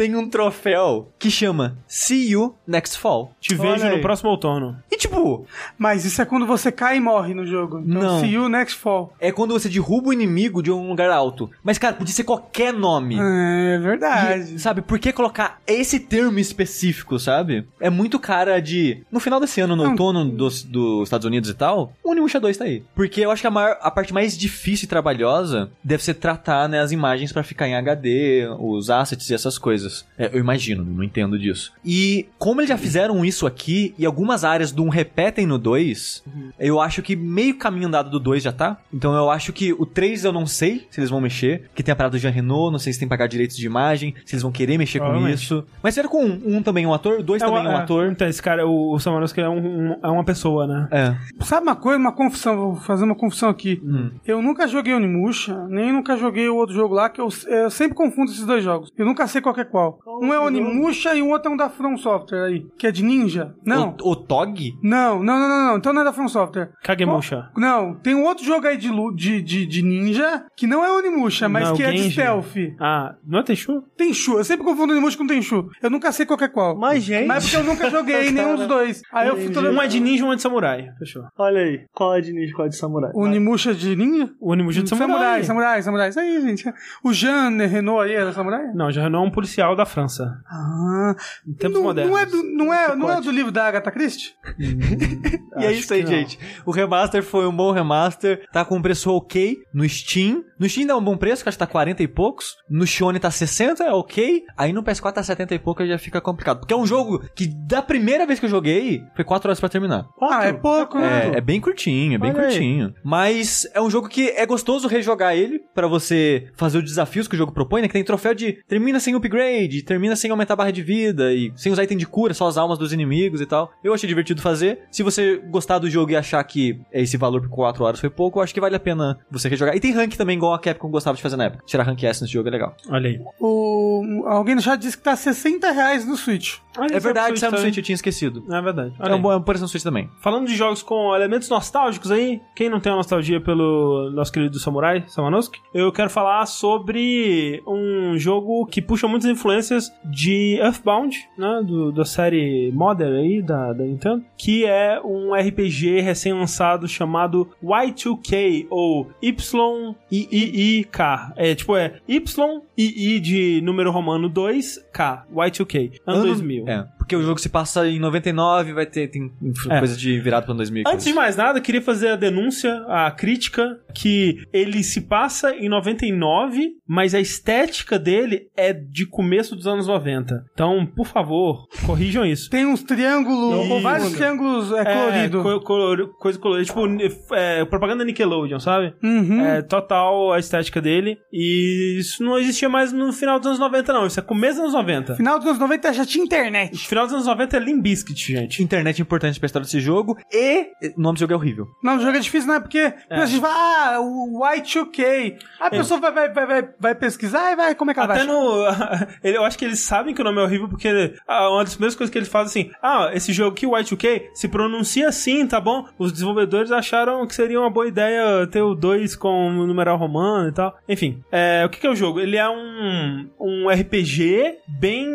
[0.00, 3.34] tem um troféu que chama See You Next Fall.
[3.38, 4.78] Te Olha vejo no próximo outono.
[4.90, 5.44] E tipo,
[5.76, 7.80] Mas isso é quando você cai e morre no jogo.
[7.86, 8.20] Então, Não.
[8.20, 9.12] see you next fall.
[9.20, 11.50] é quando você derruba o inimigo de um lugar alto.
[11.62, 13.16] Mas, cara, podia ser qualquer nome.
[13.20, 14.58] É E, verdade.
[14.58, 17.66] sabe, por que colocar esse termo específico, sabe?
[17.78, 19.02] É muito cara de.
[19.12, 19.90] No final desse ano, no Não.
[19.90, 22.82] outono dos, dos Estados Unidos e tal, o Onimusha 2 tá aí.
[22.94, 26.70] Porque eu acho que a, maior, a parte mais difícil e trabalhosa deve ser tratar
[26.70, 29.89] né, as imagens pra ficar em HD, os assets e essas coisas.
[30.18, 31.72] É, eu imagino, não entendo disso.
[31.84, 36.24] E como eles já fizeram isso aqui, e algumas áreas do 1 repetem no 2,
[36.58, 38.78] eu acho que meio caminho andado do 2 já tá.
[38.92, 41.92] Então eu acho que o 3 eu não sei se eles vão mexer, que tem
[41.92, 44.34] a parada do Jean Renault, não sei se tem que pagar direitos de imagem, se
[44.34, 45.64] eles vão querer mexer com isso.
[45.82, 48.10] Mas será com um, um também é um ator, dois também é um o- ator.
[48.10, 50.88] Então, esse cara, o, o Samarovski é, um- um- é uma pessoa, né?
[50.90, 51.16] É.
[51.44, 53.80] Sabe uma coisa, uma confusão, vou fazer uma confusão aqui.
[53.84, 54.10] Hum.
[54.26, 57.94] Eu nunca joguei Onimusha, nem nunca joguei o outro jogo lá, que eu, eu sempre
[57.96, 58.90] confundo esses dois jogos.
[58.96, 59.79] Eu nunca sei qual é qual.
[60.06, 63.02] Um é Onimusha e o outro é um da From Software aí, que é de
[63.02, 63.54] ninja.
[63.64, 63.96] Não.
[64.02, 64.58] O, o Tog?
[64.82, 65.76] Não, não, não, não, não.
[65.76, 66.70] Então não é da From Software.
[66.82, 67.50] Kagemusha.
[67.56, 71.48] Não, tem um outro jogo aí de, de, de, de ninja, que não é Onimusha,
[71.48, 72.56] mas Não, que é de stealth.
[72.78, 73.82] Ah, não é Tenchu?
[73.96, 75.68] Tenchu, eu sempre confundo Onimusha com Tenchu.
[75.82, 76.76] Eu nunca sei qual que é qual.
[76.76, 77.26] Mas, gente.
[77.26, 79.02] Mas porque eu nunca joguei nenhum dos dois.
[79.12, 79.50] Aí eu fui.
[79.70, 80.90] Um é de ninja e um é de samurai.
[80.98, 81.24] Fechou.
[81.38, 81.84] Olha aí.
[81.92, 83.10] Qual é de ninja e qual é de samurai?
[83.14, 84.30] Onimusha de ninja?
[84.40, 85.10] O Onimusha é de samurai.
[85.10, 86.08] Samurai, samurai, samurai.
[86.08, 86.72] Isso aí, gente.
[87.04, 88.72] O Jean Renault aí era samurai?
[88.74, 90.40] Não, já não é um policial da França.
[90.50, 91.14] Ah.
[91.46, 92.10] Em tempos Não, modernos.
[92.12, 94.32] não é, do, não, é, não é do livro da Agatha Christie?
[95.58, 96.38] E é isso aí, gente.
[96.64, 98.46] O remaster foi um bom remaster.
[98.52, 100.42] Tá com um preço ok no Steam.
[100.58, 102.56] No Steam dá um bom preço, que acho que tá 40 e poucos.
[102.68, 104.44] No Shone tá 60, é ok.
[104.56, 106.60] Aí no PS4 tá 70 e pouco, aí já fica complicado.
[106.60, 109.68] Porque é um jogo que da primeira vez que eu joguei, foi 4 horas pra
[109.68, 110.06] terminar.
[110.22, 111.32] Ah, é pouco, né?
[111.34, 112.46] É, é bem curtinho, é bem Olha aí.
[112.50, 112.94] curtinho.
[113.04, 117.34] Mas é um jogo que é gostoso rejogar ele pra você fazer os desafios que
[117.34, 117.88] o jogo propõe, né?
[117.88, 119.49] Que tem troféu de termina sem upgrade,
[119.84, 122.56] termina sem aumentar a barra de vida e sem usar item de cura, só as
[122.56, 123.72] almas dos inimigos e tal.
[123.82, 124.80] Eu achei divertido fazer.
[124.90, 128.38] Se você gostar do jogo e achar que esse valor por 4 horas foi pouco,
[128.38, 129.74] eu acho que vale a pena você rejogar.
[129.76, 131.64] E tem rank também, igual a Capcom gostava de fazer na época.
[131.66, 132.76] Tirar rank S nesse jogo é legal.
[132.88, 133.20] Olha aí.
[133.40, 136.58] O, alguém no chat disse que tá 60 reais no Switch.
[136.78, 137.60] Olha, É verdade, também.
[137.60, 138.44] Switch, eu tinha esquecido.
[138.50, 138.94] É verdade.
[138.98, 140.08] Olha É um bom é um no Switch também.
[140.20, 144.58] Falando de jogos com elementos nostálgicos aí, quem não tem uma nostalgia pelo nosso querido
[144.58, 151.62] Samurai, Samanosuke, eu quero falar sobre um jogo que puxa muitas influências de Earthbound, né,
[151.64, 158.66] do, da série Modern aí, da, da Nintendo, que é um RPG recém-lançado chamado Y2K,
[158.70, 160.98] ou YIIK.
[161.36, 166.59] É, tipo, é YII de número romano 2K, Y2K, ano 2000.
[166.66, 169.32] É, porque o jogo se passa em 99, vai ter tem
[169.68, 169.78] É.
[169.80, 170.84] coisa de virado ano 2000.
[170.86, 175.52] Antes de mais nada, eu queria fazer a denúncia, a crítica, que ele se passa
[175.56, 180.44] em 99, mas a estética dele é de começo dos anos 90.
[180.52, 182.48] Então, por favor, corrijam isso.
[182.48, 183.80] Tem uns triângulos, Isso.
[183.80, 185.42] vários triângulos é, coloridos.
[185.42, 188.94] co- color- coisa colorida, tipo é, propaganda Nickelodeon, sabe?
[189.02, 189.40] Uhum.
[189.44, 191.18] É total a estética dele.
[191.32, 194.06] E isso não existia mais no final dos anos 90, não.
[194.06, 195.16] Isso é começo dos anos 90.
[195.16, 196.76] Final dos anos 90 já tinha internet.
[196.86, 198.62] Final dos anos 90 é Limp Bizkit, gente.
[198.62, 201.68] Internet é importante pra história desse jogo e o nome do jogo é horrível.
[201.82, 202.60] Não, o jogo é difícil, não é?
[202.60, 205.36] Porque a gente fala, ah, o Y2K.
[205.60, 208.24] A pessoa vai, vai, vai, vai, vai pesquisar e vai, como é que ela Até
[208.24, 208.34] vai?
[208.34, 208.64] no.
[209.22, 211.96] eu acho que eles sabem que o nome é horrível, porque ah, uma das primeiras
[211.96, 215.60] coisas que eles fazem assim: ah, esse jogo aqui, o Y2K, se pronuncia assim, tá
[215.60, 215.86] bom?
[215.98, 220.48] Os desenvolvedores acharam que seria uma boa ideia ter o 2 com o numeral romano
[220.48, 220.76] e tal.
[220.88, 222.20] Enfim, é, o que, que é o jogo?
[222.20, 225.08] Ele é um, um RPG bem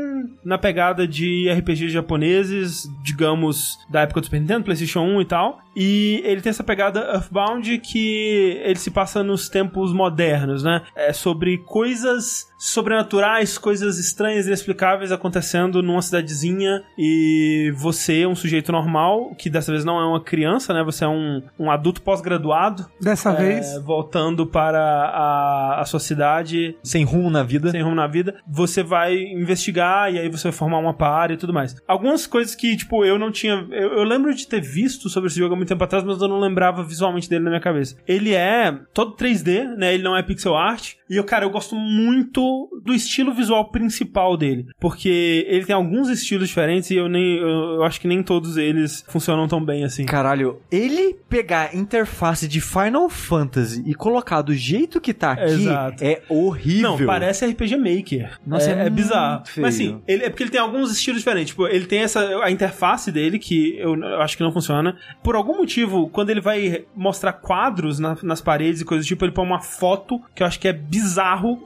[0.44, 5.60] na pegada de RPGs japoneses, digamos, da época do Super Nintendo, PlayStation 1 e tal.
[5.76, 10.82] E ele tem essa pegada Earthbound que ele se passa nos tempos modernos, né?
[10.96, 18.72] É sobre coisas sobrenaturais, coisas estranhas e inexplicáveis acontecendo numa cidadezinha e você, um sujeito
[18.72, 20.84] normal, que dessa vez não é uma criança, né?
[20.84, 23.78] Você é um, um adulto pós-graduado, Dessa é, vez.
[23.84, 27.70] voltando para a, a sua cidade Sem rumo na vida.
[27.70, 31.38] sem rumo na vida, você vai investigar e aí você vai formar uma par e
[31.38, 31.76] tudo mais.
[31.88, 33.66] Algumas coisas que, tipo, eu não tinha.
[33.72, 36.28] Eu, eu lembro de ter visto sobre esse jogo há muito tempo atrás, mas eu
[36.28, 37.96] não lembrava visualmente dele na minha cabeça.
[38.08, 39.94] Ele é todo 3D, né?
[39.94, 40.94] Ele não é pixel art.
[41.10, 44.66] E eu, cara, eu gosto muito do estilo visual principal dele.
[44.80, 47.38] Porque ele tem alguns estilos diferentes e eu nem.
[47.38, 50.06] Eu, eu acho que nem todos eles funcionam tão bem assim.
[50.06, 55.44] Caralho, ele pegar a interface de Final Fantasy e colocar do jeito que tá aqui
[55.54, 56.04] Exato.
[56.04, 56.98] é horrível.
[56.98, 58.40] Não, parece RPG Maker.
[58.46, 59.46] Nossa, é, é é bizarro.
[59.46, 59.66] feio.
[59.66, 61.50] Mas assim, ele, é porque ele tem alguns estilos diferentes.
[61.50, 64.98] Tipo, ele tem essa a interface dele que eu, eu acho que não funciona.
[65.24, 69.24] Por algum motivo, quando ele vai mostrar quadros na- nas paredes e coisas do tipo,
[69.24, 70.95] ele põe uma foto que eu acho que é bizarro.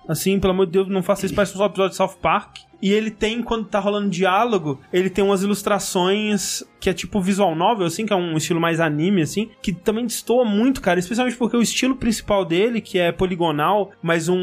[0.07, 2.68] Assim, pelo amor de Deus, não faça isso, parece um episódio de South Park.
[2.82, 7.53] E ele tem, quando tá rolando diálogo, ele tem umas ilustrações que é tipo visual
[7.55, 11.36] novel, assim, que é um estilo mais anime, assim, que também destoa muito, cara, especialmente
[11.36, 14.38] porque o estilo principal dele, que é poligonal, mas um,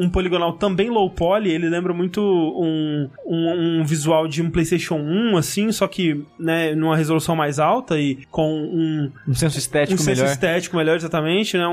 [0.00, 4.98] um poligonal também low poly, ele lembra muito um, um, um visual de um PlayStation
[5.00, 10.00] 1, assim, só que, né, numa resolução mais alta e com um, Um senso estético
[10.00, 10.16] um melhor.
[10.20, 11.66] senso estético melhor, exatamente, né?
[11.66, 11.72] Um,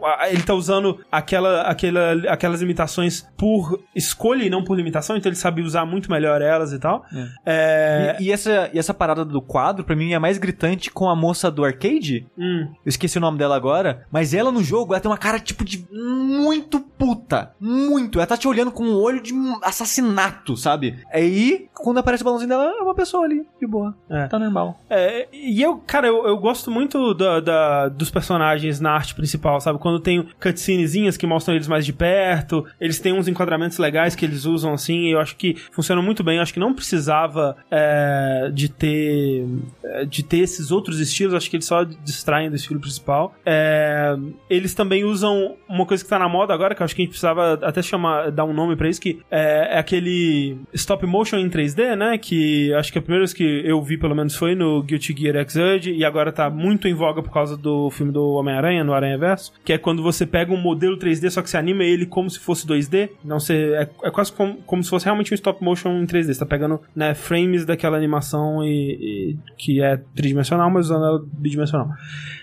[0.00, 5.16] um- a- ele tá usando aquela, aquela, aquelas limitações por escolha e não por limitação,
[5.16, 7.04] então ele sabe usar muito melhor elas e tal.
[7.46, 8.16] É.
[8.20, 11.14] E, e essa, e essa parada do quadro, pra mim, é mais gritante com a
[11.16, 12.26] moça do arcade.
[12.36, 15.38] hum, Eu esqueci o nome dela agora, mas ela no jogo, ela tem uma cara
[15.38, 17.52] tipo de muito puta.
[17.60, 18.18] Muito.
[18.18, 20.98] Ela tá te olhando com um olho de um assassinato, sabe?
[21.12, 23.94] Aí, quando aparece o balãozinho dela, é uma pessoa ali, de boa.
[24.10, 24.26] É.
[24.26, 24.80] Tá normal.
[24.90, 29.60] É, e eu, cara, eu, eu gosto muito da, da- dos personagens na arte principal,
[29.60, 29.78] sabe?
[29.78, 34.24] Quando tem cutscenezinhas que mostram eles mais de perto, eles têm uns enquadramentos legais que
[34.24, 36.36] eles usam assim, eu acho que funciona muito bem.
[36.36, 39.46] Eu acho que não precisava é, de ter
[39.84, 43.34] é, de ter esses outros estilos, acho que eles só distraem do estilo principal.
[43.44, 44.16] É,
[44.48, 47.04] eles também usam uma coisa que tá na moda agora, que eu acho que a
[47.04, 51.38] gente precisava até chamar, dar um nome pra isso, que é, é aquele stop motion
[51.38, 52.18] em 3D, né?
[52.18, 55.48] Que acho que a primeira vez que eu vi, pelo menos, foi no Guilty Gear
[55.48, 59.18] Xrd, e agora tá muito em voga por causa do filme do Homem-Aranha, no Aranha
[59.18, 62.28] Verso, que é quando você pega um modelo 3D, só que você anima ele como
[62.28, 63.10] se fosse 2D.
[63.24, 66.32] Não você, é, é quase como, como se fosse realmente um stop motion em 3D.
[66.32, 71.24] Você tá pegando né, frames daquela animação e, e- que é tridimensional, mas usando ela
[71.32, 71.88] bidimensional.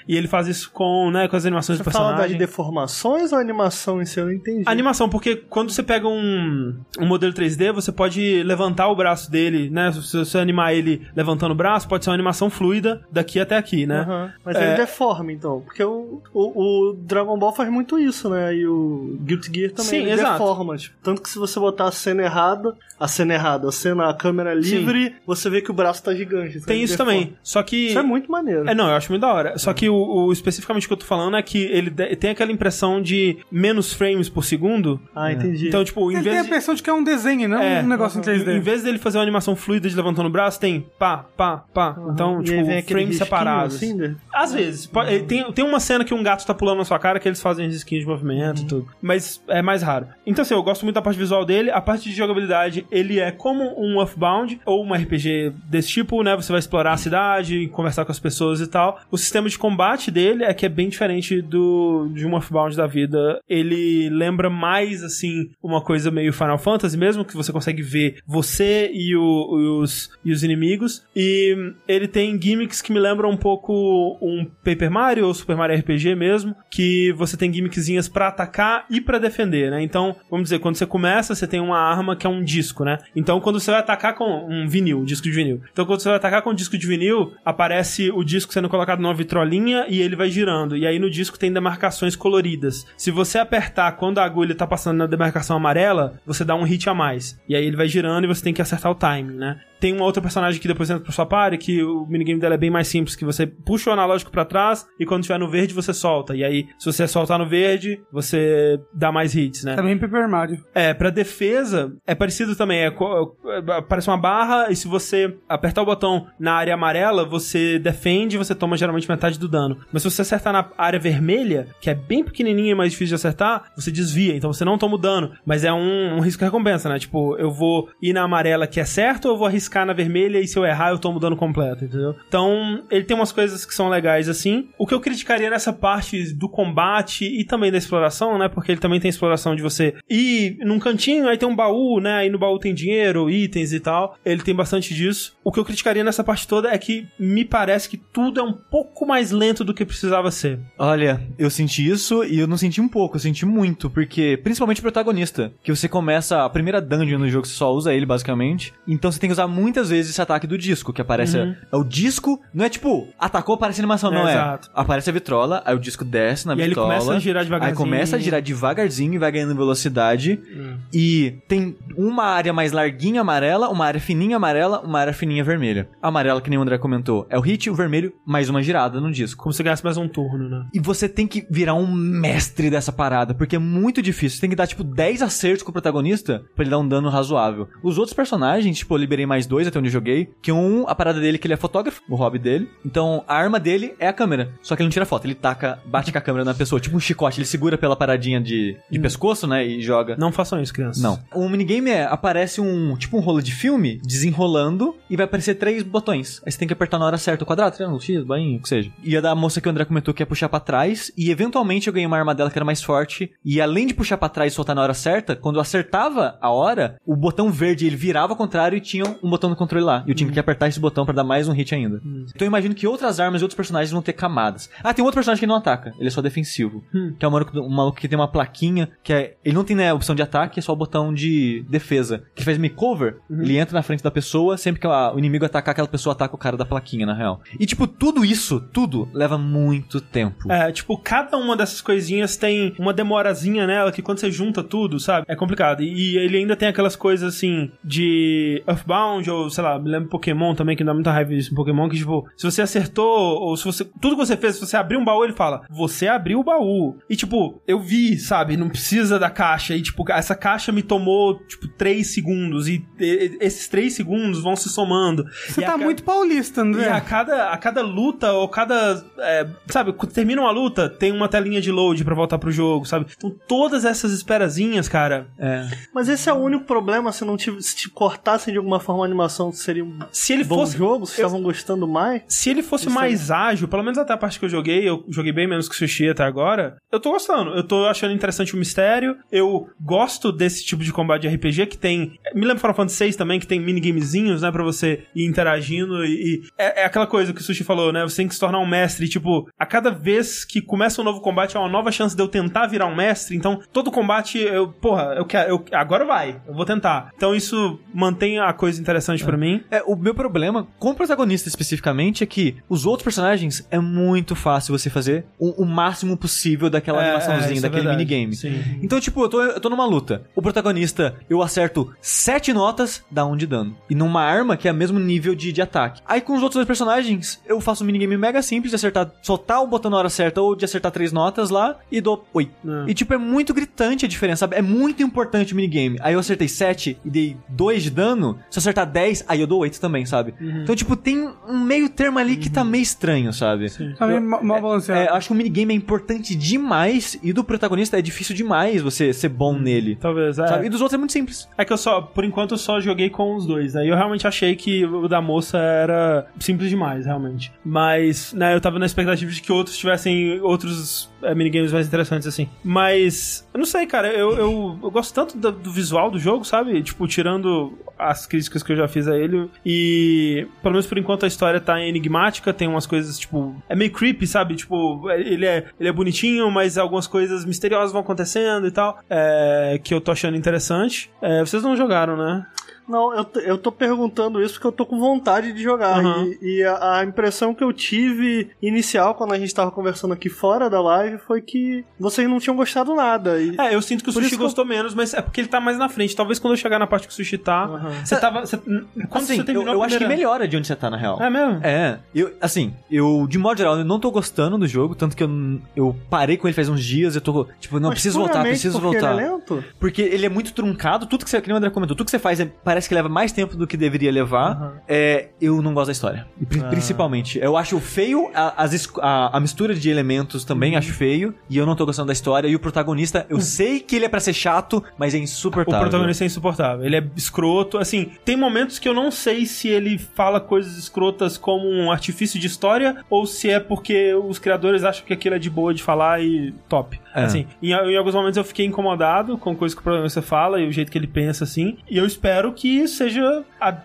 [0.07, 2.37] E ele faz isso com, né, com as animações Você do fala das personagem.
[2.37, 4.19] deformações ou animação em si?
[4.19, 4.63] Eu não entendi.
[4.65, 9.69] Animação, porque quando você pega um, um modelo 3D, você pode levantar o braço dele,
[9.69, 9.91] né?
[9.91, 13.85] Se você animar ele levantando o braço, pode ser uma animação fluida daqui até aqui,
[13.85, 14.01] né?
[14.01, 14.33] Aham.
[14.43, 14.67] Mas É.
[14.67, 15.61] ele deforma, então.
[15.61, 18.53] Porque o, o, o Dragon Ball faz muito isso, né?
[18.55, 19.89] E o Guilty Gear também.
[19.89, 20.31] Sim, ele exato.
[20.33, 20.77] deforma.
[20.77, 24.13] Tipo, tanto que se você botar a cena errada, a cena errada, a cena, a
[24.13, 26.57] câmera livre, você vê que o braço tá gigante.
[26.57, 27.11] então Tem isso deforma.
[27.13, 27.37] também.
[27.43, 27.87] Só que.
[27.87, 28.69] Isso é muito maneiro.
[28.69, 29.57] É, não, eu acho muito da hora.
[29.57, 32.29] Só que o, o- especificamente o que eu tô falando é que ele de- tem
[32.31, 34.99] aquela impressão de menos frames por segundo.
[35.15, 35.67] Ah, entendi.
[35.67, 36.49] Então, tipo, em Ele tem a vez de.
[36.49, 38.57] impressão de que é um desenho, não É, um negócio em 3D.
[38.57, 41.95] Em vez dele fazer uma animação fluida de levantando o braço, tem pá, pá, pá.
[42.13, 43.75] Então, E tipo, frames risquinho, separados.
[43.75, 44.15] Assim, né?
[44.35, 44.85] Às vezes.
[44.85, 47.27] Pode- eh, tem, tem uma cena que um gato tá pulando na sua cara que
[47.27, 48.87] eles fazem risquinhos de movimento e tudo.
[49.01, 50.07] Mas é mais raro.
[50.25, 51.71] Então, assim, eu gosto muito da parte visual dele.
[51.71, 56.35] A parte de jogabilidade, ele é como um Earthbound ou um RPG desse tipo, né?
[56.35, 58.99] Você vai explorar a cidade, conversar com as pessoas e tal.
[59.09, 62.85] O sistema de combate dele é que é bem diferente do de um Earthbound da
[62.87, 63.39] vida.
[63.47, 68.89] Ele lembra mais, assim, uma coisa meio Final Fantasy mesmo, que você consegue ver você
[68.93, 71.05] e, o- os, e os inimigos.
[71.15, 71.55] E
[71.87, 76.15] ele tem gimmicks que me lembram um pouco um Paper Mario ou Super Mario RPG
[76.15, 79.81] mesmo, que você tem gimmickzinhas pra atacar e pra defender, né?
[79.81, 82.97] Então, vamos dizer, quando você começa, você tem uma arma que é um disco, né?
[83.15, 85.61] Então, quando você vai atacar com um vinil, um disco de vinil.
[85.71, 88.99] Então, quando você vai atacar com um disco de vinil, aparece o disco sendo colocado
[88.99, 90.75] numa vitrolinha e ele vai girando.
[90.75, 92.85] E aí no disco tem demarcações coloridas.
[92.97, 96.89] Se você apertar quando a agulha tá passando na demarcação amarela, você dá um hit
[96.89, 97.39] a mais.
[97.47, 99.59] E aí ele vai girando e você tem que acertar o timing, né?
[99.79, 102.57] Tem uma outra personagem que depois entra pra sua party, que o minigame dela é
[102.57, 105.73] bem mais simples, que você puxa o analógico pra trás e quando estiver no verde
[105.73, 106.35] você solta.
[106.35, 109.75] E aí, se você soltar no verde, você dá mais hits, né?
[109.75, 110.63] Também Paper Mario.
[110.73, 112.81] É, pra defesa, é parecido também.
[112.85, 117.25] É, co- é, parece uma barra, e se você apertar o botão na área amarela,
[117.25, 119.77] você defende e você toma geralmente metade do dano.
[119.91, 123.15] Mas se você acertar na área vermelha, que é bem pequenininha e mais difícil de
[123.15, 125.31] acertar, você desvia, então você não toma o dano.
[125.45, 126.97] Mas é um, um risco-recompensa, né?
[126.99, 130.39] Tipo, eu vou ir na amarela que é certo ou eu vou arriscar na vermelha
[130.39, 132.15] e se eu errar eu tomo dano completo, entendeu?
[132.27, 134.69] Então, ele tem umas coisas que são legais assim.
[134.77, 138.47] O que eu criticaria nessa parte do combate e também da exploração, né?
[138.47, 142.15] Porque ele também tem exploração de você ir num cantinho, aí tem um baú, né?
[142.15, 144.17] Aí no baú tem dinheiro, itens e tal.
[144.25, 145.35] Ele tem bastante disso.
[145.43, 148.53] O que eu criticaria nessa parte toda é que me parece que tudo é um
[148.53, 150.59] pouco mais lento do que precisava ser.
[150.77, 154.79] Olha, eu senti isso e eu não senti um pouco, eu senti muito, porque principalmente
[154.79, 158.73] o protagonista, que você começa a primeira dungeon no jogo, você só usa ele basicamente,
[158.87, 161.55] então você tem que usar muitas vezes esse ataque do disco, que aparece Uhum.
[161.71, 164.35] é o disco, não é tipo, atacou, aparece animação, não É, é.
[164.35, 164.69] exato.
[164.73, 166.89] Aparece a vitrola, aí o disco desce na E aí ele vitrola.
[166.89, 167.77] começa a girar Aí devagarzinho.
[167.77, 170.39] começa a girar devagarzinho e vai ganhando velocidade.
[170.55, 170.77] Hum.
[170.93, 175.87] E tem uma área mais larguinha amarela, uma área fininha amarela, uma área fininha vermelha.
[176.01, 178.99] A amarela, que nem o André comentou, é o hit, o vermelho, mais uma girada
[178.99, 179.41] no disco.
[179.43, 180.65] Como se ganhasse mais um turno, né?
[180.73, 184.35] E você tem que virar um mestre dessa parada, porque é muito difícil.
[184.37, 187.09] Você tem que dar, tipo, 10 acertos com o protagonista pra ele dar um dano
[187.09, 187.67] razoável.
[187.83, 190.95] Os outros personagens, tipo, eu liberei mais dois até onde eu joguei, que um, a
[190.95, 192.69] parada dele é que ele é fotógrafo, o hobby dele.
[192.85, 194.53] Então, a arma dele é a câmera.
[194.61, 196.95] Só que ele não tira foto, ele taca, bate com a câmera na pessoa, tipo
[196.95, 200.15] um chicote, ele segura pela paradinha de, de pescoço, né, e joga.
[200.17, 201.01] Não façam isso, crianças.
[201.01, 201.19] Não.
[201.33, 205.83] O minigame é, aparece um, tipo um rolo de filme, desenrolando, e vai aparecer três
[205.83, 206.41] botões.
[206.45, 208.69] Aí você tem que apertar na hora certa o quadrado, triângulo, X, bainha, o que
[208.69, 208.91] seja.
[209.03, 211.87] E a da moça que o André comentou que é puxar pra trás, e eventualmente
[211.87, 214.53] eu ganhei uma arma dela que era mais forte, e além de puxar pra trás
[214.53, 218.33] e soltar na hora certa, quando eu acertava a hora, o botão verde ele virava
[218.33, 220.03] ao contrário e tinha um botão no controle lá.
[220.05, 222.01] E eu tinha que apertar esse botão pra dar mais um hit ainda.
[222.03, 224.69] Então eu imagino que outras armas e outros personagens vão ter camadas.
[224.83, 226.83] Ah, tem um outro personagem que não ataca, ele é só defensivo.
[227.19, 229.35] Que é um maluco, um maluco que tem uma plaquinha, que é.
[229.43, 232.23] Ele não tem né, opção de ataque, é só o botão de defesa.
[232.35, 235.71] Que faz makeover, ele entra na frente da pessoa, sempre que a- o inimigo atacar,
[235.71, 237.41] aquela pessoa ataca o cara da plaquinha, na real.
[237.59, 240.51] E tipo, tudo isso, tudo, leva muito tempo.
[240.51, 244.99] É, tipo, cada uma dessas coisinhas tem uma demorazinha nela que quando você junta tudo,
[244.99, 245.25] sabe?
[245.27, 245.81] É complicado.
[245.81, 250.09] E, e ele ainda tem aquelas coisas assim de Earthbound ou sei lá, me lembro
[250.09, 253.05] Pokémon também, que dá muita raiva disso em Pokémon, que tipo, se você acertou
[253.41, 253.85] ou se você.
[254.01, 256.97] Tudo que você fez, se você abriu um baú, ele fala, você abriu o baú.
[257.09, 258.57] E tipo, eu vi, sabe?
[258.57, 259.75] Não precisa da caixa.
[259.75, 262.67] E tipo, essa caixa me tomou, tipo, 3 segundos.
[262.67, 265.25] E, e- esses 3 segundos vão se somando.
[265.47, 266.89] Você E tá ca- muito paulista, e André.
[266.89, 269.03] a cada, a cada luta, ou cada.
[269.19, 272.85] é, sabe, quando termina uma luta, tem uma telinha de load pra voltar pro jogo,
[272.85, 273.05] sabe?
[273.17, 275.27] Então todas essas esperazinhas, cara.
[275.37, 275.67] É.
[275.93, 279.07] Mas esse é o único problema, se não te, se te cortassem de alguma forma
[279.15, 280.77] animação, seria um Se ele bom fosse.
[280.77, 282.23] jogo, se eu- estavam gostando mais.
[282.27, 285.03] Se ele fosse Isso mais ágil, pelo menos até a parte que eu joguei, eu
[285.09, 287.51] joguei bem menos que o Sushi até agora, eu tô gostando.
[287.51, 289.15] Eu tô achando interessante o mistério.
[289.31, 292.17] Eu gosto desse tipo de combate de RPG que tem.
[292.33, 296.03] Me lembro Final Fantasy VI também, que tem minigamezinhos, né, pra você ir interagindo.
[296.05, 298.03] E, e é, é aquela coisa que o Sushi falou, né?
[298.03, 299.07] Você tem que se tornar um mestre.
[299.07, 302.27] Tipo, a cada vez que começa um novo combate, é uma nova chance de eu
[302.27, 303.35] tentar virar um mestre.
[303.35, 305.49] Então, todo combate, eu, porra, eu quero.
[305.49, 307.11] Eu, agora vai, eu vou tentar.
[307.15, 309.63] Então, isso mantém a coisa interessante pra mim.
[309.71, 314.35] É, o meu problema com o protagonista especificamente é que os outros personagens é muito
[314.35, 317.97] fácil você fazer o, o máximo possível daquela É, é, animaçãozinha, isso é daquele verdade.
[318.05, 318.35] minigame.
[318.35, 318.79] Sim.
[318.81, 320.23] Então, tipo, eu tô, eu tô numa luta.
[320.35, 323.75] O protagonista, eu acerto sete notas, dá um de dano.
[323.89, 326.01] E numa arma que é o mesmo nível de, de ataque.
[326.07, 329.61] Aí com os outros dois personagens, eu faço um minigame mega simples de acertar, soltar
[329.61, 332.49] o botão na hora certa ou de acertar três notas lá e dou oi.
[332.65, 332.89] É.
[332.91, 334.55] E tipo, é muito gritante a diferença, sabe?
[334.55, 335.97] É muito importante o minigame.
[336.01, 338.39] Aí eu acertei 7 e dei 2 de dano.
[338.49, 340.33] Se eu acertar 10, aí eu dou 8 também, sabe?
[340.39, 343.69] Então, tipo, tem um meio termo ali que tá meio estranho, sabe?
[343.97, 345.01] Tá meio mal mal balanceado.
[345.01, 349.11] É, acho que o minigame é importante demais e do protagonista é difícil demais você
[349.11, 349.97] ser bom nele.
[349.97, 350.47] Talvez, é.
[350.47, 350.67] Sabe?
[350.67, 351.49] E dos outros é muito simples.
[351.57, 353.75] É que eu só, por enquanto, eu só joguei com os dois.
[353.75, 357.51] Aí eu realmente achei que o da moça era simples demais, realmente.
[357.65, 362.27] Mas, né, eu tava na expectativa de que outros tivessem outros é, minigames mais interessantes,
[362.27, 362.49] assim.
[362.63, 366.45] Mas, eu não sei, cara, eu, eu, eu gosto tanto do, do visual do jogo,
[366.45, 366.81] sabe?
[366.81, 369.49] Tipo, tirando as críticas que eu já fiz a ele.
[369.65, 373.91] E, pelo menos por enquanto, a história tá enigmática, tem umas coisas, tipo, é meio
[373.91, 374.55] creepy, sabe?
[374.55, 379.79] Tipo, ele é, ele é bonitinho, mas algumas coisas misteriosas vão acontecendo e tal, é,
[379.83, 381.09] que eu tô achando interessante.
[381.21, 382.45] É, vocês não jogaram, né?
[382.87, 385.99] Não, eu, eu tô perguntando isso porque eu tô com vontade de jogar.
[385.99, 386.25] Aham.
[386.41, 390.29] E, e a, a impressão que eu tive inicial quando a gente tava conversando aqui
[390.29, 393.39] fora da live foi que vocês não tinham gostado nada.
[393.41, 395.41] E, É, eu sinto que o Por Sushi que eu- gostou menos, mas é porque
[395.41, 396.15] ele tá mais na frente.
[396.15, 397.65] Talvez quando eu chegar na parte que o Sushi tá,
[398.03, 398.41] você tava...
[398.45, 400.89] Você, quando assim, você eu, terminou eu a acho que melhora de onde você tá,
[400.89, 401.21] na real.
[401.21, 401.59] É mesmo?
[401.63, 405.23] É, eu, assim, eu, de modo geral, eu não tô gostando do jogo, tanto que
[405.23, 405.29] eu,
[405.75, 408.79] eu parei com ele faz uns dias, eu tô, tipo, não, Mas preciso voltar, preciso
[408.79, 409.13] porque voltar.
[409.15, 409.63] Ele é lento?
[409.79, 412.11] Porque ele é muito truncado, tudo que você, que nem o André comentou, tudo que
[412.11, 412.45] você faz é-
[412.75, 414.81] parece que leva mais tempo do que deveria levar.
[414.85, 416.27] É, eu não gosto da história.
[416.49, 417.39] Pri- Principalmente.
[417.39, 420.77] Eu acho feio a, as a, a mistura de elementos também, Uhum.
[420.79, 421.33] acho feio.
[421.49, 422.49] E eu não tô gostando da história.
[422.49, 425.79] E o protagonista, eu sei que ele é pra ser chato, mas é O insuportável.
[425.87, 426.85] protagonista é insuportável.
[426.85, 427.77] Ele é escroto.
[427.77, 432.37] Assim, tem momentos que eu não sei se ele fala coisas escrotas como um artifício
[432.37, 435.81] de história ou se é porque os criadores acham que aquilo é de boa de
[435.81, 436.99] falar e top.
[437.15, 437.23] É.
[437.23, 440.67] Assim, em, em alguns momentos eu fiquei incomodado com coisas que o protagonista fala e
[440.67, 441.77] o jeito que ele pensa, assim.
[441.89, 443.43] E eu espero que seja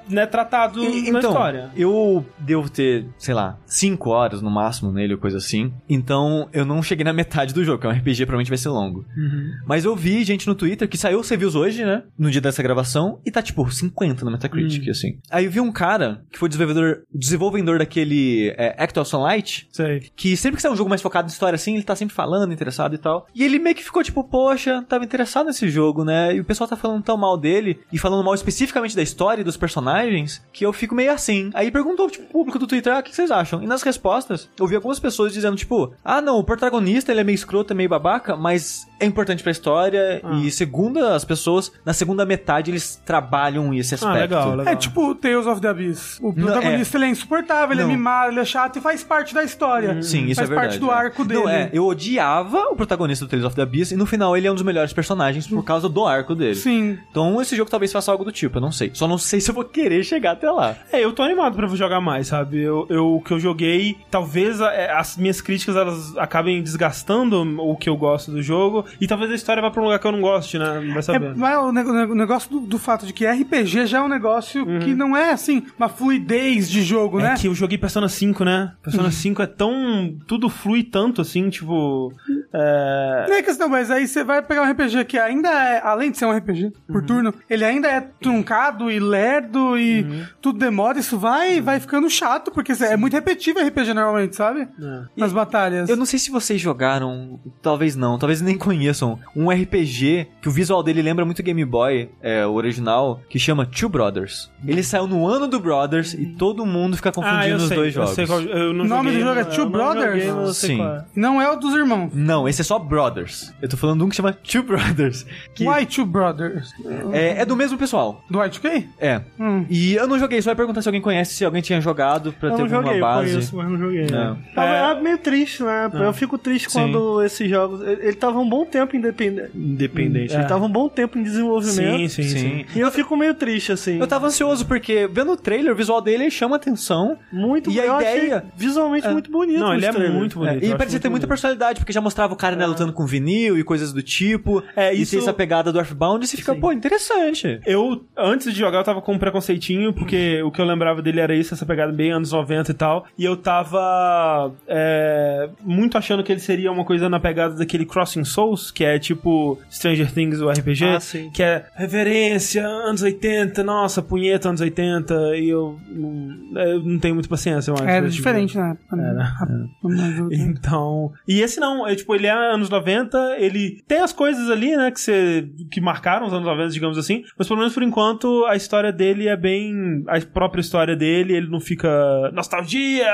[0.09, 1.71] né, tratado E- na então, história.
[1.77, 5.73] eu devo ter, sei lá, 5 horas no máximo nele, ou coisa assim.
[5.89, 8.69] Então, eu não cheguei na metade do jogo, que é um RPG, provavelmente vai ser
[8.69, 9.05] longo.
[9.17, 9.51] Uhum.
[9.67, 12.03] Mas eu vi gente no Twitter que saiu os reviews hoje, né?
[12.19, 14.91] No dia dessa gravação, e tá tipo 50 no Metacritic, Hum.
[14.91, 15.19] assim.
[15.31, 20.01] Aí eu vi um cara que foi desenvolvedor, desenvolvedor daquele é, Act of Sunlight, Sei.
[20.17, 22.53] que sempre que sai um jogo mais focado em história assim, ele tá sempre falando,
[22.53, 23.20] interessado e tal.
[23.35, 26.35] E ele meio que ficou tipo, poxa, tava interessado nesse jogo, né?
[26.35, 29.45] E o pessoal tá falando tão mal dele, e falando mal especificamente da história e
[29.45, 31.51] dos personagens que eu fico meio assim.
[31.55, 33.63] Aí perguntou, tipo, o público do Twitter, ah, o que vocês acham?
[33.63, 37.25] E nas respostas, eu vi algumas pessoas dizendo, tipo, ah, não, o protagonista ele é
[37.25, 40.21] meio escroto, é meio babaca, mas é importante pra história.
[40.23, 40.37] Ah.
[40.37, 44.17] E segundo as pessoas, na segunda metade eles trabalham esse aspecto.
[44.17, 44.73] Ah, legal, legal.
[44.73, 46.19] É tipo o Tales of the Abyss.
[46.21, 47.91] O Não, protagonista ele é insuportável, ele Não.
[47.91, 50.03] é mimado, ele é chato e faz parte da história.
[50.03, 50.69] Sim, isso faz é verdade.
[50.69, 50.95] parte do é.
[50.95, 51.41] arco dele.
[51.41, 54.47] Não, é, eu odiava o protagonista do Tales of the Abyss e no final ele
[54.47, 56.55] é um dos melhores personagens por causa do arco dele.
[56.55, 56.99] Sim.
[57.11, 58.91] Então esse jogo talvez faça algo do tipo, eu não sei.
[58.95, 60.77] Só não sei se eu vou querer chegar até lá.
[60.93, 62.59] É, eu tô animado pra jogar mais, sabe?
[62.61, 67.77] Eu, eu- o que eu joguei, talvez é, as minhas críticas elas acabem desgastando o
[67.77, 70.13] que eu gosto do jogo, e talvez a história vá pra um lugar que eu
[70.13, 70.67] não goste, né?
[70.89, 71.35] Vai É, saber.
[71.37, 74.65] mas o ne- o negócio do, do fato de que RPG já é um negócio
[74.81, 77.25] que não é assim, uma fluidez de jogo, Uhum.
[77.25, 77.35] É né?
[77.39, 78.73] que eu joguei Persona 5, né?
[78.83, 80.15] Persona 5 é tão.
[80.27, 82.13] Tudo flui tanto assim, tipo.
[82.53, 83.27] É.
[83.29, 86.19] Não é questão, mas aí você vai pegar um RPG que ainda é, além de
[86.19, 86.73] ser um RPG Uhum.
[86.89, 90.25] por turno, ele ainda é truncado e lerdo e Uhum.
[90.41, 94.63] tudo demora, isso vai vai ficando chato, porque é muito repetitivo RPG normalmente, sabe?
[94.63, 95.03] É.
[95.17, 95.89] Nas batalhas.
[95.89, 100.53] Eu não sei se vocês jogaram, talvez não, talvez nem conheçam, um RPG que o
[100.53, 104.51] visual dele lembra muito Game Boy, é, o original, que chama Two Brothers.
[104.67, 107.77] Ele saiu no ano do Brothers e todo mundo fica Ah, confundindo eu os sei,
[107.77, 108.15] dois eu jogos.
[108.15, 110.25] sei qual, eu não O nome joguei, do jogo é Two não Brothers?
[110.25, 110.77] joguei, sei Sim.
[110.79, 111.05] qual é.
[111.15, 112.11] Não é o dos irmãos.
[112.15, 113.53] Não, esse é só Brothers.
[113.61, 115.27] Eu tô falando de um que chama Two Brothers.
[115.55, 116.71] Que Why Two Brothers?
[117.13, 118.25] é, é do mesmo pessoal.
[118.31, 118.87] Do Y2K?
[118.99, 119.21] É.
[119.39, 119.65] Hum.
[119.69, 122.49] E eu não joguei, só ia perguntar se alguém conhece, se alguém tinha jogado pra
[122.51, 123.31] Eu ter não alguma joguei, eu base.
[123.33, 124.07] conheço, mas não joguei.
[124.07, 124.39] Não.
[124.57, 125.01] É, É.
[125.01, 125.91] meio triste, né?
[125.93, 126.79] Eu fico triste Sim.
[126.81, 127.81] quando esses jogos.
[127.83, 129.51] Ele tava um bom tempo independente.
[129.55, 130.35] Independente.
[130.35, 130.39] É.
[130.41, 132.09] Ele tava um bom tempo em desenvolvimento.
[132.11, 132.65] Sim, sim, sim.
[132.75, 133.99] E eu fico meio triste, assim.
[133.99, 137.17] Eu tava ansioso porque vendo o trailer, o visual dele chama atenção.
[137.33, 139.61] muito E a eu ideia- visualmente muito bonito.
[139.61, 140.65] Não, ele é muito É, bonito.
[140.65, 141.29] eu e parecia ter muita bonito.
[141.29, 144.63] personalidade, porque já mostrava o cara né, lutando com vinil e coisas do tipo.
[144.77, 146.61] É, E isso- tem essa pegada do Earthbound e você fica, Sim.
[146.61, 147.61] pô, interessante.
[147.67, 151.21] Eu, antes de jogar, eu tava com um preconceitinho, porque o que eu lembrava dele
[151.21, 153.07] era isso, essa pegada bem anos 90 e tal.
[153.19, 158.25] E eu tava é, muito achando que ele seria uma coisa na pegada daquele Crossing
[158.25, 160.85] Souls, que é tipo Stranger Things, o RPG.
[160.85, 161.31] Ah, sim.
[161.31, 165.15] Que é reverência, anos 80, nossa, punheta, anos 80.
[165.37, 167.85] E eu não, eu não tenho muita paciência, eu acho.
[167.85, 168.77] Era tipo, diferente, né?
[170.33, 171.13] Então.
[171.27, 174.91] E esse não, é tipo, ele é anos 90, ele tem as coisas ali, né,
[174.91, 175.49] que você.
[175.71, 179.29] que marcaram os anos 90, digamos assim, mas pelo menos por enquanto a história dele
[179.29, 180.05] é bem.
[180.07, 181.89] a própria história dele, ele não fica.
[182.33, 183.07] nostalgia,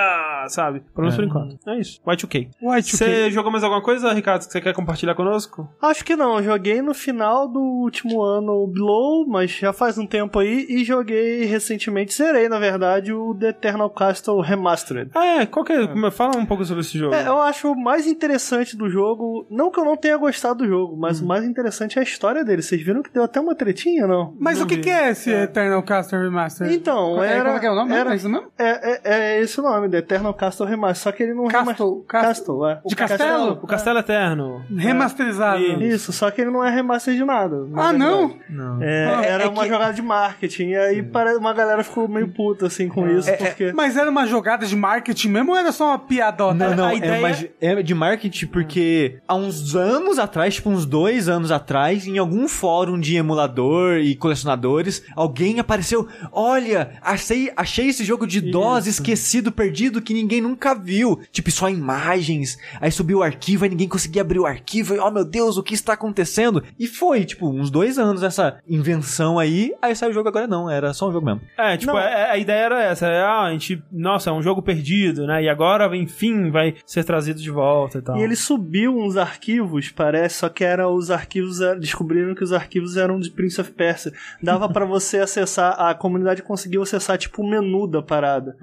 [0.48, 0.80] sabe?
[0.94, 1.56] Pelo menos por enquanto.
[1.68, 2.00] É isso.
[2.06, 2.48] Y2K.
[2.62, 2.82] Y2K.
[2.96, 5.68] Você jogou mais alguma coisa, Ricardo, que você quer compartilhar conosco?
[5.80, 10.06] Acho que não, joguei no final do último ano o Below, mas já faz um
[10.06, 15.10] tempo aí, e joguei recentemente, zerei na verdade, o The Eternal Castle Remastered.
[15.14, 15.86] Ah, é, qual que é?
[15.86, 17.14] Como- Fala um pouco sobre esse jogo.
[17.14, 20.66] É, eu acho o mais interessante do jogo, não que eu não tenha gostado do
[20.68, 22.62] jogo, mas o mais interessante é a história dele.
[22.62, 24.34] Vocês viram que deu até uma tretinha, não?
[24.40, 26.70] Mas Não o que, que é esse Eternal Castle Remaster?
[26.72, 27.44] Então, É, era...
[27.44, 27.94] Como é que é o nome?
[27.94, 28.48] Era, É isso mesmo?
[28.58, 31.62] é, é, é esse o nome, The Eternal Castle Remastered, só que ele não Castle,
[31.74, 32.26] remaster- Castle.
[32.56, 32.80] Castle, é.
[32.86, 33.58] De castelo?
[33.62, 34.64] O Castelo Eterno.
[34.76, 35.62] Remasterizado.
[35.62, 35.68] É.
[35.84, 37.64] Isso, só que ele não é remaster de nada.
[37.66, 38.28] na Ah, não?
[38.28, 38.44] verdade.
[38.50, 38.82] Não.
[38.82, 42.08] É, Ah, era é uma que- jogada de marketing, e aí para- uma galera ficou
[42.08, 43.72] meio puta assim com isso, porque...
[43.72, 46.54] Mas era uma jogada de marketing mesmo ou era só uma piadota?
[46.54, 48.80] Não, não, a é, ideia- é de marketing porque
[49.26, 54.14] há uns anos atrás, tipo uns dois anos atrás, em algum fórum de emulador e
[54.14, 60.74] colecionadores, alguém apareceu, olha, achei, achei esse jogo de DOS esquecido, perdido, que ninguém nunca
[60.74, 61.20] viu.
[61.32, 65.10] Tipo, só imagens, aí subiu o arquivo, aí ninguém conseguia abrir o arquivo, e, oh
[65.10, 66.62] meu Deus, o que está acontecendo?
[66.78, 70.70] E foi, tipo, uns dois anos essa invenção aí, aí saiu o jogo agora não,
[70.70, 71.40] era só um jogo mesmo.
[71.56, 71.98] É, tipo, Não.
[71.98, 73.06] é- a ideia era essa.
[73.06, 73.82] É, ah, a gente.
[73.90, 75.42] Nossa, é um jogo perdido, né?
[75.42, 78.16] E agora, enfim, vai ser trazido de volta e tal.
[78.16, 81.60] E ele subiu uns arquivos, parece, só que eram os arquivos.
[81.60, 84.12] eh, Descobriram que os arquivos eram de Prince of Persia.
[84.42, 88.56] Dava pra você acessar, a comunidade conseguiu acessar, tipo, o menu da parada.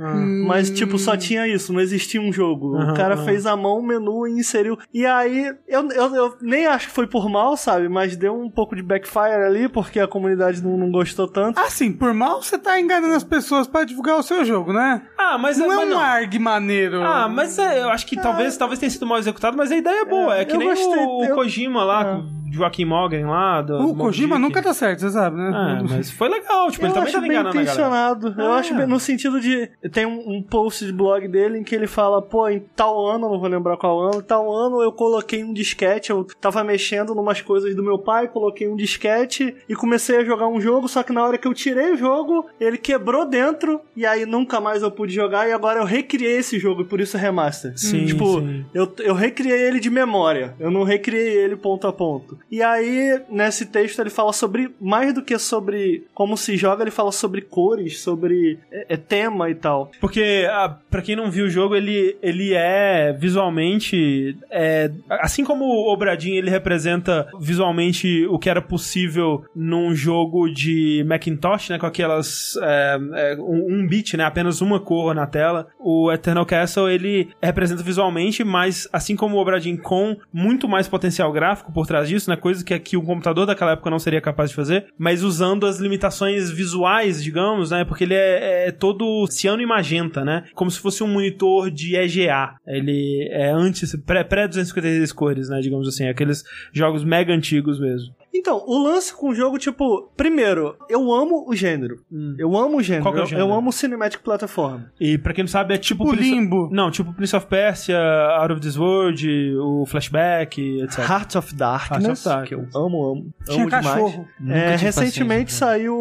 [0.48, 2.78] Mas, tipo, só tinha isso, não existia um jogo.
[2.92, 4.78] O cara fez a mão o menu e inseriu.
[4.94, 7.88] E aí, eu, eu, eu nem acho que foi por mal, sabe?
[7.90, 11.60] Mas deu um pouco de backfire ali, porque a comunidade não, não gostou tanto.
[11.60, 15.02] Assim, por mal você tá enganando as pessoas pra divulgar o seu jogo, né?
[15.18, 17.02] Ah, mas não é mas um arg maneiro.
[17.04, 19.93] Ah, mas é, eu acho que talvez, talvez tenha sido mal executado, mas a ideia
[20.02, 20.38] é boa.
[20.38, 22.44] É, que eu nem gostei, o, o eu- Kojima lá, É.
[22.54, 23.64] Joaquim Morgan lá.
[23.64, 25.80] Do, O do Kojima nunca tá certo, você sabe, né?
[25.80, 26.70] É, mas foi legal.
[26.70, 28.36] Tipo, ele eu também acho tava bem intencionado.
[28.38, 28.58] Eu Ah.
[28.58, 29.72] acho bem, no sentido de.
[29.92, 33.28] Tem um, um post de blog dele em que ele fala: pô, em tal ano,
[33.28, 36.12] não vou lembrar qual ano, tal ano eu coloquei um disquete.
[36.12, 40.48] Eu tava mexendo numas coisas do meu pai, coloquei um disquete e comecei a jogar
[40.48, 40.88] um jogo.
[40.88, 44.62] Só que na hora que eu tirei o jogo, ele quebrou dentro e aí nunca
[44.62, 45.50] mais eu pude jogar.
[45.50, 47.74] E agora eu recriei esse jogo e por isso é remaster.
[47.76, 48.64] Sim, tipo, sim.
[48.76, 50.56] Eu, eu recriei ele de memória.
[50.60, 52.40] Eu não recriei ele ponto a ponto.
[52.50, 56.92] E aí, nesse texto, ele fala sobre, mais do que sobre como se joga, ele
[56.92, 59.92] fala sobre cores, sobre é, é, tema e tal.
[60.00, 64.38] Porque, ah, pra quem não viu o jogo, ele, ele é visualmente.
[64.50, 71.04] É, assim como o Obradinho ele representa visualmente o que era possível num jogo de
[71.06, 71.78] Macintosh, né?
[71.78, 72.58] Com aquelas.
[72.62, 74.24] É, é, um, um bit, né?
[74.24, 75.68] Apenas uma cor na tela.
[75.78, 81.32] O Eternal Castle ele representa visualmente, mas assim como o Obradinho com muito mais potencial
[81.32, 82.36] gráfico por trás disso, né?
[82.36, 85.80] Coisa que aqui o computador daquela época não seria capaz de fazer, mas usando as
[85.80, 87.86] limitações visuais, digamos, né?
[87.86, 90.44] Porque ele é, é todo ciano e magenta, né?
[90.54, 92.56] Como se fosse um monitor de EGA.
[92.68, 95.60] Ele é antes, pré-256 cores, né?
[95.62, 98.14] Digamos assim, aqueles jogos mega antigos mesmo.
[98.34, 102.00] Então, o lance com o jogo, tipo, primeiro, eu amo o gênero.
[102.12, 102.36] Hum.
[102.38, 103.04] Eu amo o gênero.
[103.04, 103.48] Qual que é o Eu- gênero?
[103.50, 104.82] Eu, amo Cinematic Platform.
[105.00, 106.04] E pra quem não sabe, é tipo.
[106.04, 106.70] O Prince- Limbo.
[106.72, 108.00] Não, tipo Prince of Persia,
[108.40, 111.00] Out of This World, o Flashback, etc.
[111.00, 112.48] Heart of Darkness, Heart of Darkness.
[112.72, 113.34] que eu amo, amo.
[113.46, 113.86] Tinha amo demais.
[113.88, 114.28] cachorro.
[114.40, 115.96] Nunca É, recentemente paciência, saiu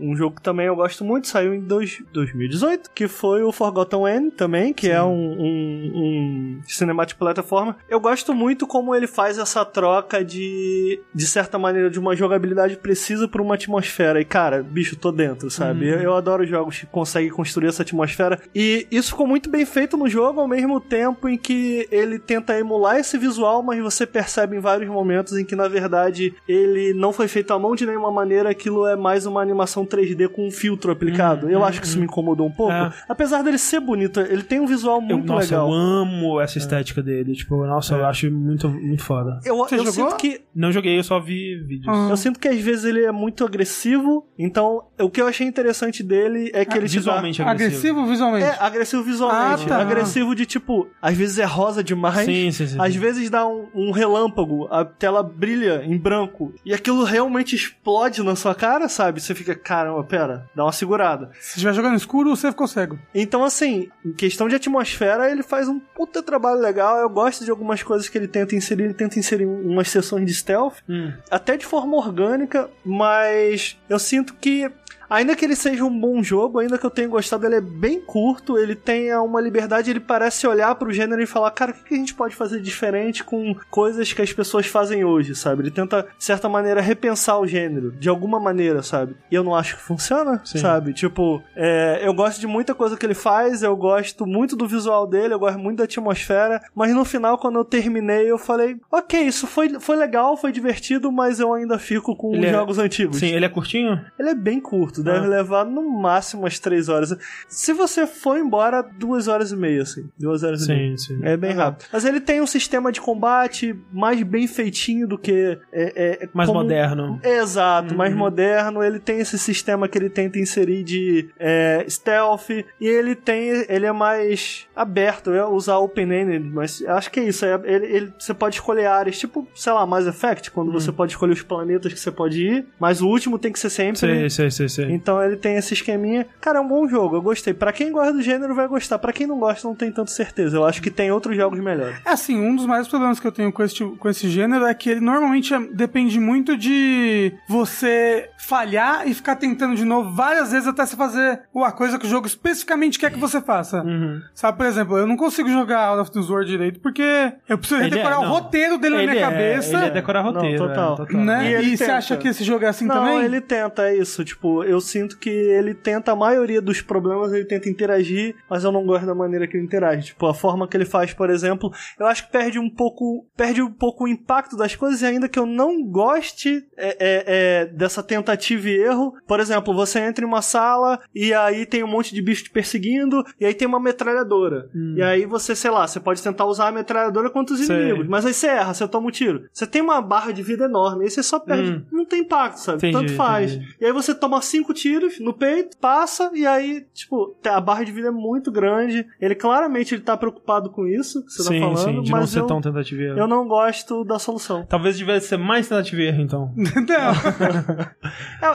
[0.00, 4.06] um jogo que também eu gosto muito, saiu em dois, 2018, que foi o Forgotten
[4.06, 7.76] End também, que é um, um, um cinematic plataforma.
[7.88, 12.76] Eu gosto muito como ele faz essa troca de, de certa maneira, de uma jogabilidade
[12.76, 14.20] precisa pra uma atmosfera.
[14.20, 15.88] E, cara, bicho, tô dentro, sabe?
[15.88, 18.40] Eu, eu adoro jogos que conseguem construir essa atmosfera.
[18.54, 22.58] E isso ficou muito bem feito no jogo, ao mesmo tempo em que ele tenta
[22.58, 27.12] emular esse visual, mas você percebe em vários momentos em que, na verdade, ele não
[27.12, 30.50] foi feito à mão de nenhuma maneira, aquilo é mais uma animação 3D com um
[30.50, 31.48] filtro aplicado.
[31.50, 32.72] eu acho que isso me incomodou um pouco.
[32.72, 32.92] É.
[33.08, 35.68] Apesar dele ser bonito, ele tem um visual Eu, muito nossa, legal.
[35.68, 37.32] eu amo essa estética dele.
[37.34, 39.38] Tipo, nossa, eu acho muito, muito foda.
[39.44, 39.92] Eu, Você eu jogou?
[40.10, 41.86] sinto que Não joguei, eu só vi vídeos.
[41.88, 42.08] Ah.
[42.10, 46.02] Eu sinto que às vezes ele é muito agressivo, então o que eu achei interessante
[46.02, 48.00] dele é que ele te dá- Visualmente agressivo.
[48.00, 48.44] Agressivo visualmente?
[48.46, 49.64] É, agressivo visualmente.
[49.64, 49.78] Ah, tá.
[49.80, 52.24] Agressivo de tipo, às vezes é rosa demais.
[52.26, 52.76] Sim, sim, sim.
[52.80, 58.22] Às vezes dá um, um relâmpago, a tela brilha em branco e aquilo realmente explode
[58.22, 59.20] na sua cara, sabe?
[59.20, 61.30] Você fica, caramba, pera, dá uma segurada.
[61.40, 62.98] Se estiver jogando escuro, você ficou cego.
[63.14, 66.98] Então, assim, em questão de atmosfera, ele faz um puta trabalho legal.
[66.98, 68.84] Eu gosto de algumas coisas que ele tenta inserir.
[68.84, 71.12] Ele tenta inserir umas sessões de stealth, Hum.
[71.30, 74.70] até de forma orgânica, mas eu sinto que.
[75.12, 78.00] Ainda que ele seja um bom jogo, ainda que eu tenha gostado, ele é bem
[78.00, 81.84] curto, ele tem uma liberdade, ele parece olhar pro gênero e falar, cara, o que
[81.84, 85.62] que a gente pode fazer diferente com coisas que as pessoas fazem hoje, sabe?
[85.64, 89.14] Ele tenta, de certa maneira, repensar o gênero, de alguma maneira, sabe?
[89.30, 90.58] E eu não acho que funciona, Sim.
[90.58, 90.94] sabe?
[90.94, 95.06] Tipo, é, eu gosto de muita coisa que ele faz, eu gosto muito do visual
[95.06, 99.20] dele, eu gosto muito da atmosfera, mas no final, quando eu terminei, eu falei, ok,
[99.20, 102.78] isso foi, foi legal, foi divertido, mas eu ainda fico com Ele os é- jogos
[102.78, 103.18] antigos.
[103.18, 104.00] Sim, ele é curtinho?
[104.18, 105.28] Ele é bem curto, deve Ah.
[105.28, 107.16] levar no máximo umas três horas.
[107.48, 110.08] Se você for embora, duas horas e meia, assim.
[110.18, 110.96] Duas horas e meia.
[110.96, 111.20] Sim, sim.
[111.22, 111.88] É bem rápido.
[111.92, 115.58] Mas ele tem um sistema de combate mais bem feitinho do que.
[115.72, 117.20] É, é, Mais como- moderno.
[117.22, 118.18] Exato, mais Uhum.
[118.18, 118.82] moderno.
[118.82, 122.50] Ele tem esse sistema que ele tenta inserir de é, stealth.
[122.50, 123.64] E ele tem.
[123.68, 125.30] Ele é mais aberto.
[125.30, 127.44] Eu ia usar open-ended, mas acho que é isso.
[127.44, 130.74] é- ele, ele- você pode escolher áreas, tipo, sei lá, Mass Effect, quando Uhum.
[130.74, 132.66] você pode escolher os planetas que você pode ir.
[132.78, 133.98] Mas o último tem que ser sempre.
[133.98, 134.91] Sei, sei, sei, sei.
[134.94, 136.26] Então ele tem esse esqueminha.
[136.40, 137.52] Cara, é um bom jogo, eu gostei.
[137.54, 138.98] Pra quem gosta do gênero, vai gostar.
[138.98, 140.56] Pra quem não gosta, não tem tanta certeza.
[140.56, 141.96] Eu acho que tem outros jogos melhores.
[142.04, 144.74] É assim, um dos maiores problemas que eu tenho com esse, com esse gênero é
[144.74, 150.50] que ele normalmente é- depende muito de você falhar e ficar tentando de novo várias
[150.52, 153.82] vezes até você fazer a coisa que o jogo especificamente quer que você faça.
[153.82, 154.20] Uhum.
[154.34, 157.02] Sabe, por exemplo, eu não consigo jogar Out of the Sword direito porque
[157.48, 158.30] eu preciso Ele é, decorar o não.
[158.30, 159.76] roteiro dele na Ele minha é- cabeça.
[159.76, 160.58] Ele é decorar roteiro.
[160.60, 160.94] Não, total.
[160.94, 161.20] é, total.
[161.20, 161.62] Né?
[161.62, 163.22] E E, você acha que esse jogo é assim não, também?
[163.22, 164.24] ele tenta, é isso.
[164.24, 168.72] Tipo, eu sinto que ele tenta, a maioria dos problemas, ele tenta interagir, mas eu
[168.72, 170.06] não gosto da maneira que ele interage.
[170.08, 173.26] Tipo, a forma que ele faz, por exemplo, eu acho que perde um pouco.
[173.36, 177.24] Perde um pouco o impacto das coisas, e ainda que eu não goste é, é,
[177.26, 179.14] é, dessa tentativa e erro.
[179.26, 182.50] Por exemplo, você entra em uma sala e aí tem um monte de bicho te
[182.50, 184.70] perseguindo, e aí tem uma metralhadora.
[184.96, 187.76] E aí você, sei lá, você pode tentar usar a metralhadora contra os Sei.
[187.76, 189.48] inimigos, mas aí você erra, você toma um tiro.
[189.52, 191.70] Você tem uma barra de vida enorme, aí você só perde.
[191.70, 191.84] Hum.
[191.90, 192.78] Não tem impacto, sabe?
[192.78, 193.52] Entendi, Tanto faz.
[193.52, 193.76] entendi.
[193.80, 197.92] E aí você toma cinco tiros no peito, passa, e aí, tipo, a barra de
[197.92, 199.06] vida é muito grande.
[199.20, 202.20] Ele claramente ele tá preocupado com isso que você sim, tá falando, sim, de não
[202.20, 203.18] mas ser eu, tão tentativa erro.
[203.18, 204.64] eu não gosto da solução.
[204.68, 206.52] Talvez devesse ser mais tentativa erro, então.
[206.56, 207.82] Não.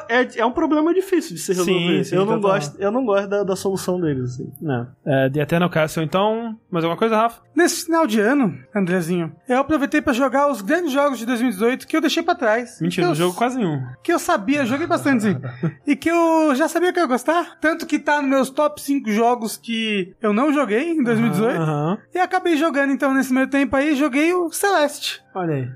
[0.08, 2.04] É, é, é um problema difícil de se Sim, resolver.
[2.04, 4.52] sim, eu, não gosto, eu não gosto da, da solução deles, assim.
[4.62, 4.88] Não.
[5.06, 6.58] É, The Eternal Castle, então.
[6.70, 7.42] Mais alguma coisa, Rafa?
[7.56, 11.96] Nesse final de ano, Andrezinho, eu aproveitei pra jogar os grandes jogos de 2018 que
[11.96, 12.80] eu deixei pra trás.
[12.82, 13.82] Mentira, eu, jogo quase nenhum.
[14.04, 15.38] Que eu sabia, joguei bastante, sim.
[15.88, 17.57] e que eu já sabia que eu ia gostar.
[17.60, 21.60] Tanto que tá nos meus top 5 jogos que eu não joguei em 2018.
[21.61, 21.98] Aham.
[22.14, 25.22] E acabei jogando, então, nesse meio tempo aí, joguei o Celeste.
[25.36, 25.68] Olha aí.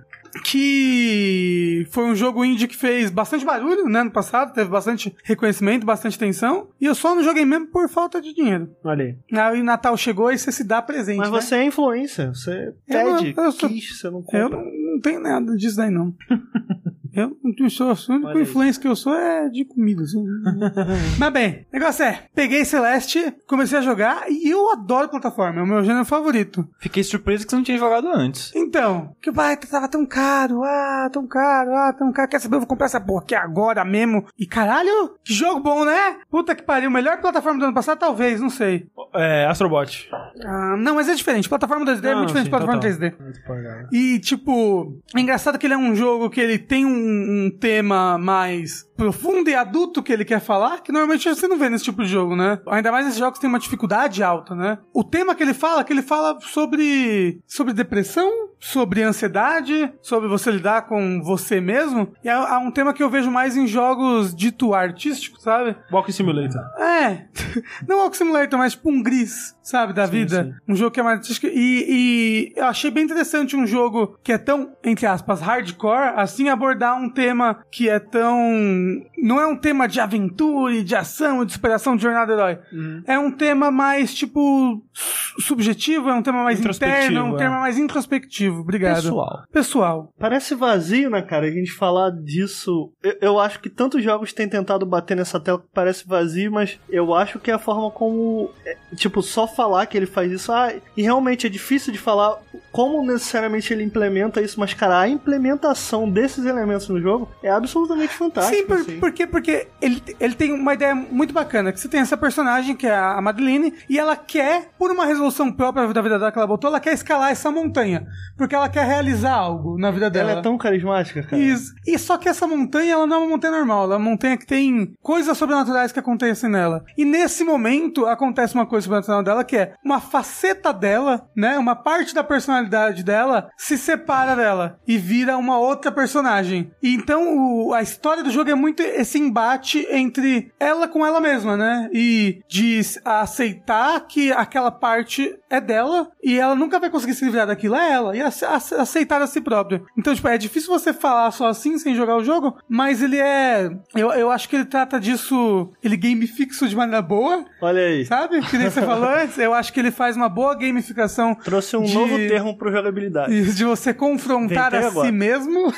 [0.44, 5.86] que foi um jogo indie que fez bastante barulho, né, no passado, teve bastante reconhecimento,
[5.86, 8.70] bastante atenção, e eu só não joguei mesmo por falta de dinheiro.
[8.84, 9.40] Olha aí.
[9.40, 11.42] Aí o Natal chegou e você se dá presente, Mas né?
[11.42, 14.50] você é influencer, você Eu pede, não- eu sou- quis, você não Eu compra.
[14.50, 16.14] não, não tenho nada disso daí, não.
[17.14, 20.04] Eu não sou, a única Olha influência que eu sou é de comida.
[20.04, 20.24] assim.
[21.20, 25.64] Mas bem, o negócio é, peguei Celeste, comecei a jogar e eu adoro plataforma, é
[25.64, 26.68] o meu gênero favorito.
[26.80, 28.54] Fiquei surpreso que você não tinha jogado antes.
[28.72, 32.62] Então, que vai, tava tão caro, ah, tão caro, ah, tão caro, quer saber, eu
[32.62, 34.26] vou comprar essa porra aqui agora mesmo.
[34.40, 36.20] E caralho, que jogo bom, né?
[36.30, 38.88] Puta que pariu, melhor plataforma do ano passado, talvez, não sei.
[39.14, 40.10] É, Astrobot.
[40.46, 42.98] Ah, não, mas é diferente, plataforma 2D é Não, muito diferente sim, de plataforma total.
[42.98, 43.88] 3D.
[43.92, 48.18] E, tipo, é engraçado que ele é um jogo que ele tem um, um tema
[48.18, 52.04] mais profundo e adulto que ele quer falar, que normalmente você não vê nesse tipo
[52.04, 52.60] de jogo, né?
[52.68, 54.78] Ainda mais esses jogos que tem uma dificuldade alta, né?
[54.94, 58.30] O tema que ele fala, que ele fala sobre, sobre depressão,
[58.62, 63.10] sobre ansiedade, sobre você lidar com você mesmo, e é, é um tema que eu
[63.10, 65.76] vejo mais em jogos dito artísticos, sabe?
[65.92, 66.62] Walking Simulator.
[66.80, 67.26] É,
[67.88, 70.56] não Walk Simulator, mas tipo um gris, sabe, da vida.
[70.68, 71.48] Um jogo que é mais artístico.
[71.48, 76.48] E, e eu achei bem interessante um jogo que é tão, entre aspas, hardcore, assim
[76.48, 78.91] abordar um tema que é tão.
[79.18, 82.40] Não é um tema de aventura, e de ação, e de superação de jornada do
[82.40, 82.60] herói.
[83.06, 87.36] É um tema mais, tipo, su- subjetivo, é um tema mais Introspectivo, interno, é um
[87.36, 87.38] é.
[87.38, 88.62] tema mais introspectivo.
[88.62, 88.96] Obrigado.
[89.04, 89.44] Pessoal.
[89.52, 90.14] Pessoal.
[90.20, 91.46] Parece vazio, né, cara?
[91.48, 92.92] A gente falar disso.
[93.04, 96.80] Eu, eu acho que tantos jogos têm tentado bater nessa tela que parece vazio, mas
[96.90, 98.50] eu acho que é a forma como.
[98.66, 100.52] é, tipo, só falar que ele faz isso.
[100.52, 102.38] Ah, e realmente é difícil de falar
[102.72, 108.14] como necessariamente ele implementa isso, mas, cara, a implementação desses elementos no jogo é absolutamente
[108.14, 108.58] fantástica.
[108.58, 109.00] Sim, por, assim.
[109.00, 109.28] por quê?
[109.28, 112.96] Porque ele, ele tem uma ideia muito bacana, que você tem essa personagem, que é
[112.96, 116.70] a Madeline, e ela quer, por uma resolução própria da vida dela que ela botou,
[116.70, 118.06] ela quer escalar essa montanha,
[118.38, 120.32] porque ela quer realizar algo na vida dela.
[120.32, 121.42] Ela é tão carismática, cara.
[121.42, 121.74] Isso.
[121.86, 124.38] E só que essa montanha, ela não é uma montanha normal, ela é uma montanha
[124.38, 126.84] que tem coisas sobrenaturais que acontecem nela.
[126.98, 131.76] E nesse momento, acontece uma coisa sobrenatural dela, que é uma faceta dela, né, uma
[131.76, 136.72] parte da personalidade dela se separa dela e vira uma outra personagem.
[136.82, 137.38] E então,
[137.68, 141.90] o- a história do jogo é muito esse embate entre ela com ela mesma, né,
[141.94, 147.48] e de aceitar que aquela parte é dela e ela nunca vai conseguir se livrar
[147.48, 149.82] daquilo, é ela, e ace- ace- aceitar a si própria.
[149.98, 153.70] Então, tipo, é difícil você falar só assim, sem jogar o jogo, mas ele é.
[153.96, 155.72] Eu, eu acho que ele trata disso.
[155.84, 158.06] Ele gamifica isso de maneira boa, Olha aí.
[158.06, 158.42] sabe?
[158.42, 159.38] Que nem você falou antes.
[159.38, 161.36] Eu acho que ele faz uma boa gamificação.
[161.36, 163.54] Trouxe um de- novo termo pro jogabilidade.
[163.54, 165.08] De você confrontar a agora.
[165.08, 165.74] si mesmo.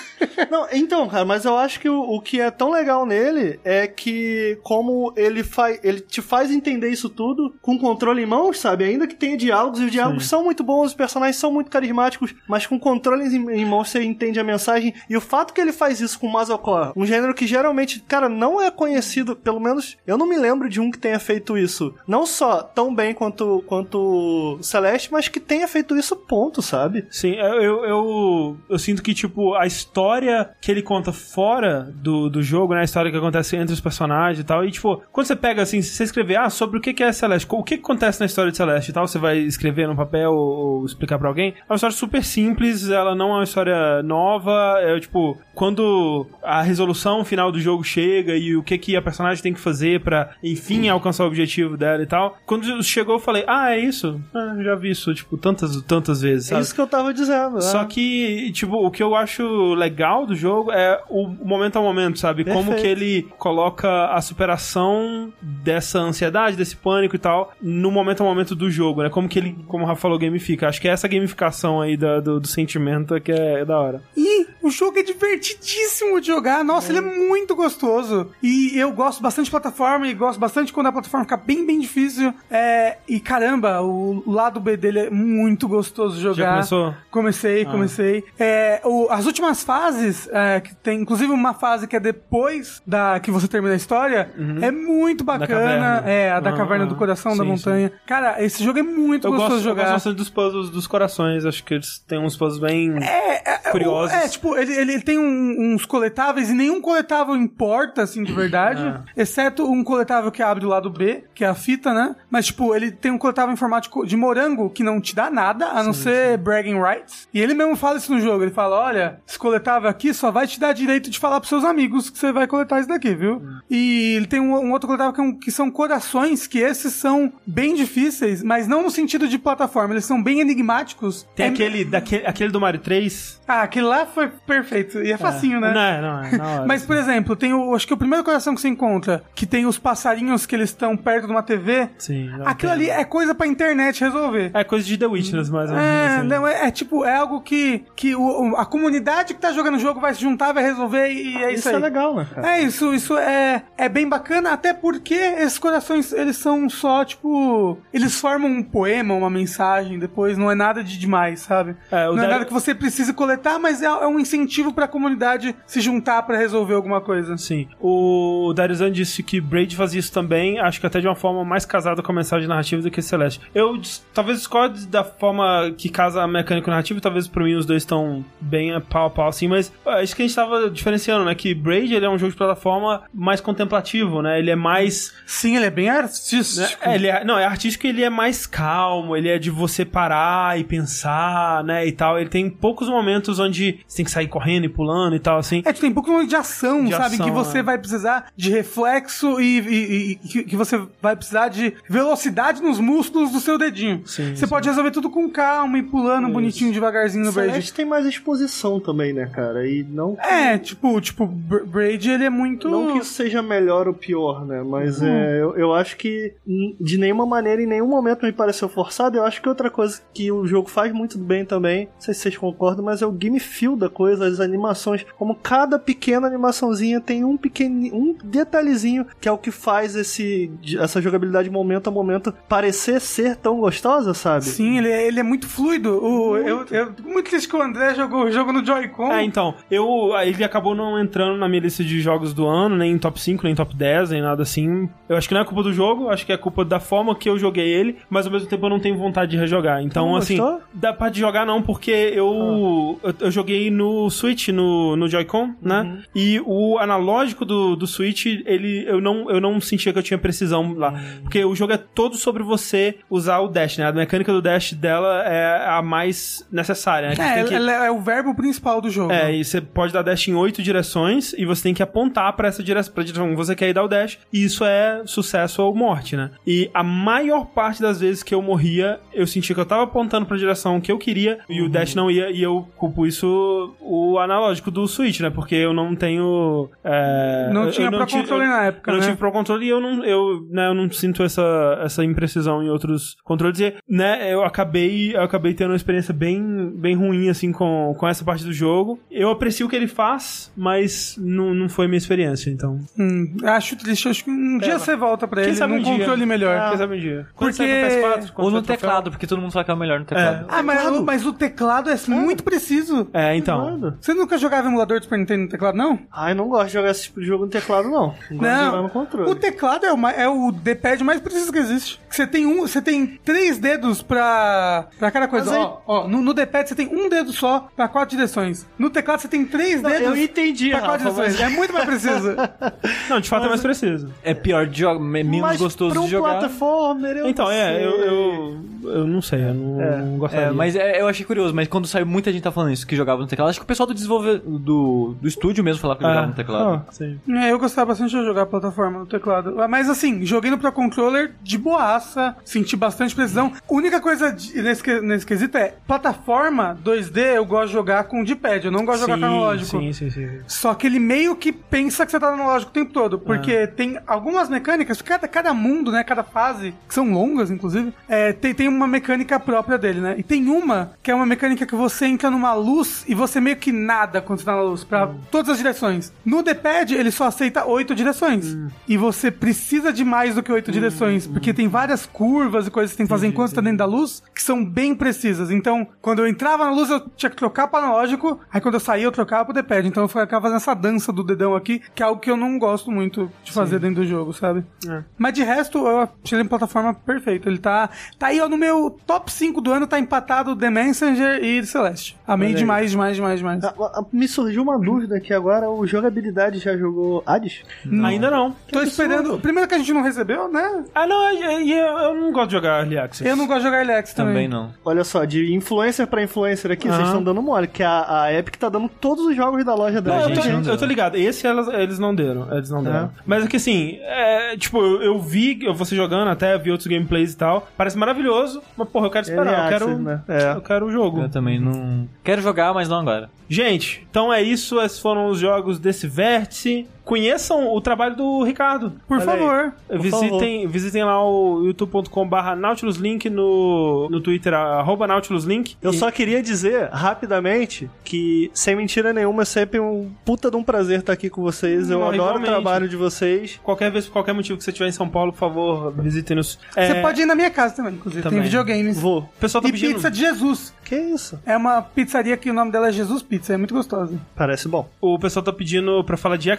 [0.51, 3.87] Não, então, cara, mas eu acho que o, o que é tão legal nele é
[3.87, 8.83] que como ele faz, ele te faz entender isso tudo com controle em mãos, sabe?
[8.83, 12.33] Ainda que tenha diálogos e os diálogos são muito bons, os personagens são muito carismáticos,
[12.47, 15.71] mas com controles em, em mãos você entende a mensagem e o fato que ele
[15.71, 20.17] faz isso com Mazocore, um gênero que geralmente, cara, não é conhecido, pelo menos eu
[20.17, 24.57] não me lembro de um que tenha feito isso, não só tão bem quanto quanto
[24.61, 27.05] Celeste, mas que tenha feito isso ponto, sabe?
[27.09, 32.29] Sim, eu, eu, eu, eu sinto que, tipo, a história que ele conta fora do,
[32.29, 32.81] do jogo, né?
[32.81, 34.65] A história que acontece entre os personagens e tal.
[34.65, 37.47] E, tipo, quando você pega, assim, se você escrever, ah, sobre o que é Celeste,
[37.49, 40.85] o que acontece na história de Celeste e tal, você vai escrever no papel ou,
[40.85, 41.53] explicar pra alguém.
[41.57, 44.75] É uma história super simples, ela não é uma história nova.
[44.79, 49.41] É, tipo, quando a resolução final do jogo chega e o que que a personagem
[49.41, 52.37] tem que fazer pra, enfim, alcançar o objetivo dela e tal.
[52.45, 54.21] Quando chegou, eu falei, ah, é isso?
[54.33, 56.61] Ah, já vi isso, tipo, tantas, tantas vezes, É sabe?
[56.61, 57.61] isso que eu tava dizendo.
[57.61, 57.85] Só é.
[57.85, 62.43] que, tipo, o que eu acho legal do jogo é o momento a momento, sabe?
[62.53, 68.25] Como que ele coloca a superação dessa ansiedade, desse pânico e tal, no momento a
[68.25, 69.09] momento do jogo, né?
[69.09, 70.67] Como que ele, como o Rafa falou, gamifica.
[70.67, 74.01] Acho que é essa gamificação aí da- do, do sentimento que é, da hora.
[74.15, 76.63] E o jogo é divertidíssimo de jogar.
[76.63, 78.31] Nossa, ele é muito gostoso.
[78.41, 81.79] E eu gosto bastante de plataforma e gosto bastante quando a plataforma fica bem, bem
[81.79, 82.33] difícil.
[82.49, 86.35] É, e caramba, o lado B dele é muito gostoso de jogar.
[86.35, 86.95] Já começou?
[87.11, 87.71] Comecei, Ah.
[87.71, 88.23] comecei.
[88.39, 93.19] É, o- as últimas fases, é, que tem inclusive uma fase que é depois da
[93.19, 94.31] que você termina a história,
[94.61, 96.03] é muito bacana.
[96.05, 96.87] É, a da Ah, caverna ah.
[96.87, 97.91] do coração da Sim, montanha.
[98.07, 99.93] Cara, esse jogo é muito Eu gostoso gosto, de eu gosto jogar.
[99.95, 101.45] bastante dos puzzles dos corações.
[101.45, 104.13] Acho que eles têm uns puzzles bem É, curiosos.
[104.13, 108.81] É, tipo, ele, ele tem um- uns coletáveis e nenhum coletável importa, assim, de verdade.
[108.83, 109.01] Ah.
[109.15, 112.15] Exceto um coletável que abre do lado B, que é a fita, né?
[112.29, 115.67] Mas, tipo, ele tem um coletável em formato de- morango que não te dá nada,
[115.67, 117.27] a não ser bragging rights.
[117.33, 118.43] E ele mesmo fala isso no jogo.
[118.43, 121.63] Ele fala, olha, esse coletável aqui só vai te dar direito de falar pros seus
[121.63, 123.35] amigos que você vai coletar isso daqui, viu?
[123.37, 123.59] Hum.
[123.69, 126.93] E ele tem um, um outro coletável que, é um- que são corações, que esses
[126.93, 129.93] são bem difíceis, mas não no sentido de plataforma.
[129.93, 131.27] Eles são bem enigmáticos.
[131.35, 133.41] Tem É- aquele, daquele, aquele do Mario 3.
[133.47, 135.01] ah, aquele lá foi perfeito.
[135.01, 135.73] E é facinho, né?
[135.73, 136.65] Não, é, não, é.
[136.67, 137.73] Mas, por exemplo, tem o.
[137.75, 140.95] Acho que o primeiro coração que você encontra, que tem os passarinhos que eles estão
[140.97, 141.89] perto de uma TV.
[141.97, 144.51] Sim, não Aquilo ali é coisa pra internet resolver.
[144.53, 145.89] É coisa de The Witness, mais ou menos.
[145.91, 146.27] É, assim.
[146.27, 149.79] não, é, é tipo, é algo que, que o- a comunidade que tá jogando o
[149.79, 151.75] jogo vai se juntar, vai resolver e é isso, Isso aí.
[151.75, 152.55] é legal, né, cara?
[152.55, 157.77] É isso, isso é, é bem bacana, até porque esses corações, eles são só, tipo,
[157.93, 161.75] eles formam um poema, uma mensagem, depois não é nada de demais, sabe?
[161.91, 165.55] É, não é nada que você precise coletar, mas é, é um incentivo pra comunidade
[165.65, 167.37] se juntar pra resolver alguma coisa.
[167.37, 167.67] Sim.
[167.79, 171.65] O Darizan disse que Braid fazia isso também, acho que até de uma forma mais
[171.65, 173.41] casada com a mensagem narrativa do que Celeste.
[173.53, 173.79] Eu
[174.13, 178.23] talvez discorde da forma que casa a mecânica narrativa, talvez pra mim os dois estão
[178.39, 181.35] bem pau a pau assim, mas é isso que a gente tava diferenciando, né?
[181.35, 184.39] Que Braid ele é um jogo de plataforma mais contemplativo, né?
[184.39, 186.61] Ele é mais Sim, ele é bem artístico.
[186.61, 186.69] né?
[186.81, 190.59] É, ele é, não, é artístico ele é mais calmo, ele é de você parar
[190.59, 192.19] e pensar, né, e tal.
[192.19, 195.61] Ele tem poucos momentos onde você tem que sair correndo e pulando e tal, assim.
[195.65, 197.15] É, tem pouco de ação, De sabe?
[197.15, 197.63] ação, que você é.
[197.63, 202.79] vai precisar de reflexo e, e- e- que, que você vai precisar de velocidade nos
[202.79, 204.01] músculos do seu dedinho.
[204.05, 204.47] Sim, você sim.
[204.47, 206.33] pode resolver tudo com calma e pulando Isso.
[206.33, 207.51] bonitinho, devagarzinho no Braid.
[207.51, 209.67] Celeste tem mais exposição também, né, cara?
[209.67, 212.69] E não É, tipo, tipo, Br- Braid ele é muito.
[212.69, 214.63] Não que isso seja melhor ou pior, né?
[214.63, 215.07] Mas Uhum.
[215.07, 216.33] é, eu, eu acho que
[216.79, 219.17] de nenhuma maneira, em nenhum momento me pareceu forçado.
[219.17, 222.21] Eu acho que outra coisa que o jogo faz muito bem também, não sei se
[222.21, 225.05] vocês concordam, mas é o game feel da coisa, as animações.
[225.17, 230.51] Como cada pequena animaçãozinha tem um pequeno, um detalhezinho que é o que faz esse,
[230.79, 234.45] essa jogabilidade momento a momento parecer ser tão gostosa, sabe?
[234.45, 236.03] Sim, ele é, ele é muito fluido.
[236.03, 239.11] O, eu, eu fico muito triste que o André jogou o jogo no Joy-Con.
[239.11, 242.91] É, então, eu ele acabou não entrando na minha lista de jogos do ano, nem
[242.91, 244.89] em top 5, nem em top 10, nem nada assim.
[245.07, 247.29] Eu acho que não é culpa do jogo, acho que é culpa da forma que
[247.29, 249.81] eu joguei ele, mas ao mesmo tempo eu não tenho vontade de rejogar.
[249.81, 250.37] Então, Não assim,
[250.73, 255.53] dá pra de jogar não, porque eu, eu, eu joguei no Switch, no, no Joy-Con,
[255.61, 256.03] né?
[256.15, 260.17] E o analógico do, do Switch, ele, eu não, eu não sentia que eu tinha
[260.17, 260.93] precisão lá.
[261.21, 263.87] Porque o jogo é todo sobre você usar o dash, né?
[263.87, 267.39] A mecânica do dash dela é a mais necessária, né?
[267.39, 269.11] É, que- ela é o verbo principal do jogo.
[269.11, 272.47] é, e você pode dar dash em oito direções e você tem que apontar pra
[272.47, 274.17] essa direção, pra direção que você quer ir dar o dash.
[274.31, 276.31] E isso é sucesso ou morte, né?
[276.45, 280.25] E a maior parte das vezes que eu morria, eu sentia que eu tava apontando
[280.25, 282.29] pra direção que eu queria e o dash não ia.
[282.31, 283.73] E eu culpo isso
[284.13, 285.29] o analógico do Switch, né?
[285.29, 286.69] Porque eu não tenho.
[286.83, 289.05] é, Não tinha eu Pro tive- Controller eu- na época, Eu não né?
[289.07, 292.69] tive Pro Controller e eu não, eu, né, eu não sinto essa, essa imprecisão em
[292.69, 293.59] outros controles.
[293.59, 298.07] E, né, eu acabei, eu acabei tendo uma experiência bem, bem ruim, assim, com, com
[298.07, 298.99] essa parte do jogo.
[299.11, 302.79] Eu aprecio o que ele faz, mas não, não foi minha experiência, então.
[302.97, 304.07] Hum, acho triste.
[304.09, 305.97] Acho que um dia você volta pra Quem ele sabe num um dia?
[305.99, 306.69] controle melhor.
[306.69, 307.27] Quem sabe um dia.
[307.35, 309.73] Quando Porque- sair pro PS4, quando Ou no teclado, porque todo mundo fala que é
[309.73, 310.45] o melhor no teclado.
[310.49, 313.07] Ah, mas, mas o teclado é muito preciso.
[313.13, 313.82] É, então.
[313.99, 315.99] Você nunca jogava emulador de Super Nintendo no teclado, não?
[316.11, 318.07] Ai, não gosto de jogar esse tipo de jogo no teclado, não.
[318.09, 318.35] Gosto de
[318.65, 319.29] jogar no controle.
[319.31, 321.99] O teclado é o, é o D-pad mais preciso que existe.
[322.09, 325.49] Você tem um, você tem três dedos pra, pra cada coisa.
[325.51, 328.65] Mas aí- Ó, ó, no, no D-pad você tem um dedo só pra quatro direções.
[328.77, 331.39] No teclado você tem três Não, dedos eu entendi, pra quatro Rafa, direções.
[331.41, 332.35] mas- É muito mais preciso.
[333.09, 334.11] Não, de fato é mais preciso.
[334.23, 336.31] É pior de jogar, menos Mas gostoso pra um de jogar.
[336.39, 337.85] plataformer, eu Então, não é, sei.
[337.85, 339.97] eu, eu, eu não sei, eu não, É.
[339.97, 340.47] não gostaria.
[340.47, 342.95] É, mas é, eu achei curioso, mas quando saiu muita gente tá falando isso, que
[342.95, 346.05] jogava no teclado, acho que o pessoal do desenvolver do, do estúdio mesmo falava que
[346.05, 346.83] jogava no teclado.
[346.87, 347.19] Ah, sim.
[347.29, 349.55] É, eu gostava bastante de jogar plataforma no teclado.
[349.69, 353.51] Mas assim, joguei no Pro Controller de boaça, senti bastante precisão.
[353.69, 358.23] A única coisa de- nesse, nesse quesito é, plataforma 2D eu gosto de jogar com
[358.23, 359.79] D-pad, eu não gosto de jogar com analógico.
[359.79, 360.29] Sim, sim, sim.
[360.47, 363.17] Só que ele meio que pensa que você tá no analógico o tempo todo.
[363.19, 366.03] Porque tem algumas mecânicas, cada, cada mundo, né?
[366.03, 370.15] Cada fase, que são longas, inclusive, é, tem, tem uma mecânica própria dele, né?
[370.17, 373.52] E tem uma que é uma mecânica que você entra numa luz e você meio
[373.55, 376.13] que nada quando você tá na luz, pra todas as direções.
[376.25, 378.57] No D-pad, ele só aceita oito direções.
[378.87, 382.91] E você precisa de mais do que oito direções, porque tem várias curvas e coisas
[382.91, 385.51] que você tem que fazer enquanto você tá dentro da luz, que são bem precisas.
[385.51, 388.79] Então, quando eu entrava na luz, eu tinha que trocar para analógico, aí quando eu
[388.79, 389.87] saía, eu trocava pro D-pad.
[389.87, 392.57] Então eu ficava fazendo essa dança do dedão aqui, que é algo que eu não
[392.57, 394.63] gosto muito de fazer dentro do jogo, sabe?
[394.87, 395.03] É.
[395.17, 397.49] Mas de resto, eu achei ele uma plataforma perfeita.
[397.49, 401.43] Ele tá, tá aí, ó, no meu top 5 do ano, tá empatado The Messenger
[401.43, 402.17] e Celeste.
[402.27, 402.55] Amei aí.
[402.55, 403.63] demais, demais, demais, demais.
[403.63, 407.63] Ah, ah, Me surgiu uma dúvida aqui agora, o jogabilidade já jogou Hades?
[408.03, 408.55] Ainda não.
[408.71, 409.39] Tô esperando.
[409.39, 410.83] Primeiro que a gente não recebeu, né?
[410.95, 413.27] Ah, não, e eu, eu não gosto de jogar Early Access.
[413.27, 414.33] Eu não gosto de jogar Alex também.
[414.33, 414.71] Também não.
[414.83, 418.55] Olha só, de influencer pra influencer aqui, vocês estão dando mole, que a, a Epic
[418.55, 420.21] tá dando todos os jogos da loja Não, dela.
[420.21, 421.15] eu, gente tô, não eu tô ligado.
[421.15, 422.47] Esse elas, eles não deram.
[422.55, 423.11] Eles não deram.
[423.25, 427.33] Mas é que assim, é, tipo, eu, eu vi você jogando, até vi outros gameplays
[427.33, 427.67] e tal.
[427.77, 428.61] Parece maravilhoso.
[428.77, 430.21] mas porra, eu quero esperar, Early eu quero, access, né?
[430.27, 430.55] É.
[430.55, 431.21] eu quero o jogo.
[431.21, 432.07] Eu também não.
[432.23, 433.29] Quero jogar, mas não agora.
[433.49, 434.79] Gente, então é isso.
[434.79, 436.87] Esses foram os jogos desse vértice.
[437.03, 438.93] Conheçam o trabalho do Ricardo.
[439.07, 439.39] Por Olha aí.
[439.39, 439.73] favor.
[439.87, 445.75] Por Visitem, visitem lá o youtube.com/barra NautilusLink no, no Twitter, arroba NautilusLink.
[445.81, 450.57] Eu E- só queria dizer rapidamente que, sem mentira nenhuma, é sempre um puta de
[450.57, 451.89] um prazer estar aqui com vocês.
[451.89, 452.43] Eu Não, adoro igualmente.
[452.49, 453.59] o trabalho de vocês.
[453.63, 456.59] Qualquer vez, por qualquer motivo que você estiver em São Paulo, por favor, visitem-nos.
[456.75, 458.21] É, Você pode ir na minha casa também, inclusive.
[458.23, 458.39] Também.
[458.39, 458.99] Tem videogames.
[458.99, 459.19] Vou.
[459.19, 459.95] O pessoal tá E pedindo.
[459.95, 460.73] pizza de Jesus.
[460.83, 461.39] Que isso?
[461.45, 463.53] É uma pizzaria que o nome dela é Jesus Pizza.
[463.53, 464.19] É muito gostosa.
[464.35, 464.87] Parece bom.
[465.01, 466.49] O pessoal tá pedindo pra falar de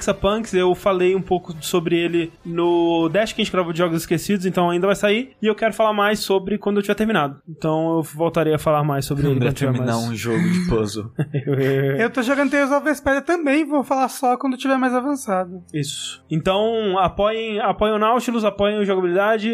[0.52, 4.46] Eu falei um pouco sobre ele no Dash que a gente gravou de Jogos Esquecidos,
[4.46, 5.32] então ainda vai sair.
[5.40, 7.40] E eu quero falar mais sobre quando eu tiver terminado.
[7.48, 10.08] Então eu voltarei a falar mais sobre ele quando terminar mais.
[10.08, 11.10] um jogo de puzzle.
[11.98, 13.64] Eu tô jogando Tales of Vesperia também.
[13.64, 15.62] Vou falar só quando tiver mais avançado.
[15.72, 16.22] Isso.
[16.30, 19.52] Então apoiem, apoiem o Nautilus, apoiem o Jogabilidade.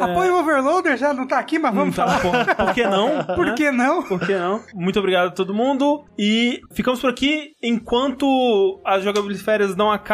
[0.00, 2.44] Apoio o Overloader, já não tá aqui, mas vamos Tá, falar.
[2.54, 3.24] por, por que não?
[3.36, 3.54] Por né?
[3.54, 4.02] que não?
[4.06, 4.60] Por que não?
[4.74, 6.04] Muito obrigado a todo mundo.
[6.18, 7.52] E ficamos por aqui.
[7.62, 10.05] Enquanto as jogabilidades não acabam,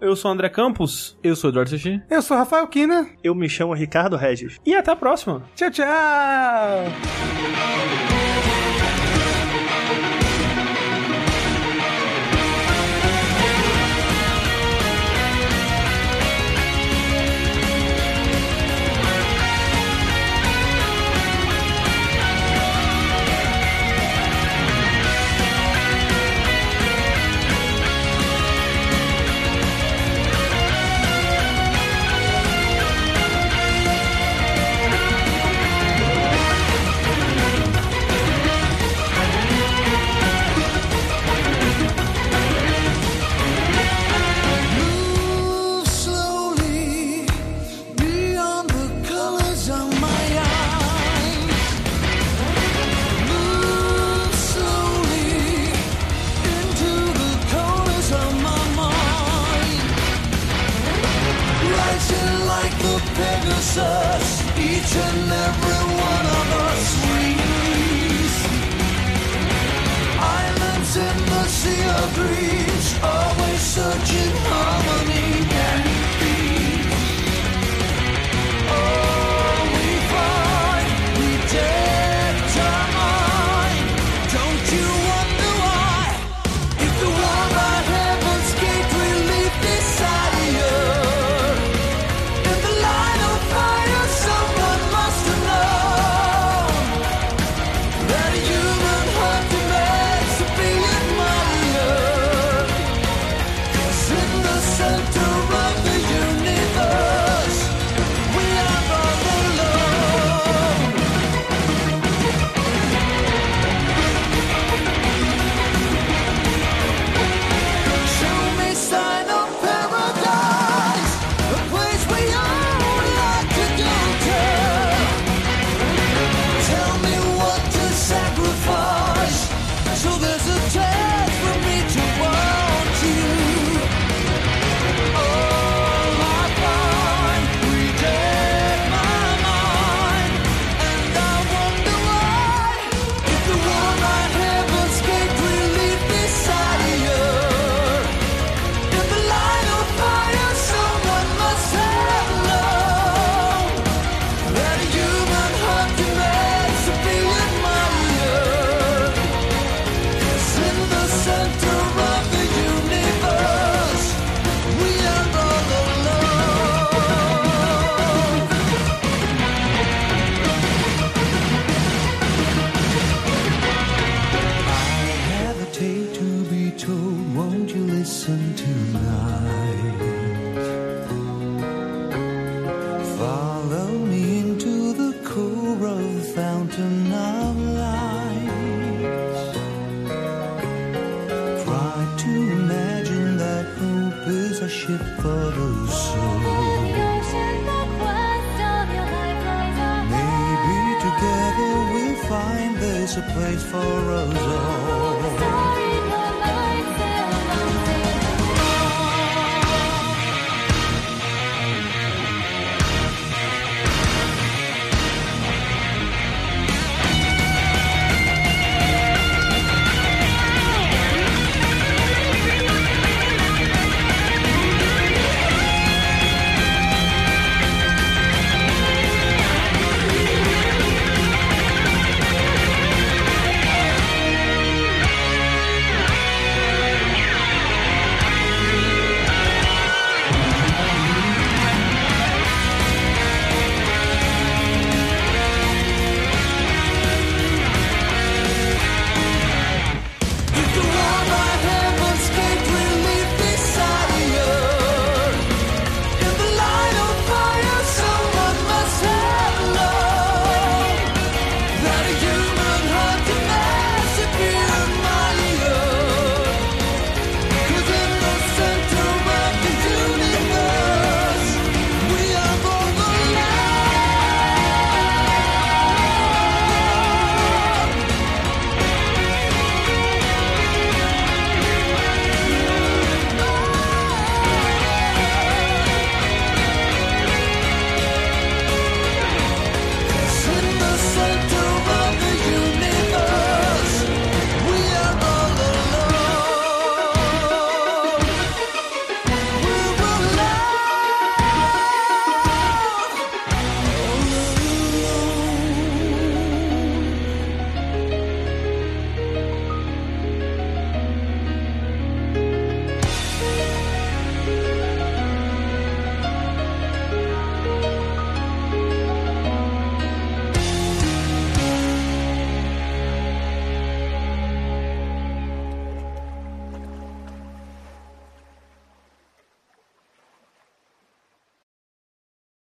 [0.00, 1.18] eu sou o André Campos.
[1.22, 2.02] Eu sou o Eduardo Sushi.
[2.08, 3.06] Eu sou o Rafael Kina.
[3.22, 4.58] Eu me chamo Ricardo Regis.
[4.64, 5.42] E até a próxima.
[5.54, 5.84] Tchau, tchau.